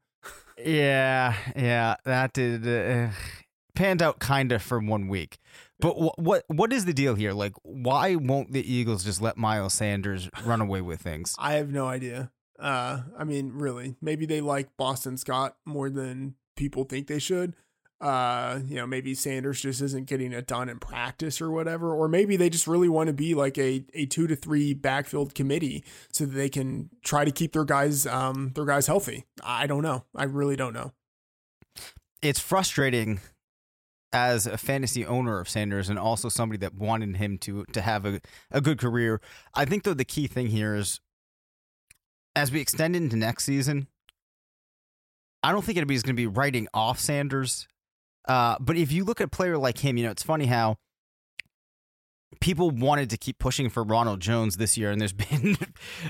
yeah, 0.56 1.34
yeah, 1.54 1.96
that 2.04 2.32
did 2.32 2.66
uh, 2.66 3.10
panned 3.74 4.00
out 4.00 4.18
kind 4.18 4.50
of 4.52 4.62
for 4.62 4.78
one 4.78 5.08
week. 5.08 5.38
But 5.84 5.96
wh- 5.96 6.18
what 6.18 6.44
what 6.48 6.72
is 6.72 6.86
the 6.86 6.94
deal 6.94 7.14
here? 7.14 7.34
Like, 7.34 7.52
why 7.62 8.14
won't 8.14 8.52
the 8.52 8.72
Eagles 8.72 9.04
just 9.04 9.20
let 9.20 9.36
Miles 9.36 9.74
Sanders 9.74 10.30
run 10.46 10.62
away 10.62 10.80
with 10.80 11.02
things? 11.02 11.34
I 11.38 11.54
have 11.54 11.70
no 11.70 11.86
idea. 11.86 12.32
Uh, 12.58 13.02
I 13.18 13.24
mean, 13.24 13.52
really, 13.52 13.94
maybe 14.00 14.24
they 14.24 14.40
like 14.40 14.74
Boston 14.78 15.18
Scott 15.18 15.56
more 15.66 15.90
than 15.90 16.36
people 16.56 16.84
think 16.84 17.06
they 17.06 17.18
should. 17.18 17.54
Uh, 18.00 18.60
you 18.66 18.76
know, 18.76 18.86
maybe 18.86 19.14
Sanders 19.14 19.60
just 19.60 19.82
isn't 19.82 20.06
getting 20.06 20.32
it 20.32 20.46
done 20.46 20.70
in 20.70 20.78
practice 20.78 21.42
or 21.42 21.50
whatever, 21.50 21.94
or 21.94 22.08
maybe 22.08 22.38
they 22.38 22.48
just 22.48 22.66
really 22.66 22.88
want 22.88 23.08
to 23.08 23.12
be 23.12 23.34
like 23.34 23.58
a, 23.58 23.84
a 23.92 24.06
two 24.06 24.26
to 24.26 24.34
three 24.34 24.72
backfield 24.72 25.34
committee 25.34 25.84
so 26.10 26.24
that 26.24 26.34
they 26.34 26.48
can 26.48 26.88
try 27.02 27.26
to 27.26 27.30
keep 27.30 27.52
their 27.52 27.64
guys 27.64 28.06
um 28.06 28.52
their 28.54 28.64
guys 28.64 28.86
healthy. 28.86 29.26
I 29.42 29.66
don't 29.66 29.82
know. 29.82 30.04
I 30.16 30.24
really 30.24 30.56
don't 30.56 30.72
know. 30.72 30.92
It's 32.22 32.40
frustrating 32.40 33.20
as 34.14 34.46
a 34.46 34.56
fantasy 34.56 35.04
owner 35.04 35.40
of 35.40 35.48
Sanders 35.48 35.90
and 35.90 35.98
also 35.98 36.28
somebody 36.28 36.58
that 36.58 36.74
wanted 36.74 37.16
him 37.16 37.36
to 37.38 37.64
to 37.72 37.82
have 37.82 38.06
a, 38.06 38.20
a 38.50 38.60
good 38.60 38.78
career. 38.78 39.20
I 39.54 39.64
think 39.64 39.82
though 39.82 39.92
the 39.92 40.04
key 40.04 40.28
thing 40.28 40.46
here 40.46 40.76
is 40.76 41.00
as 42.36 42.52
we 42.52 42.60
extend 42.60 42.94
into 42.94 43.16
next 43.16 43.44
season, 43.44 43.88
I 45.42 45.52
don't 45.52 45.64
think 45.64 45.76
anybody's 45.76 46.02
going 46.02 46.16
to 46.16 46.20
be 46.20 46.28
writing 46.28 46.68
off 46.72 47.00
Sanders. 47.00 47.66
Uh, 48.26 48.56
but 48.60 48.76
if 48.76 48.92
you 48.92 49.04
look 49.04 49.20
at 49.20 49.26
a 49.26 49.30
player 49.30 49.58
like 49.58 49.78
him, 49.78 49.96
you 49.96 50.04
know, 50.04 50.10
it's 50.10 50.22
funny 50.22 50.46
how 50.46 50.76
people 52.40 52.70
wanted 52.70 53.10
to 53.10 53.16
keep 53.16 53.38
pushing 53.38 53.68
for 53.68 53.82
Ronald 53.82 54.20
Jones 54.20 54.56
this 54.56 54.78
year, 54.78 54.90
and 54.90 55.00
there's 55.00 55.12
been 55.30 55.56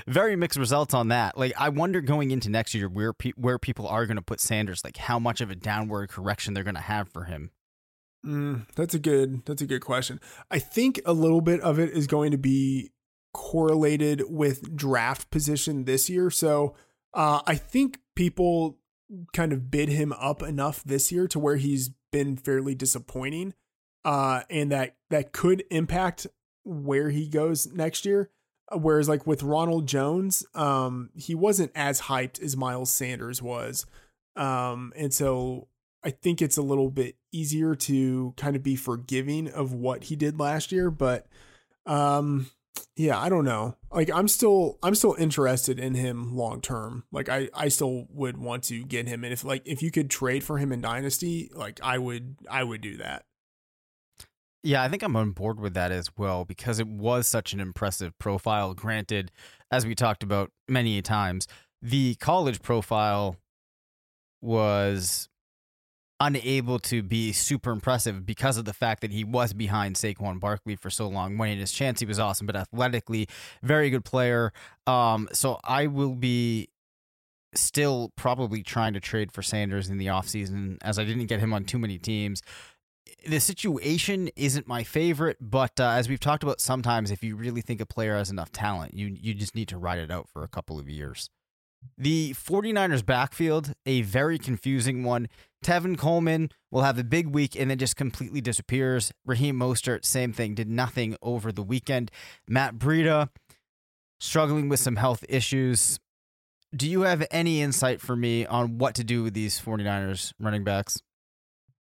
very 0.07 0.35
mixed 0.35 0.59
results 0.59 0.93
on 0.93 1.07
that. 1.09 1.37
Like, 1.37 1.53
I 1.57 1.69
wonder 1.69 2.01
going 2.01 2.31
into 2.31 2.49
next 2.49 2.75
year 2.75 2.87
where 2.87 3.13
pe- 3.13 3.33
where 3.35 3.57
people 3.57 3.87
are 3.87 4.05
going 4.05 4.17
to 4.17 4.23
put 4.23 4.39
Sanders, 4.39 4.83
like 4.83 4.97
how 4.97 5.17
much 5.17 5.41
of 5.41 5.49
a 5.49 5.55
downward 5.55 6.09
correction 6.09 6.53
they're 6.53 6.63
going 6.63 6.75
to 6.75 6.81
have 6.81 7.09
for 7.09 7.23
him. 7.25 7.51
Mm, 8.25 8.65
that's 8.75 8.93
a 8.95 8.99
good. 8.99 9.45
That's 9.45 9.61
a 9.61 9.67
good 9.67 9.81
question. 9.81 10.19
I 10.49 10.59
think 10.59 10.99
a 11.05 11.13
little 11.13 11.41
bit 11.41 11.61
of 11.61 11.79
it 11.79 11.91
is 11.91 12.07
going 12.07 12.31
to 12.31 12.37
be 12.37 12.91
correlated 13.33 14.23
with 14.29 14.75
draft 14.75 15.29
position 15.29 15.85
this 15.85 16.09
year. 16.09 16.29
So 16.31 16.75
uh, 17.13 17.41
I 17.45 17.55
think 17.55 17.99
people 18.15 18.79
kind 19.33 19.53
of 19.53 19.69
bid 19.69 19.89
him 19.89 20.11
up 20.13 20.41
enough 20.41 20.83
this 20.83 21.11
year 21.11 21.27
to 21.27 21.39
where 21.39 21.57
he's 21.57 21.91
been 22.11 22.37
fairly 22.37 22.73
disappointing. 22.75 23.53
uh, 24.03 24.41
and 24.49 24.71
that 24.71 24.95
that 25.09 25.31
could 25.33 25.63
impact 25.71 26.27
where 26.63 27.09
he 27.09 27.27
goes 27.27 27.67
next 27.73 28.05
year. 28.05 28.29
Whereas 28.71 29.09
like 29.09 29.27
with 29.27 29.43
Ronald 29.43 29.87
Jones, 29.87 30.45
um, 30.55 31.09
he 31.15 31.35
wasn't 31.35 31.71
as 31.75 32.01
hyped 32.01 32.41
as 32.41 32.57
Miles 32.57 32.91
Sanders 32.91 33.41
was, 33.41 33.85
um, 34.35 34.91
and 34.95 35.13
so 35.13 35.67
I 36.03 36.11
think 36.11 36.41
it's 36.41 36.57
a 36.57 36.61
little 36.63 36.89
bit 36.89 37.15
easier 37.35 37.75
to 37.75 38.33
kind 38.37 38.55
of 38.55 38.63
be 38.63 38.75
forgiving 38.75 39.49
of 39.49 39.73
what 39.73 40.05
he 40.05 40.15
did 40.15 40.39
last 40.39 40.71
year. 40.71 40.89
But 40.89 41.27
um, 41.85 42.49
yeah, 42.95 43.19
I 43.19 43.29
don't 43.29 43.45
know. 43.45 43.75
Like 43.91 44.09
I'm 44.13 44.27
still 44.27 44.77
I'm 44.81 44.95
still 44.95 45.15
interested 45.17 45.79
in 45.79 45.95
him 45.95 46.35
long 46.35 46.61
term. 46.61 47.03
Like 47.11 47.29
I 47.29 47.49
I 47.53 47.67
still 47.67 48.07
would 48.09 48.37
want 48.37 48.63
to 48.65 48.83
get 48.83 49.07
him 49.07 49.23
and 49.23 49.33
if 49.33 49.43
like 49.43 49.63
if 49.65 49.81
you 49.83 49.91
could 49.91 50.09
trade 50.09 50.43
for 50.43 50.57
him 50.57 50.71
in 50.71 50.81
dynasty, 50.81 51.51
like 51.53 51.79
I 51.83 51.97
would 51.97 52.37
I 52.49 52.63
would 52.63 52.81
do 52.81 52.97
that. 52.97 53.25
Yeah, 54.63 54.81
I 54.81 54.89
think 54.89 55.03
I'm 55.03 55.15
on 55.15 55.31
board 55.31 55.59
with 55.59 55.75
that 55.75 55.91
as 55.91 56.09
well 56.17 56.43
because 56.43 56.79
it 56.79 56.87
was 56.87 57.27
such 57.27 57.53
an 57.53 57.59
impressive 57.59 58.17
profile. 58.17 58.73
Granted, 58.73 59.31
as 59.71 59.85
we 59.85 59.93
talked 59.93 60.23
about 60.23 60.51
many 60.67 61.01
times, 61.03 61.47
the 61.81 62.15
college 62.15 62.61
profile 62.63 63.35
was 64.41 65.29
unable 66.19 66.79
to 66.79 67.03
be 67.03 67.33
super 67.33 67.71
impressive 67.71 68.25
because 68.25 68.57
of 68.57 68.65
the 68.65 68.73
fact 68.73 69.01
that 69.01 69.11
he 69.11 69.23
was 69.23 69.53
behind 69.53 69.95
Saquon 69.95 70.39
Barkley 70.39 70.75
for 70.75 70.89
so 70.89 71.07
long. 71.07 71.37
Winning 71.37 71.59
his 71.59 71.71
chance, 71.71 71.99
he 71.99 72.05
was 72.05 72.19
awesome, 72.19 72.47
but 72.47 72.55
athletically, 72.55 73.27
very 73.61 73.89
good 73.89 74.05
player. 74.05 74.53
Um, 74.87 75.27
so 75.33 75.59
I 75.63 75.87
will 75.87 76.15
be 76.15 76.69
still 77.53 78.11
probably 78.15 78.63
trying 78.63 78.93
to 78.93 78.99
trade 78.99 79.31
for 79.31 79.41
Sanders 79.41 79.89
in 79.89 79.97
the 79.97 80.07
offseason 80.07 80.77
as 80.81 80.99
I 80.99 81.03
didn't 81.03 81.25
get 81.27 81.39
him 81.39 81.53
on 81.53 81.65
too 81.65 81.79
many 81.79 81.97
teams. 81.97 82.41
The 83.27 83.39
situation 83.39 84.29
isn't 84.35 84.67
my 84.67 84.83
favorite, 84.83 85.37
but 85.41 85.79
uh, 85.79 85.89
as 85.89 86.07
we've 86.07 86.19
talked 86.19 86.43
about, 86.43 86.61
sometimes 86.61 87.11
if 87.11 87.23
you 87.23 87.35
really 87.35 87.61
think 87.61 87.81
a 87.81 87.85
player 87.85 88.15
has 88.15 88.29
enough 88.29 88.51
talent, 88.51 88.93
you 88.93 89.07
you 89.07 89.33
just 89.33 89.55
need 89.55 89.67
to 89.69 89.77
ride 89.77 89.99
it 89.99 90.11
out 90.11 90.29
for 90.29 90.43
a 90.43 90.47
couple 90.47 90.79
of 90.79 90.89
years. 90.89 91.29
The 91.97 92.33
49ers 92.33 93.05
backfield, 93.05 93.73
a 93.85 94.01
very 94.01 94.37
confusing 94.37 95.03
one. 95.03 95.27
Tevin 95.63 95.97
Coleman 95.97 96.51
will 96.69 96.83
have 96.83 96.99
a 96.99 97.03
big 97.03 97.27
week 97.27 97.55
and 97.55 97.71
then 97.71 97.77
just 97.77 97.95
completely 97.95 98.41
disappears. 98.41 99.11
Raheem 99.25 99.57
Mostert, 99.57 100.05
same 100.05 100.31
thing, 100.31 100.53
did 100.53 100.69
nothing 100.69 101.15
over 101.21 101.51
the 101.51 101.63
weekend. 101.63 102.11
Matt 102.47 102.75
Breida, 102.75 103.29
struggling 104.19 104.69
with 104.69 104.79
some 104.79 104.95
health 104.95 105.25
issues. 105.27 105.99
Do 106.75 106.89
you 106.89 107.01
have 107.01 107.25
any 107.31 107.61
insight 107.61 108.01
for 108.01 108.15
me 108.15 108.45
on 108.45 108.77
what 108.77 108.95
to 108.95 109.03
do 109.03 109.23
with 109.23 109.33
these 109.33 109.59
49ers 109.59 110.33
running 110.39 110.63
backs? 110.63 111.01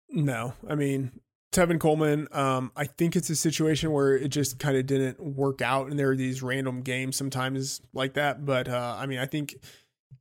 No. 0.10 0.54
I 0.68 0.76
mean, 0.76 1.12
Tevin 1.54 1.80
Coleman, 1.80 2.28
um, 2.32 2.72
I 2.76 2.86
think 2.86 3.16
it's 3.16 3.30
a 3.30 3.36
situation 3.36 3.92
where 3.92 4.16
it 4.16 4.30
just 4.30 4.60
kind 4.60 4.76
of 4.76 4.86
didn't 4.86 5.20
work 5.20 5.62
out, 5.62 5.88
and 5.88 6.00
there 6.00 6.10
are 6.10 6.16
these 6.16 6.42
random 6.42 6.82
games 6.82 7.16
sometimes 7.16 7.82
like 7.94 8.14
that. 8.14 8.46
But 8.46 8.68
uh, 8.68 8.98
I 9.00 9.06
mean, 9.06 9.20
I 9.20 9.26
think 9.28 9.56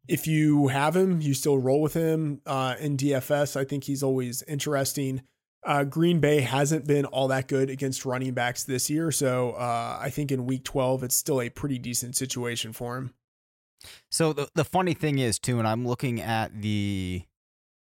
if 0.09 0.27
you 0.27 0.69
have 0.69 0.97
him, 0.97 1.21
you 1.21 1.35
still 1.35 1.59
roll 1.59 1.81
with 1.81 1.95
him 1.95 2.41
uh, 2.47 2.75
in 2.79 2.97
DFS. 2.97 3.57
I 3.57 3.65
think 3.65 3.85
he's 3.85 4.03
always 4.03 4.43
interesting. 4.43 5.23
Uh, 5.65 5.85
Green 5.85 6.19
Bay 6.19 6.41
hasn't 6.41 6.87
been 6.87 7.05
all 7.07 7.29
that 7.29 7.47
good 7.47 7.71
against 7.71 8.05
running 8.05 8.35
backs 8.35 8.65
this 8.65 8.91
year, 8.91 9.13
so 9.13 9.53
uh, 9.53 9.99
I 10.01 10.11
think 10.11 10.33
in 10.33 10.45
Week 10.45 10.65
12 10.65 11.05
it's 11.05 11.15
still 11.15 11.41
a 11.41 11.51
pretty 11.51 11.79
decent 11.79 12.17
situation 12.17 12.73
for 12.73 12.97
him. 12.97 13.15
So 14.11 14.33
the 14.33 14.49
the 14.55 14.65
funny 14.65 14.95
thing 14.95 15.19
is 15.19 15.39
too, 15.39 15.59
and 15.59 15.67
I'm 15.67 15.87
looking 15.87 16.21
at 16.21 16.63
the 16.63 17.23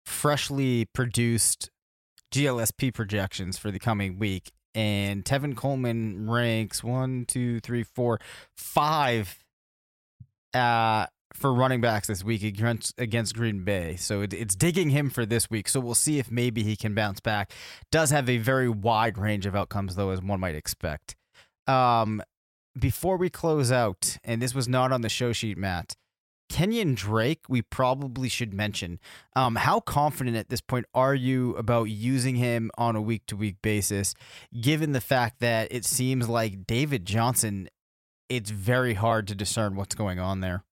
freshly 0.05 0.87
produced 0.87 1.71
GLSP 2.33 2.95
projections 2.95 3.59
for 3.59 3.71
the 3.71 3.79
coming 3.79 4.19
week, 4.19 4.53
and 4.75 5.25
Tevin 5.25 5.57
Coleman 5.57 6.31
ranks 6.31 6.83
one, 6.83 7.25
two, 7.27 7.61
three, 7.61 7.85
four, 7.85 8.21
five 8.57 9.39
uh, 10.55 11.07
for 11.35 11.53
running 11.53 11.81
backs 11.81 12.09
this 12.09 12.25
week 12.25 12.43
against 12.43 12.99
against 12.99 13.35
Green 13.35 13.65
Bay. 13.65 13.97
So 13.97 14.23
it, 14.23 14.33
it's 14.33 14.55
digging 14.55 14.91
him 14.91 15.11
for 15.11 15.27
this 15.27 15.51
week. 15.51 15.69
So 15.69 15.81
we'll 15.81 15.95
see 15.95 16.19
if 16.19 16.31
maybe 16.31 16.63
he 16.63 16.77
can 16.77 16.95
bounce 16.95 17.21
back. 17.21 17.53
Does 17.91 18.11
have 18.11 18.29
a 18.29 18.39
very 18.39 18.69
wide 18.69 19.19
range 19.19 19.47
of 19.47 19.57
outcomes 19.57 19.97
though, 19.97 20.11
as 20.11 20.23
one 20.23 20.41
might 20.41 20.55
expect. 20.55 21.17
Um, 21.67 22.23
before 22.79 23.17
we 23.17 23.29
close 23.31 23.71
out, 23.71 24.17
and 24.25 24.41
this 24.41 24.55
was 24.55 24.69
not 24.69 24.93
on 24.93 25.03
the 25.03 25.09
show 25.09 25.33
sheet, 25.33 25.59
Matt. 25.59 25.95
Kenyon 26.49 26.95
Drake, 26.95 27.45
we 27.49 27.63
probably 27.63 28.29
should 28.29 28.53
mention. 28.53 28.99
Um, 29.35 29.57
how 29.57 29.81
confident 29.81 30.37
at 30.37 30.51
this 30.51 30.61
point 30.61 30.85
are 30.93 31.15
you 31.15 31.57
about 31.57 31.85
using 31.85 32.37
him 32.37 32.71
on 32.77 32.95
a 32.95 33.01
week 33.01 33.23
to 33.29 33.37
week 33.37 33.57
basis, 33.63 34.15
given 34.61 34.93
the 34.93 35.01
fact 35.01 35.41
that 35.41 35.69
it 35.73 35.87
seems 35.87 36.29
like 36.29 36.67
David 36.67 37.07
Johnson, 37.07 37.69
it's 38.29 38.51
very 38.51 38.95
hard 38.95 39.27
to 39.29 39.35
discern 39.35 39.77
what's 39.77 39.95
going 39.95 40.19
on 40.19 40.41
there? 40.41 40.65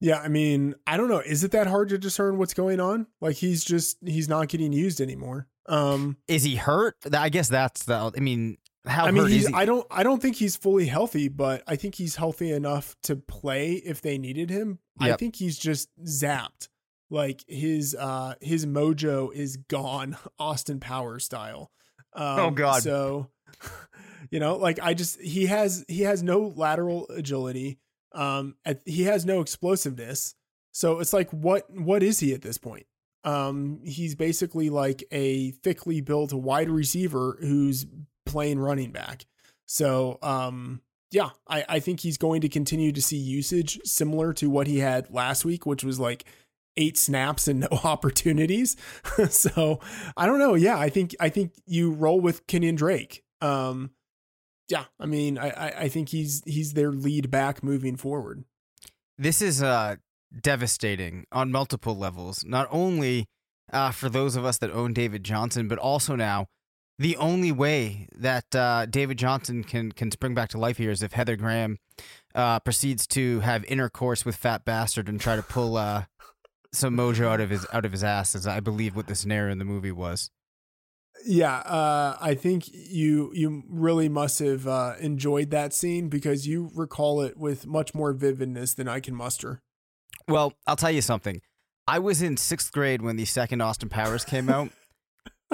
Yeah, 0.00 0.18
I 0.18 0.28
mean, 0.28 0.74
I 0.86 0.96
don't 0.96 1.08
know. 1.08 1.20
Is 1.20 1.44
it 1.44 1.52
that 1.52 1.66
hard 1.66 1.88
to 1.90 1.98
discern 1.98 2.38
what's 2.38 2.54
going 2.54 2.80
on? 2.80 3.06
Like 3.20 3.36
he's 3.36 3.64
just 3.64 3.96
he's 4.04 4.28
not 4.28 4.48
getting 4.48 4.72
used 4.72 5.00
anymore. 5.00 5.48
Um 5.66 6.18
Is 6.28 6.42
he 6.44 6.56
hurt? 6.56 6.96
I 7.12 7.28
guess 7.28 7.48
that's 7.48 7.84
the. 7.84 8.12
I 8.16 8.20
mean, 8.20 8.58
how 8.86 9.06
I 9.06 9.10
mean, 9.10 9.28
he's, 9.28 9.46
he? 9.48 9.54
I 9.54 9.64
don't 9.64 9.86
I 9.90 10.02
don't 10.02 10.20
think 10.20 10.36
he's 10.36 10.56
fully 10.56 10.86
healthy, 10.86 11.28
but 11.28 11.62
I 11.66 11.76
think 11.76 11.94
he's 11.94 12.16
healthy 12.16 12.52
enough 12.52 12.96
to 13.04 13.16
play 13.16 13.74
if 13.74 14.02
they 14.02 14.18
needed 14.18 14.50
him. 14.50 14.78
I 15.00 15.12
think 15.14 15.36
he's 15.36 15.58
just 15.58 15.88
zapped. 16.04 16.68
Like 17.10 17.44
his 17.46 17.94
uh 17.94 18.34
his 18.40 18.66
mojo 18.66 19.32
is 19.32 19.56
gone, 19.56 20.16
Austin 20.38 20.80
Power 20.80 21.18
style. 21.18 21.70
Um, 22.12 22.38
Oh, 22.38 22.50
God. 22.50 22.82
So 22.82 23.30
you 24.30 24.40
know, 24.40 24.56
like 24.56 24.78
I 24.82 24.94
just 24.94 25.20
he 25.20 25.46
has 25.46 25.84
he 25.88 26.02
has 26.02 26.22
no 26.22 26.52
lateral 26.54 27.06
agility. 27.08 27.78
Um 28.14 28.56
he 28.84 29.04
has 29.04 29.24
no 29.24 29.40
explosiveness. 29.40 30.34
So 30.72 31.00
it's 31.00 31.12
like 31.12 31.30
what 31.30 31.68
what 31.70 32.02
is 32.02 32.20
he 32.20 32.32
at 32.32 32.42
this 32.42 32.58
point? 32.58 32.86
Um 33.24 33.80
he's 33.84 34.14
basically 34.14 34.70
like 34.70 35.04
a 35.10 35.50
thickly 35.50 36.00
built 36.00 36.32
wide 36.32 36.70
receiver 36.70 37.38
who's 37.40 37.86
playing 38.26 38.58
running 38.58 38.92
back. 38.92 39.26
So 39.66 40.18
um 40.22 40.80
yeah, 41.10 41.30
I, 41.48 41.64
I 41.68 41.80
think 41.80 42.00
he's 42.00 42.18
going 42.18 42.40
to 42.40 42.48
continue 42.48 42.90
to 42.90 43.00
see 43.00 43.16
usage 43.16 43.78
similar 43.84 44.32
to 44.34 44.50
what 44.50 44.66
he 44.66 44.80
had 44.80 45.10
last 45.10 45.44
week, 45.44 45.64
which 45.64 45.84
was 45.84 46.00
like 46.00 46.24
eight 46.76 46.98
snaps 46.98 47.46
and 47.46 47.60
no 47.60 47.68
opportunities. 47.84 48.76
so 49.30 49.78
I 50.16 50.26
don't 50.26 50.40
know. 50.40 50.54
Yeah, 50.54 50.78
I 50.78 50.88
think 50.88 51.14
I 51.20 51.28
think 51.28 51.52
you 51.66 51.92
roll 51.92 52.20
with 52.20 52.46
Kenyon 52.46 52.74
Drake. 52.74 53.22
Um 53.40 53.90
yeah, 54.68 54.84
I 54.98 55.06
mean 55.06 55.38
I, 55.38 55.72
I, 55.82 55.88
think 55.88 56.08
he's 56.08 56.42
he's 56.46 56.72
their 56.72 56.90
lead 56.90 57.30
back 57.30 57.62
moving 57.62 57.96
forward. 57.96 58.44
this 59.18 59.42
is 59.42 59.62
uh 59.62 59.96
devastating 60.42 61.26
on 61.32 61.52
multiple 61.52 61.96
levels. 61.96 62.44
Not 62.44 62.68
only 62.70 63.26
uh, 63.72 63.90
for 63.90 64.08
those 64.08 64.36
of 64.36 64.44
us 64.44 64.58
that 64.58 64.70
own 64.70 64.92
David 64.92 65.24
Johnson, 65.24 65.68
but 65.68 65.78
also 65.78 66.16
now 66.16 66.46
the 66.98 67.16
only 67.16 67.50
way 67.50 68.06
that 68.16 68.54
uh, 68.54 68.86
David 68.86 69.18
Johnson 69.18 69.64
can 69.64 69.92
can 69.92 70.10
spring 70.10 70.34
back 70.34 70.50
to 70.50 70.58
life 70.58 70.78
here 70.78 70.90
is 70.90 71.02
if 71.02 71.12
Heather 71.12 71.36
Graham 71.36 71.78
uh, 72.34 72.60
proceeds 72.60 73.06
to 73.08 73.40
have 73.40 73.64
intercourse 73.64 74.24
with 74.24 74.36
Fat 74.36 74.64
Bastard 74.64 75.08
and 75.08 75.20
try 75.20 75.36
to 75.36 75.42
pull 75.42 75.76
uh, 75.76 76.04
some 76.72 76.96
mojo 76.96 77.26
out 77.26 77.40
of 77.40 77.50
his 77.50 77.66
out 77.72 77.84
of 77.84 77.92
his 77.92 78.04
ass, 78.04 78.34
as 78.34 78.46
I 78.46 78.60
believe 78.60 78.94
what 78.94 79.06
the 79.06 79.14
scenario 79.14 79.52
in 79.52 79.58
the 79.58 79.64
movie 79.64 79.92
was. 79.92 80.30
Yeah, 81.26 81.56
uh, 81.56 82.18
I 82.20 82.34
think 82.34 82.68
you 82.70 83.32
you 83.34 83.62
really 83.68 84.08
must 84.10 84.40
have 84.40 84.66
uh, 84.66 84.94
enjoyed 85.00 85.50
that 85.50 85.72
scene 85.72 86.08
because 86.08 86.46
you 86.46 86.70
recall 86.74 87.22
it 87.22 87.38
with 87.38 87.66
much 87.66 87.94
more 87.94 88.12
vividness 88.12 88.74
than 88.74 88.88
I 88.88 89.00
can 89.00 89.14
muster. 89.14 89.62
Well, 90.28 90.52
I'll 90.66 90.76
tell 90.76 90.90
you 90.90 91.00
something. 91.00 91.40
I 91.86 91.98
was 91.98 92.22
in 92.22 92.36
sixth 92.36 92.72
grade 92.72 93.02
when 93.02 93.16
the 93.16 93.24
second 93.24 93.60
Austin 93.60 93.88
Powers 93.88 94.24
came 94.24 94.48
out, 94.48 94.70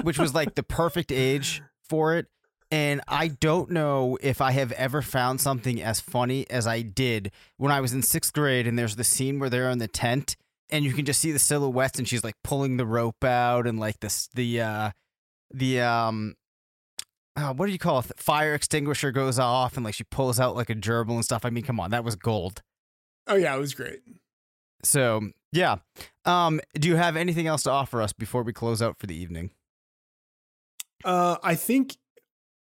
which 0.01 0.19
was 0.19 0.33
like 0.33 0.55
the 0.55 0.63
perfect 0.63 1.11
age 1.11 1.61
for 1.89 2.15
it. 2.15 2.27
And 2.69 3.01
I 3.07 3.27
don't 3.27 3.71
know 3.71 4.17
if 4.21 4.39
I 4.39 4.51
have 4.51 4.71
ever 4.73 5.01
found 5.01 5.41
something 5.41 5.81
as 5.81 5.99
funny 5.99 6.49
as 6.49 6.67
I 6.67 6.81
did 6.81 7.31
when 7.57 7.71
I 7.71 7.81
was 7.81 7.91
in 7.91 8.01
sixth 8.01 8.31
grade. 8.31 8.65
And 8.65 8.79
there's 8.79 8.95
the 8.95 9.03
scene 9.03 9.39
where 9.39 9.49
they're 9.49 9.69
in 9.69 9.79
the 9.79 9.89
tent, 9.89 10.37
and 10.69 10.85
you 10.85 10.93
can 10.93 11.05
just 11.05 11.19
see 11.19 11.33
the 11.33 11.39
silhouettes, 11.39 11.99
and 11.99 12.07
she's 12.07 12.23
like 12.23 12.35
pulling 12.43 12.77
the 12.77 12.85
rope 12.85 13.23
out, 13.23 13.67
and 13.67 13.77
like 13.79 13.99
this 13.99 14.29
the 14.33 14.61
uh 14.61 14.91
the 15.53 15.81
um 15.81 16.35
uh, 17.35 17.53
what 17.53 17.65
do 17.67 17.71
you 17.71 17.79
call 17.79 17.99
it? 17.99 18.05
Fire 18.17 18.53
extinguisher 18.53 19.11
goes 19.11 19.39
off, 19.39 19.77
and 19.77 19.85
like 19.85 19.93
she 19.93 20.03
pulls 20.03 20.39
out 20.39 20.55
like 20.55 20.69
a 20.69 20.75
gerbil 20.75 21.15
and 21.15 21.25
stuff. 21.25 21.45
I 21.45 21.49
mean, 21.49 21.63
come 21.63 21.79
on, 21.79 21.91
that 21.91 22.03
was 22.03 22.15
gold. 22.15 22.61
Oh 23.27 23.35
yeah, 23.35 23.55
it 23.55 23.59
was 23.59 23.73
great. 23.73 24.01
So 24.83 25.29
yeah. 25.51 25.77
Um, 26.25 26.61
do 26.73 26.87
you 26.87 26.95
have 26.95 27.15
anything 27.15 27.47
else 27.47 27.63
to 27.63 27.71
offer 27.71 28.01
us 28.01 28.13
before 28.13 28.43
we 28.43 28.53
close 28.53 28.81
out 28.81 28.97
for 28.99 29.07
the 29.07 29.15
evening? 29.15 29.51
Uh, 31.03 31.37
I 31.43 31.55
think 31.55 31.97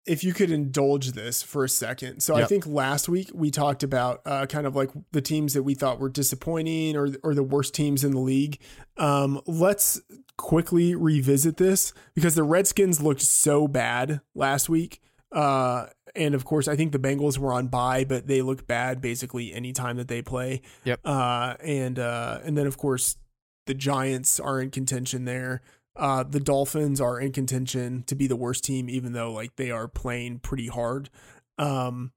if 0.06 0.24
you 0.24 0.34
could 0.34 0.52
indulge 0.52 1.14
this 1.14 1.42
for 1.42 1.64
a 1.64 1.70
second. 1.70 2.22
So 2.22 2.36
I 2.36 2.46
think 2.46 2.68
last 2.68 3.08
week 3.08 3.32
we 3.34 3.52
talked 3.52 3.84
about 3.84 4.22
uh, 4.26 4.46
kind 4.48 4.68
of 4.68 4.76
like 4.76 4.90
the 5.12 5.22
teams 5.22 5.54
that 5.54 5.64
we 5.64 5.76
thought 5.76 6.00
were 6.00 6.10
disappointing 6.10 6.96
or 6.96 7.10
or 7.24 7.34
the 7.34 7.44
worst 7.44 7.74
teams 7.74 8.04
in 8.04 8.12
the 8.12 8.20
league. 8.20 8.60
Um, 8.98 9.42
let's 9.46 10.02
quickly 10.38 10.96
revisit 10.96 11.58
this 11.58 11.94
because 12.16 12.36
the 12.36 12.44
Redskins 12.44 13.02
looked 13.02 13.22
so 13.22 13.68
bad 13.68 14.22
last 14.36 14.70
week. 14.70 15.02
Uh, 15.32 15.88
and 16.16 16.36
of 16.36 16.46
course, 16.46 16.68
I 16.68 16.76
think 16.76 16.92
the 16.92 17.00
Bengals 17.00 17.38
were 17.38 17.54
on 17.54 17.68
bye, 17.68 18.04
but 18.04 18.28
they 18.28 18.42
look 18.42 18.68
bad 18.68 19.02
basically 19.02 19.54
any 19.54 19.74
time 19.74 19.98
that 19.98 20.08
they 20.08 20.22
play. 20.22 20.62
Yep. 20.84 21.00
Uh, 21.04 21.56
and 21.64 21.98
uh, 21.98 22.40
and 22.44 22.58
then 22.58 22.68
of 22.68 22.78
course 22.78 23.18
the 23.66 23.74
Giants 23.74 24.40
are 24.40 24.62
in 24.62 24.70
contention 24.70 25.26
there. 25.26 25.62
Uh, 25.96 26.24
the 26.24 26.40
Dolphins 26.40 27.00
are 27.00 27.20
in 27.20 27.32
contention 27.32 28.04
to 28.08 28.16
be 28.16 28.28
the 28.28 28.36
worst 28.36 28.64
team, 28.64 28.90
even 28.90 29.14
though 29.14 29.32
like 29.32 29.56
they 29.56 29.70
are 29.70 29.88
playing 29.88 30.40
pretty 30.40 30.68
hard. 30.68 31.10
Um, 31.58 32.12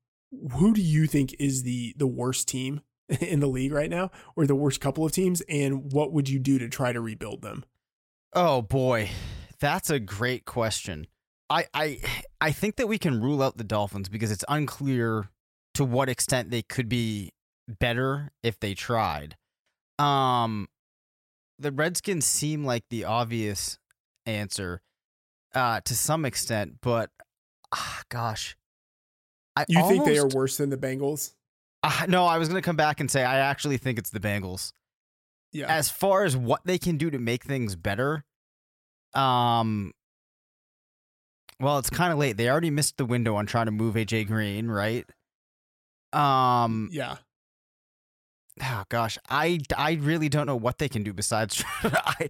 who 0.53 0.72
do 0.72 0.81
you 0.81 1.07
think 1.07 1.35
is 1.39 1.62
the 1.62 1.95
the 1.97 2.07
worst 2.07 2.49
team 2.49 2.81
in 3.20 3.41
the 3.41 3.47
league 3.47 3.72
right 3.72 3.91
now, 3.91 4.11
or 4.35 4.47
the 4.47 4.55
worst 4.55 4.81
couple 4.81 5.05
of 5.05 5.12
teams? 5.12 5.43
And 5.49 5.93
what 5.93 6.12
would 6.12 6.29
you 6.29 6.39
do 6.39 6.59
to 6.59 6.68
try 6.68 6.93
to 6.93 7.01
rebuild 7.01 7.43
them? 7.43 7.64
Oh 8.33 8.62
boy, 8.62 9.11
that's 9.61 9.91
a 9.91 10.01
great 10.01 10.45
question. 10.45 11.07
I 11.51 11.66
I 11.74 12.01
I 12.41 12.53
think 12.53 12.77
that 12.77 12.89
we 12.89 12.99
can 12.99 13.20
rule 13.20 13.43
out 13.43 13.59
the 13.59 13.64
Dolphins 13.64 14.09
because 14.09 14.31
it's 14.31 14.45
unclear 14.49 15.29
to 15.74 15.85
what 15.85 16.09
extent 16.09 16.51
they 16.51 16.62
could 16.62 16.89
be 16.89 17.33
better 17.68 18.33
if 18.43 18.59
they 18.59 18.74
tried. 18.74 19.37
Um 19.99 20.68
the 21.59 21.73
Redskins 21.73 22.27
seem 22.27 22.65
like 22.65 22.85
the 22.91 23.05
obvious 23.05 23.79
answer 24.25 24.83
uh 25.55 25.81
to 25.85 25.95
some 25.95 26.25
extent, 26.25 26.77
but 26.83 27.11
ah, 27.73 28.03
gosh. 28.09 28.57
I 29.57 29.65
You 29.69 29.89
think 29.89 30.05
they 30.05 30.19
are 30.19 30.29
worse 30.29 30.59
than 30.59 30.71
the 30.71 30.77
Bengals? 30.77 31.33
Uh, 31.83 32.07
no, 32.09 32.27
I 32.27 32.39
was 32.39 32.49
going 32.49 32.61
to 32.61 32.65
come 32.65 32.77
back 32.77 33.01
and 33.01 33.11
say 33.11 33.25
I 33.25 33.39
actually 33.39 33.79
think 33.79 33.99
it's 33.99 34.11
the 34.11 34.21
Bengals. 34.21 34.73
Yeah. 35.53 35.67
As 35.67 35.89
far 35.89 36.25
as 36.25 36.37
what 36.37 36.61
they 36.65 36.79
can 36.79 36.99
do 36.99 37.11
to 37.11 37.19
make 37.19 37.45
things 37.45 37.77
better, 37.77 38.25
um, 39.15 39.93
well, 41.59 41.79
it's 41.79 41.89
kind 41.89 42.13
of 42.13 42.19
late. 42.19 42.37
They 42.37 42.51
already 42.51 42.71
missed 42.71 42.99
the 42.99 43.07
window 43.07 43.37
on 43.37 43.47
trying 43.47 43.67
to 43.67 43.73
move 43.73 43.95
AJ 43.95 44.27
Green, 44.27 44.69
right? 44.69 45.07
Um, 46.13 46.91
yeah. 46.93 47.17
Oh 48.63 48.85
gosh, 48.89 49.19
I, 49.29 49.59
I 49.77 49.93
really 49.95 50.29
don't 50.29 50.47
know 50.47 50.57
what 50.57 50.79
they 50.79 50.89
can 50.89 51.03
do 51.03 51.13
besides. 51.13 51.63
I 51.83 52.29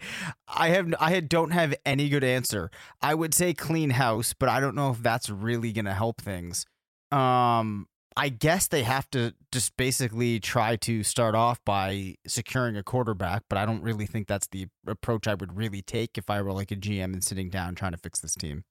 I 0.49 0.69
have 0.71 0.95
I 0.99 1.21
don't 1.21 1.51
have 1.51 1.75
any 1.85 2.09
good 2.09 2.25
answer. 2.25 2.71
I 3.01 3.15
would 3.15 3.35
say 3.35 3.55
clean 3.55 3.91
house, 3.91 4.35
but 4.39 4.49
I 4.49 4.61
don't 4.61 4.75
know 4.75 4.91
if 4.91 5.03
that's 5.03 5.31
really 5.31 5.73
gonna 5.73 5.95
help 5.95 6.21
things. 6.21 6.67
Um, 7.13 7.87
I 8.17 8.31
guess 8.31 8.69
they 8.69 8.83
have 8.83 9.11
to 9.11 9.35
just 9.53 9.77
basically 9.77 10.41
try 10.41 10.77
to 10.77 11.03
start 11.03 11.35
off 11.35 11.63
by 11.67 12.15
securing 12.27 12.77
a 12.77 12.83
quarterback, 12.83 13.43
but 13.49 13.59
I 13.59 13.67
don't 13.67 13.83
really 13.83 14.07
think 14.07 14.27
that's 14.27 14.47
the 14.47 14.69
approach 14.87 15.29
I 15.29 15.35
would 15.35 15.57
really 15.57 15.83
take 15.83 16.17
if 16.17 16.31
I 16.31 16.41
were 16.41 16.53
like 16.53 16.71
a 16.71 16.77
GM 16.77 17.13
and 17.13 17.23
sitting 17.23 17.51
down 17.51 17.75
trying 17.75 17.93
to 17.93 17.99
fix 17.99 18.21
this 18.21 18.35
team. 18.35 18.65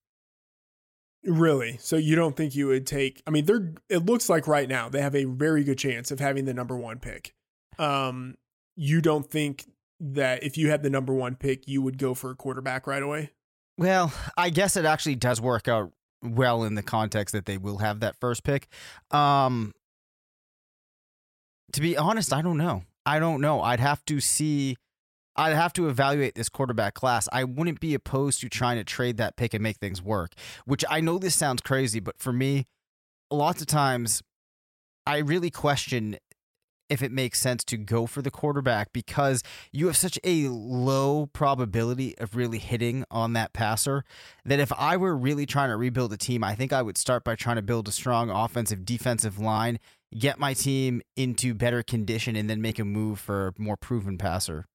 Really? 1.25 1.77
So 1.77 1.95
you 1.95 2.15
don't 2.15 2.35
think 2.35 2.55
you 2.55 2.67
would 2.67 2.85
take? 2.85 3.21
I 3.25 3.31
mean, 3.31 3.45
they're. 3.45 3.73
It 3.89 4.05
looks 4.05 4.29
like 4.29 4.47
right 4.47 4.69
now 4.69 4.89
they 4.89 5.01
have 5.01 5.15
a 5.15 5.25
very 5.25 5.63
good 5.63 5.77
chance 5.77 6.11
of 6.11 6.19
having 6.19 6.45
the 6.45 6.53
number 6.53 6.77
one 6.77 6.99
pick. 6.99 7.33
Um, 7.79 8.35
you 8.75 9.01
don't 9.01 9.29
think 9.29 9.65
that 9.99 10.43
if 10.43 10.57
you 10.57 10.69
had 10.69 10.83
the 10.83 10.89
number 10.89 11.13
one 11.13 11.35
pick, 11.35 11.67
you 11.67 11.81
would 11.81 11.97
go 11.97 12.13
for 12.13 12.31
a 12.31 12.35
quarterback 12.35 12.87
right 12.87 13.03
away? 13.03 13.31
Well, 13.77 14.13
I 14.37 14.49
guess 14.49 14.75
it 14.75 14.85
actually 14.85 15.15
does 15.15 15.41
work 15.41 15.67
out 15.67 15.91
well 16.21 16.63
in 16.63 16.75
the 16.75 16.83
context 16.83 17.33
that 17.33 17.45
they 17.45 17.57
will 17.57 17.77
have 17.77 17.99
that 17.99 18.15
first 18.19 18.43
pick. 18.43 18.67
Um 19.11 19.73
to 21.73 21.81
be 21.81 21.97
honest, 21.97 22.31
I 22.31 22.41
don't 22.41 22.57
know. 22.57 22.83
I 23.05 23.19
don't 23.19 23.41
know. 23.41 23.61
I'd 23.61 23.79
have 23.79 24.03
to 24.05 24.19
see 24.19 24.77
I'd 25.35 25.53
have 25.53 25.73
to 25.73 25.89
evaluate 25.89 26.35
this 26.35 26.47
quarterback 26.47 26.93
class. 26.93 27.27
I 27.31 27.43
wouldn't 27.43 27.81
be 27.81 27.93
opposed 27.93 28.39
to 28.41 28.49
trying 28.49 28.77
to 28.77 28.85
trade 28.85 29.17
that 29.17 29.35
pick 29.35 29.53
and 29.53 29.61
make 29.61 29.77
things 29.77 30.01
work, 30.01 30.31
which 30.65 30.85
I 30.89 31.01
know 31.01 31.17
this 31.17 31.35
sounds 31.35 31.61
crazy, 31.61 31.99
but 31.99 32.17
for 32.17 32.31
me, 32.31 32.65
lots 33.29 33.61
of 33.61 33.67
times 33.67 34.23
I 35.05 35.17
really 35.17 35.51
question 35.51 36.17
if 36.89 37.01
it 37.01 37.11
makes 37.11 37.39
sense 37.39 37.63
to 37.65 37.77
go 37.77 38.05
for 38.05 38.21
the 38.21 38.31
quarterback 38.31 38.93
because 38.93 39.43
you 39.71 39.87
have 39.87 39.97
such 39.97 40.19
a 40.23 40.47
low 40.47 41.27
probability 41.27 42.17
of 42.17 42.35
really 42.35 42.59
hitting 42.59 43.05
on 43.09 43.33
that 43.33 43.53
passer 43.53 44.03
that 44.45 44.59
if 44.59 44.71
I 44.77 44.97
were 44.97 45.15
really 45.15 45.45
trying 45.45 45.69
to 45.69 45.77
rebuild 45.77 46.13
a 46.13 46.17
team, 46.17 46.43
I 46.43 46.55
think 46.55 46.71
I 46.73 46.81
would 46.81 46.97
start 46.97 47.23
by 47.23 47.35
trying 47.35 47.55
to 47.57 47.61
build 47.61 47.87
a 47.87 47.91
strong 47.91 48.29
offensive 48.29 48.85
defensive 48.85 49.39
line, 49.39 49.79
get 50.17 50.39
my 50.39 50.53
team 50.53 51.01
into 51.15 51.53
better 51.53 51.83
condition, 51.83 52.35
and 52.35 52.49
then 52.49 52.61
make 52.61 52.79
a 52.79 52.85
move 52.85 53.19
for 53.19 53.47
a 53.47 53.61
more 53.61 53.77
proven 53.77 54.17
passer. 54.17 54.65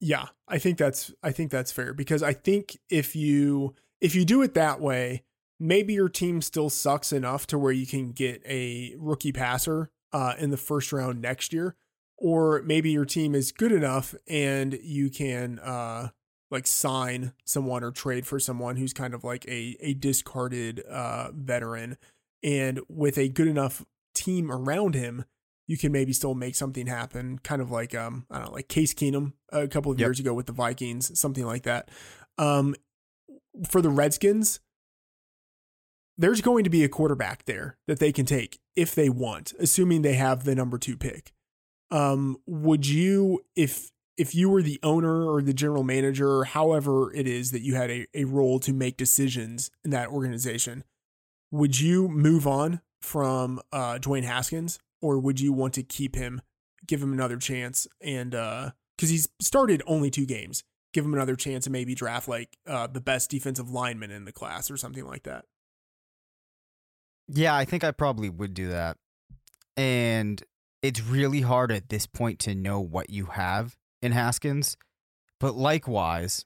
Yeah, 0.00 0.26
I 0.46 0.58
think 0.58 0.78
that's 0.78 1.12
I 1.22 1.32
think 1.32 1.50
that's 1.50 1.72
fair 1.72 1.92
because 1.92 2.22
I 2.22 2.32
think 2.32 2.78
if 2.88 3.16
you 3.16 3.74
if 4.00 4.14
you 4.14 4.24
do 4.24 4.42
it 4.42 4.54
that 4.54 4.80
way, 4.80 5.24
maybe 5.58 5.94
your 5.94 6.08
team 6.08 6.40
still 6.40 6.70
sucks 6.70 7.12
enough 7.12 7.48
to 7.48 7.58
where 7.58 7.72
you 7.72 7.86
can 7.86 8.12
get 8.12 8.40
a 8.46 8.94
rookie 8.96 9.32
passer 9.32 9.90
uh, 10.12 10.34
in 10.38 10.50
the 10.50 10.56
first 10.56 10.92
round 10.92 11.20
next 11.20 11.52
year, 11.52 11.76
or 12.16 12.62
maybe 12.64 12.90
your 12.90 13.04
team 13.04 13.34
is 13.34 13.52
good 13.52 13.72
enough 13.72 14.14
and 14.28 14.78
you 14.82 15.10
can 15.10 15.58
uh, 15.60 16.08
like 16.50 16.66
sign 16.66 17.32
someone 17.44 17.84
or 17.84 17.90
trade 17.90 18.26
for 18.26 18.40
someone 18.40 18.76
who's 18.76 18.92
kind 18.92 19.14
of 19.14 19.24
like 19.24 19.46
a 19.46 19.76
a 19.80 19.94
discarded 19.94 20.80
uh, 20.90 21.30
veteran, 21.32 21.96
and 22.42 22.80
with 22.88 23.18
a 23.18 23.28
good 23.28 23.48
enough 23.48 23.84
team 24.14 24.50
around 24.50 24.94
him, 24.94 25.24
you 25.66 25.76
can 25.76 25.92
maybe 25.92 26.12
still 26.12 26.34
make 26.34 26.54
something 26.54 26.86
happen. 26.86 27.38
Kind 27.38 27.60
of 27.62 27.70
like 27.70 27.94
um 27.94 28.26
I 28.30 28.38
don't 28.38 28.46
know, 28.46 28.52
like 28.52 28.68
Case 28.68 28.94
Keenum 28.94 29.32
a 29.52 29.68
couple 29.68 29.92
of 29.92 29.98
Yep. 30.00 30.06
years 30.06 30.20
ago 30.20 30.34
with 30.34 30.46
the 30.46 30.52
Vikings, 30.52 31.18
something 31.18 31.44
like 31.44 31.64
that. 31.64 31.90
Um, 32.38 32.74
for 33.68 33.82
the 33.82 33.90
Redskins, 33.90 34.60
there's 36.16 36.40
going 36.40 36.64
to 36.64 36.70
be 36.70 36.84
a 36.84 36.88
quarterback 36.88 37.44
there 37.44 37.76
that 37.86 37.98
they 37.98 38.12
can 38.12 38.26
take 38.26 38.58
if 38.78 38.94
they 38.94 39.10
want, 39.10 39.52
assuming 39.58 40.02
they 40.02 40.14
have 40.14 40.44
the 40.44 40.54
number 40.54 40.78
two 40.78 40.96
pick. 40.96 41.32
Um, 41.90 42.36
would 42.46 42.86
you, 42.86 43.44
if 43.56 43.90
if 44.16 44.34
you 44.34 44.48
were 44.48 44.62
the 44.62 44.78
owner 44.82 45.28
or 45.28 45.42
the 45.42 45.52
general 45.52 45.82
manager, 45.82 46.30
or 46.30 46.44
however 46.44 47.12
it 47.12 47.26
is 47.26 47.50
that 47.50 47.62
you 47.62 47.74
had 47.74 47.90
a, 47.90 48.06
a 48.14 48.24
role 48.24 48.60
to 48.60 48.72
make 48.72 48.96
decisions 48.96 49.70
in 49.84 49.90
that 49.90 50.08
organization, 50.08 50.84
would 51.50 51.80
you 51.80 52.08
move 52.08 52.46
on 52.46 52.80
from 53.02 53.60
uh, 53.72 53.98
Dwayne 53.98 54.24
Haskins, 54.24 54.78
or 55.02 55.18
would 55.18 55.40
you 55.40 55.52
want 55.52 55.74
to 55.74 55.82
keep 55.82 56.14
him, 56.14 56.40
give 56.86 57.02
him 57.02 57.12
another 57.12 57.36
chance, 57.36 57.88
and 58.00 58.30
because 58.30 59.10
he's 59.10 59.28
started 59.40 59.82
only 59.86 60.10
two 60.10 60.26
games, 60.26 60.62
give 60.92 61.04
him 61.04 61.14
another 61.14 61.36
chance 61.36 61.66
and 61.66 61.72
maybe 61.72 61.94
draft 61.96 62.28
like 62.28 62.56
uh, 62.66 62.86
the 62.86 63.00
best 63.00 63.30
defensive 63.30 63.70
lineman 63.70 64.12
in 64.12 64.24
the 64.24 64.32
class 64.32 64.70
or 64.70 64.76
something 64.76 65.04
like 65.04 65.24
that? 65.24 65.46
Yeah, 67.28 67.54
I 67.54 67.64
think 67.64 67.84
I 67.84 67.90
probably 67.90 68.30
would 68.30 68.54
do 68.54 68.68
that. 68.68 68.96
And 69.76 70.42
it's 70.82 71.02
really 71.02 71.42
hard 71.42 71.70
at 71.70 71.88
this 71.88 72.06
point 72.06 72.38
to 72.40 72.54
know 72.54 72.80
what 72.80 73.10
you 73.10 73.26
have 73.26 73.76
in 74.00 74.12
Haskins. 74.12 74.76
But 75.38 75.54
likewise, 75.54 76.44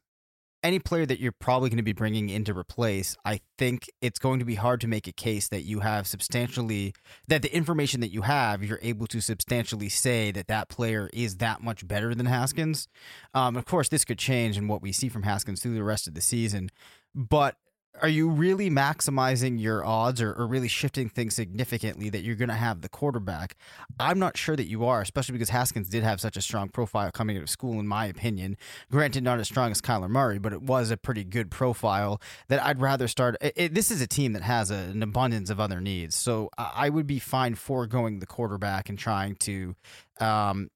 any 0.62 0.78
player 0.78 1.06
that 1.06 1.18
you're 1.18 1.32
probably 1.32 1.68
going 1.70 1.78
to 1.78 1.82
be 1.82 1.92
bringing 1.92 2.30
in 2.30 2.44
to 2.44 2.56
replace, 2.56 3.16
I 3.24 3.40
think 3.58 3.90
it's 4.00 4.18
going 4.18 4.38
to 4.38 4.44
be 4.44 4.54
hard 4.54 4.80
to 4.82 4.86
make 4.86 5.06
a 5.06 5.12
case 5.12 5.48
that 5.48 5.62
you 5.62 5.80
have 5.80 6.06
substantially, 6.06 6.94
that 7.26 7.42
the 7.42 7.54
information 7.54 8.00
that 8.00 8.12
you 8.12 8.22
have, 8.22 8.62
you're 8.62 8.78
able 8.82 9.06
to 9.08 9.20
substantially 9.20 9.88
say 9.88 10.30
that 10.32 10.48
that 10.48 10.68
player 10.68 11.10
is 11.12 11.38
that 11.38 11.62
much 11.62 11.86
better 11.86 12.14
than 12.14 12.26
Haskins. 12.26 12.86
Um, 13.34 13.56
of 13.56 13.64
course, 13.64 13.88
this 13.88 14.04
could 14.04 14.18
change 14.18 14.56
in 14.56 14.68
what 14.68 14.82
we 14.82 14.92
see 14.92 15.08
from 15.08 15.24
Haskins 15.24 15.62
through 15.62 15.74
the 15.74 15.84
rest 15.84 16.06
of 16.06 16.14
the 16.14 16.20
season. 16.20 16.70
But 17.14 17.56
are 18.00 18.08
you 18.08 18.28
really 18.30 18.70
maximizing 18.70 19.60
your 19.60 19.84
odds 19.84 20.22
or, 20.22 20.32
or 20.32 20.46
really 20.46 20.66
shifting 20.68 21.08
things 21.10 21.34
significantly 21.34 22.08
that 22.08 22.22
you're 22.22 22.34
going 22.36 22.48
to 22.48 22.54
have 22.54 22.80
the 22.80 22.88
quarterback? 22.88 23.54
I'm 24.00 24.18
not 24.18 24.36
sure 24.38 24.56
that 24.56 24.66
you 24.66 24.84
are, 24.86 25.02
especially 25.02 25.34
because 25.34 25.50
Haskins 25.50 25.88
did 25.90 26.02
have 26.02 26.20
such 26.20 26.36
a 26.36 26.40
strong 26.42 26.70
profile 26.70 27.10
coming 27.12 27.36
out 27.36 27.42
of 27.42 27.50
school, 27.50 27.78
in 27.78 27.86
my 27.86 28.06
opinion. 28.06 28.56
Granted, 28.90 29.22
not 29.22 29.38
as 29.40 29.46
strong 29.48 29.70
as 29.70 29.82
Kyler 29.82 30.08
Murray, 30.08 30.38
but 30.38 30.52
it 30.54 30.62
was 30.62 30.90
a 30.90 30.96
pretty 30.96 31.22
good 31.22 31.50
profile 31.50 32.20
that 32.48 32.62
I'd 32.64 32.80
rather 32.80 33.08
start. 33.08 33.36
It, 33.40 33.52
it- 33.56 33.74
this 33.74 33.90
is 33.90 34.00
a 34.00 34.06
team 34.06 34.32
that 34.32 34.42
has 34.42 34.70
a, 34.70 34.74
an 34.74 35.02
abundance 35.02 35.50
of 35.50 35.60
other 35.60 35.80
needs. 35.80 36.16
So 36.16 36.48
I, 36.56 36.72
I 36.74 36.88
would 36.88 37.06
be 37.06 37.18
fine 37.18 37.54
foregoing 37.54 38.20
the 38.20 38.26
quarterback 38.26 38.88
and 38.88 38.98
trying 38.98 39.36
to 39.36 39.74
um, 40.18 40.70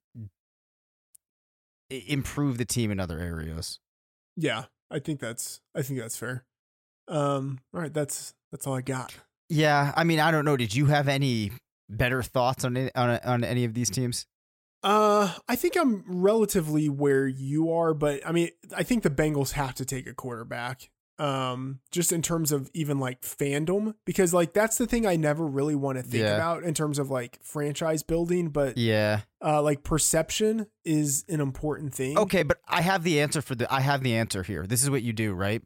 improve 1.90 2.58
the 2.58 2.64
team 2.64 2.90
in 2.90 3.00
other 3.00 3.18
areas. 3.18 3.80
Yeah, 4.36 4.64
I 4.90 4.98
think 4.98 5.20
that's 5.20 5.60
I 5.74 5.82
think 5.82 5.98
that's 5.98 6.16
fair. 6.16 6.44
Um, 7.08 7.60
all 7.74 7.80
right, 7.80 7.92
that's 7.94 8.34
that's 8.50 8.66
all 8.66 8.74
I 8.74 8.82
got. 8.82 9.14
Yeah, 9.48 9.92
I 9.96 10.04
mean, 10.04 10.18
I 10.20 10.30
don't 10.30 10.44
know. 10.44 10.56
Did 10.56 10.74
you 10.74 10.86
have 10.86 11.08
any 11.08 11.52
better 11.88 12.22
thoughts 12.22 12.64
on 12.64 12.76
it, 12.76 12.92
on 12.96 13.10
on 13.24 13.44
any 13.44 13.64
of 13.64 13.74
these 13.74 13.90
teams? 13.90 14.26
Uh, 14.82 15.32
I 15.48 15.56
think 15.56 15.76
I'm 15.76 16.04
relatively 16.06 16.88
where 16.88 17.26
you 17.26 17.72
are, 17.72 17.94
but 17.94 18.26
I 18.26 18.32
mean, 18.32 18.50
I 18.76 18.82
think 18.82 19.02
the 19.02 19.10
Bengals 19.10 19.52
have 19.52 19.74
to 19.76 19.84
take 19.84 20.06
a 20.06 20.14
quarterback. 20.14 20.90
um 21.18 21.80
just 21.90 22.12
in 22.12 22.20
terms 22.20 22.52
of 22.52 22.70
even 22.74 22.98
like 23.00 23.22
fandom 23.22 23.94
because 24.04 24.34
like 24.34 24.52
that's 24.52 24.76
the 24.76 24.86
thing 24.86 25.06
I 25.06 25.16
never 25.16 25.46
really 25.46 25.74
want 25.74 25.96
to 25.96 26.02
think 26.02 26.22
Yeah. 26.24 26.34
about 26.34 26.62
in 26.62 26.74
terms 26.74 26.98
of 26.98 27.10
like 27.10 27.38
franchise 27.42 28.02
building 28.02 28.50
but 28.50 28.76
Yeah. 28.76 29.22
uh 29.42 29.62
like 29.62 29.82
perception 29.82 30.66
is 30.84 31.24
an 31.30 31.40
important 31.40 31.94
thing. 31.94 32.18
Okay, 32.18 32.42
but 32.42 32.58
I 32.68 32.82
have 32.82 33.02
the 33.02 33.18
answer 33.22 33.40
for 33.40 33.54
the 33.54 33.66
I 33.72 33.80
have 33.80 34.02
the 34.02 34.14
answer 34.14 34.42
here. 34.42 34.66
This 34.66 34.82
is 34.82 34.90
what 34.90 35.02
you 35.02 35.14
do, 35.14 35.32
right? 35.32 35.62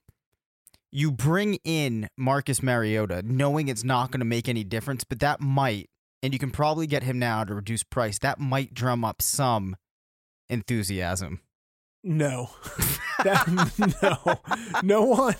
You 0.93 1.13
bring 1.13 1.55
in 1.65 2.09
Marcus 2.17 2.63
Mariota 2.63 3.23
knowing 3.25 3.69
it's 3.69 3.85
not 3.85 4.11
going 4.11 4.21
to 4.21 4.25
make 4.27 4.49
any 4.49 4.65
difference, 4.65 5.05
but 5.05 5.21
that 5.21 5.41
might 5.41 5.89
and 6.23 6.33
you 6.33 6.39
can 6.39 6.51
probably 6.51 6.87
get 6.87 7.03
him 7.03 7.19
now 7.19 7.45
to 7.45 7.55
reduce 7.55 7.83
price. 7.83 8.19
That 8.19 8.39
might 8.39 8.75
drum 8.75 9.05
up 9.05 9.23
some 9.23 9.77
enthusiasm. 10.49 11.41
No. 12.03 12.51
that, 13.25 13.47
no. 14.03 14.41
No 14.83 15.03
one 15.03 15.37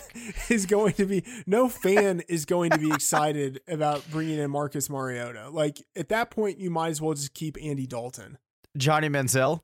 is 0.49 0.67
going 0.67 0.93
to 0.95 1.07
be 1.07 1.25
no 1.47 1.69
fan 1.69 2.23
is 2.29 2.45
going 2.45 2.71
to 2.71 2.79
be 2.79 2.91
excited 2.91 3.61
about 3.67 4.05
bringing 4.11 4.39
in 4.39 4.51
Marcus 4.51 4.91
Mariota. 4.91 5.49
Like 5.51 5.83
at 5.97 6.11
that 6.11 6.31
point 6.31 6.59
you 6.59 6.71
might 6.71 6.89
as 6.89 7.01
well 7.01 7.15
just 7.15 7.35
keep 7.35 7.57
Andy 7.63 7.87
Dalton. 7.87 8.39
Johnny 8.77 9.09
Manziel, 9.09 9.61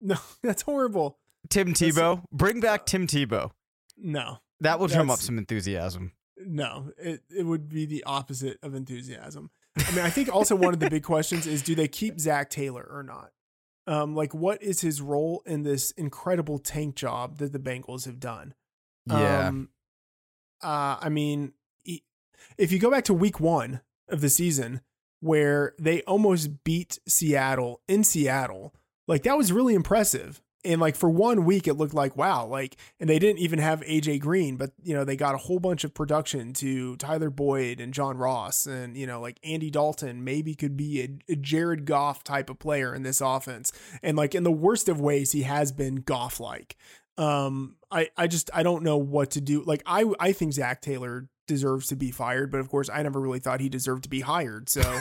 No, 0.00 0.16
that's 0.42 0.62
horrible. 0.62 1.18
Tim 1.50 1.72
That's- 1.72 1.94
Tebow, 1.94 2.24
bring 2.32 2.60
back 2.60 2.86
Tim 2.86 3.06
Tebow. 3.06 3.50
No. 3.96 4.38
That 4.60 4.78
will 4.78 4.86
drum 4.88 5.10
up 5.10 5.18
some 5.18 5.38
enthusiasm. 5.38 6.12
No, 6.36 6.90
it, 6.98 7.22
it 7.34 7.44
would 7.44 7.68
be 7.68 7.86
the 7.86 8.04
opposite 8.04 8.58
of 8.62 8.74
enthusiasm. 8.74 9.50
I 9.76 9.90
mean, 9.92 10.04
I 10.04 10.10
think 10.10 10.32
also 10.34 10.54
one 10.56 10.74
of 10.74 10.80
the 10.80 10.90
big 10.90 11.02
questions 11.12 11.46
is 11.46 11.62
do 11.62 11.74
they 11.74 11.88
keep 11.88 12.18
Zac 12.20 12.50
Taylor 12.50 12.86
or 12.88 13.02
not? 13.02 13.30
Um, 13.86 14.14
like, 14.14 14.34
what 14.34 14.62
is 14.62 14.80
his 14.80 15.00
role 15.02 15.42
in 15.44 15.62
this 15.62 15.90
incredible 15.92 16.58
tank 16.58 16.94
job 16.96 17.36
that 17.38 17.52
the 17.52 17.58
Bengals 17.58 18.06
have 18.06 18.18
done? 18.18 18.54
Yeah. 19.06 19.48
Um, 19.48 19.68
uh, 20.62 20.96
I 21.00 21.08
mean, 21.10 21.52
he- 21.82 22.04
if 22.56 22.72
you 22.72 22.78
go 22.78 22.90
back 22.90 23.04
to 23.04 23.14
week 23.14 23.38
one 23.40 23.80
of 24.08 24.20
the 24.22 24.30
season 24.30 24.80
where 25.20 25.74
they 25.78 26.02
almost 26.02 26.64
beat 26.64 26.98
Seattle 27.06 27.82
in 27.88 28.04
Seattle, 28.04 28.74
like 29.06 29.22
that 29.24 29.36
was 29.36 29.52
really 29.52 29.74
impressive. 29.74 30.40
And 30.64 30.80
like 30.80 30.96
for 30.96 31.10
one 31.10 31.44
week, 31.44 31.68
it 31.68 31.74
looked 31.74 31.94
like 31.94 32.16
wow, 32.16 32.46
like, 32.46 32.76
and 32.98 33.08
they 33.08 33.18
didn't 33.18 33.40
even 33.40 33.58
have 33.58 33.80
AJ 33.82 34.20
Green, 34.20 34.56
but 34.56 34.70
you 34.82 34.94
know 34.94 35.04
they 35.04 35.16
got 35.16 35.34
a 35.34 35.38
whole 35.38 35.58
bunch 35.58 35.84
of 35.84 35.94
production 35.94 36.52
to 36.54 36.96
Tyler 36.96 37.30
Boyd 37.30 37.80
and 37.80 37.92
John 37.92 38.16
Ross, 38.16 38.66
and 38.66 38.96
you 38.96 39.06
know 39.06 39.20
like 39.20 39.38
Andy 39.44 39.70
Dalton 39.70 40.24
maybe 40.24 40.54
could 40.54 40.76
be 40.76 41.02
a, 41.02 41.32
a 41.32 41.36
Jared 41.36 41.84
Goff 41.84 42.24
type 42.24 42.48
of 42.48 42.58
player 42.58 42.94
in 42.94 43.02
this 43.02 43.20
offense, 43.20 43.72
and 44.02 44.16
like 44.16 44.34
in 44.34 44.42
the 44.42 44.52
worst 44.52 44.88
of 44.88 45.00
ways, 45.00 45.32
he 45.32 45.42
has 45.42 45.72
been 45.72 45.96
Goff 45.96 46.40
like 46.40 46.76
um 47.16 47.76
i 47.92 48.08
i 48.16 48.26
just 48.26 48.50
i 48.52 48.64
don't 48.64 48.82
know 48.82 48.96
what 48.96 49.30
to 49.30 49.40
do. 49.40 49.62
Like 49.62 49.82
i 49.86 50.04
i 50.18 50.32
think 50.32 50.52
zac 50.52 50.80
taylor 50.80 51.28
deserves 51.46 51.88
to 51.88 51.96
be 51.96 52.10
fired 52.10 52.50
but 52.50 52.60
of 52.60 52.68
course 52.68 52.88
i 52.92 53.02
never 53.02 53.20
really 53.20 53.38
thought 53.38 53.60
he 53.60 53.68
deserved 53.68 54.02
to 54.04 54.08
be 54.08 54.20
hired 54.20 54.68
so 54.68 54.82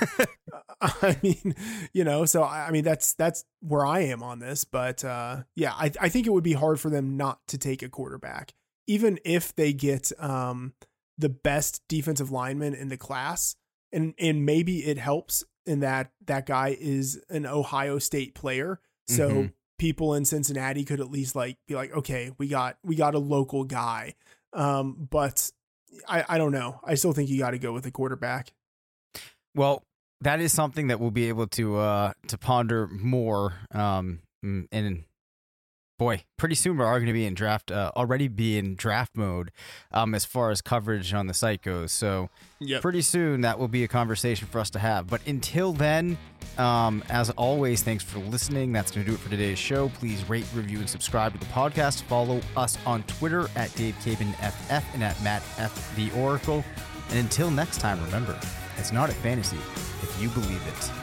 i 0.81 1.17
mean 1.23 1.55
you 1.93 2.03
know 2.03 2.25
so 2.25 2.43
i 2.43 2.67
I 2.67 2.71
mean 2.71 2.83
that's 2.83 3.13
that's 3.13 3.45
where 3.61 3.85
i 3.85 3.99
am 4.01 4.21
on 4.23 4.39
this 4.39 4.63
but 4.65 5.03
uh 5.03 5.43
yeah 5.55 5.73
i 5.73 5.91
i 6.01 6.09
think 6.09 6.27
it 6.27 6.31
would 6.31 6.43
be 6.43 6.53
hard 6.53 6.79
for 6.79 6.89
them 6.89 7.17
not 7.17 7.39
to 7.47 7.57
take 7.57 7.81
a 7.81 7.89
quarterback 7.89 8.53
even 8.87 9.19
if 9.23 9.55
they 9.55 9.73
get 9.73 10.11
um 10.19 10.73
the 11.17 11.29
best 11.29 11.81
defensive 11.87 12.31
lineman 12.31 12.73
in 12.73 12.89
the 12.89 12.97
class 12.97 13.55
and 13.91 14.13
and 14.19 14.45
maybe 14.45 14.79
it 14.79 14.97
helps 14.97 15.43
in 15.65 15.79
that 15.79 16.11
that 16.25 16.45
guy 16.45 16.75
is 16.79 17.21
an 17.29 17.45
ohio 17.45 17.99
state 17.99 18.33
player 18.35 18.79
so 19.07 19.29
Mhm. 19.29 19.53
people 19.79 20.13
in 20.15 20.23
Cincinnati 20.25 20.85
could 20.85 21.01
at 21.01 21.11
least 21.11 21.35
like 21.35 21.57
be 21.67 21.75
like, 21.75 21.91
okay, 21.91 22.31
we 22.37 22.47
got 22.47 22.77
we 22.83 22.95
got 22.95 23.15
a 23.15 23.19
local 23.19 23.65
guy. 23.65 24.15
Um, 24.53 25.07
but 25.09 25.51
I 26.07 26.23
I 26.27 26.37
don't 26.37 26.51
know. 26.51 26.79
I 26.83 26.95
still 26.95 27.13
think 27.13 27.29
you 27.29 27.39
got 27.39 27.51
to 27.51 27.59
go 27.59 27.73
with 27.73 27.85
a 27.85 27.91
quarterback. 27.91 28.51
Well, 29.55 29.83
that 30.21 30.39
is 30.39 30.53
something 30.53 30.87
that 30.87 30.99
we'll 30.99 31.11
be 31.11 31.29
able 31.29 31.47
to 31.47 31.77
uh 31.77 32.13
to 32.27 32.37
ponder 32.37 32.87
more. 32.87 33.53
Um, 33.71 34.21
mm, 34.43 34.67
and 34.71 35.03
boy, 35.97 36.23
pretty 36.37 36.55
soon 36.55 36.77
we're 36.77 36.85
going 36.85 37.05
to 37.05 37.13
be 37.13 37.25
in 37.25 37.33
draft. 37.33 37.71
Uh, 37.71 37.91
already 37.95 38.27
be 38.27 38.57
in 38.57 38.75
draft 38.75 39.15
mode. 39.15 39.51
Um, 39.91 40.13
as 40.15 40.25
far 40.25 40.49
as 40.51 40.61
coverage 40.61 41.13
on 41.13 41.27
the 41.27 41.33
site 41.33 41.61
goes. 41.61 41.91
So 41.91 42.29
Yep. 42.59 42.81
pretty 42.81 43.01
soon 43.01 43.41
that 43.41 43.59
will 43.59 43.67
be 43.67 43.83
a 43.83 43.87
conversation 43.87 44.47
for 44.47 44.59
us 44.59 44.69
to 44.71 44.79
have. 44.79 45.07
But 45.07 45.25
until 45.27 45.73
then, 45.73 46.17
um, 46.57 47.03
as 47.09 47.29
always, 47.31 47.83
thanks 47.83 48.03
for 48.03 48.19
listening. 48.19 48.71
That's 48.71 48.91
going 48.91 49.05
to 49.05 49.11
do 49.11 49.15
it 49.15 49.19
for 49.19 49.29
today's 49.29 49.59
show. 49.59 49.89
Please 49.89 50.27
rate, 50.29 50.45
review, 50.53 50.79
and 50.79 50.89
subscribe 50.89 51.33
to 51.33 51.39
the 51.39 51.45
podcast. 51.47 52.03
Follow 52.03 52.41
us 52.55 52.77
on 52.85 53.03
Twitter 53.03 53.49
at 53.55 53.73
Dave 53.75 53.95
Caban 54.03 54.33
FF 54.39 54.83
and 54.93 55.03
at 55.03 55.21
Matt 55.23 55.43
F 55.57 55.95
the 55.95 56.11
Oracle. 56.11 56.63
And 57.09 57.19
until 57.19 57.51
next 57.51 57.79
time, 57.79 58.03
remember, 58.05 58.39
it's 58.77 58.91
not 58.91 59.09
a 59.09 59.13
fantasy 59.13 59.57
if 60.01 60.17
you 60.21 60.29
believe 60.29 60.65
it. 60.67 61.02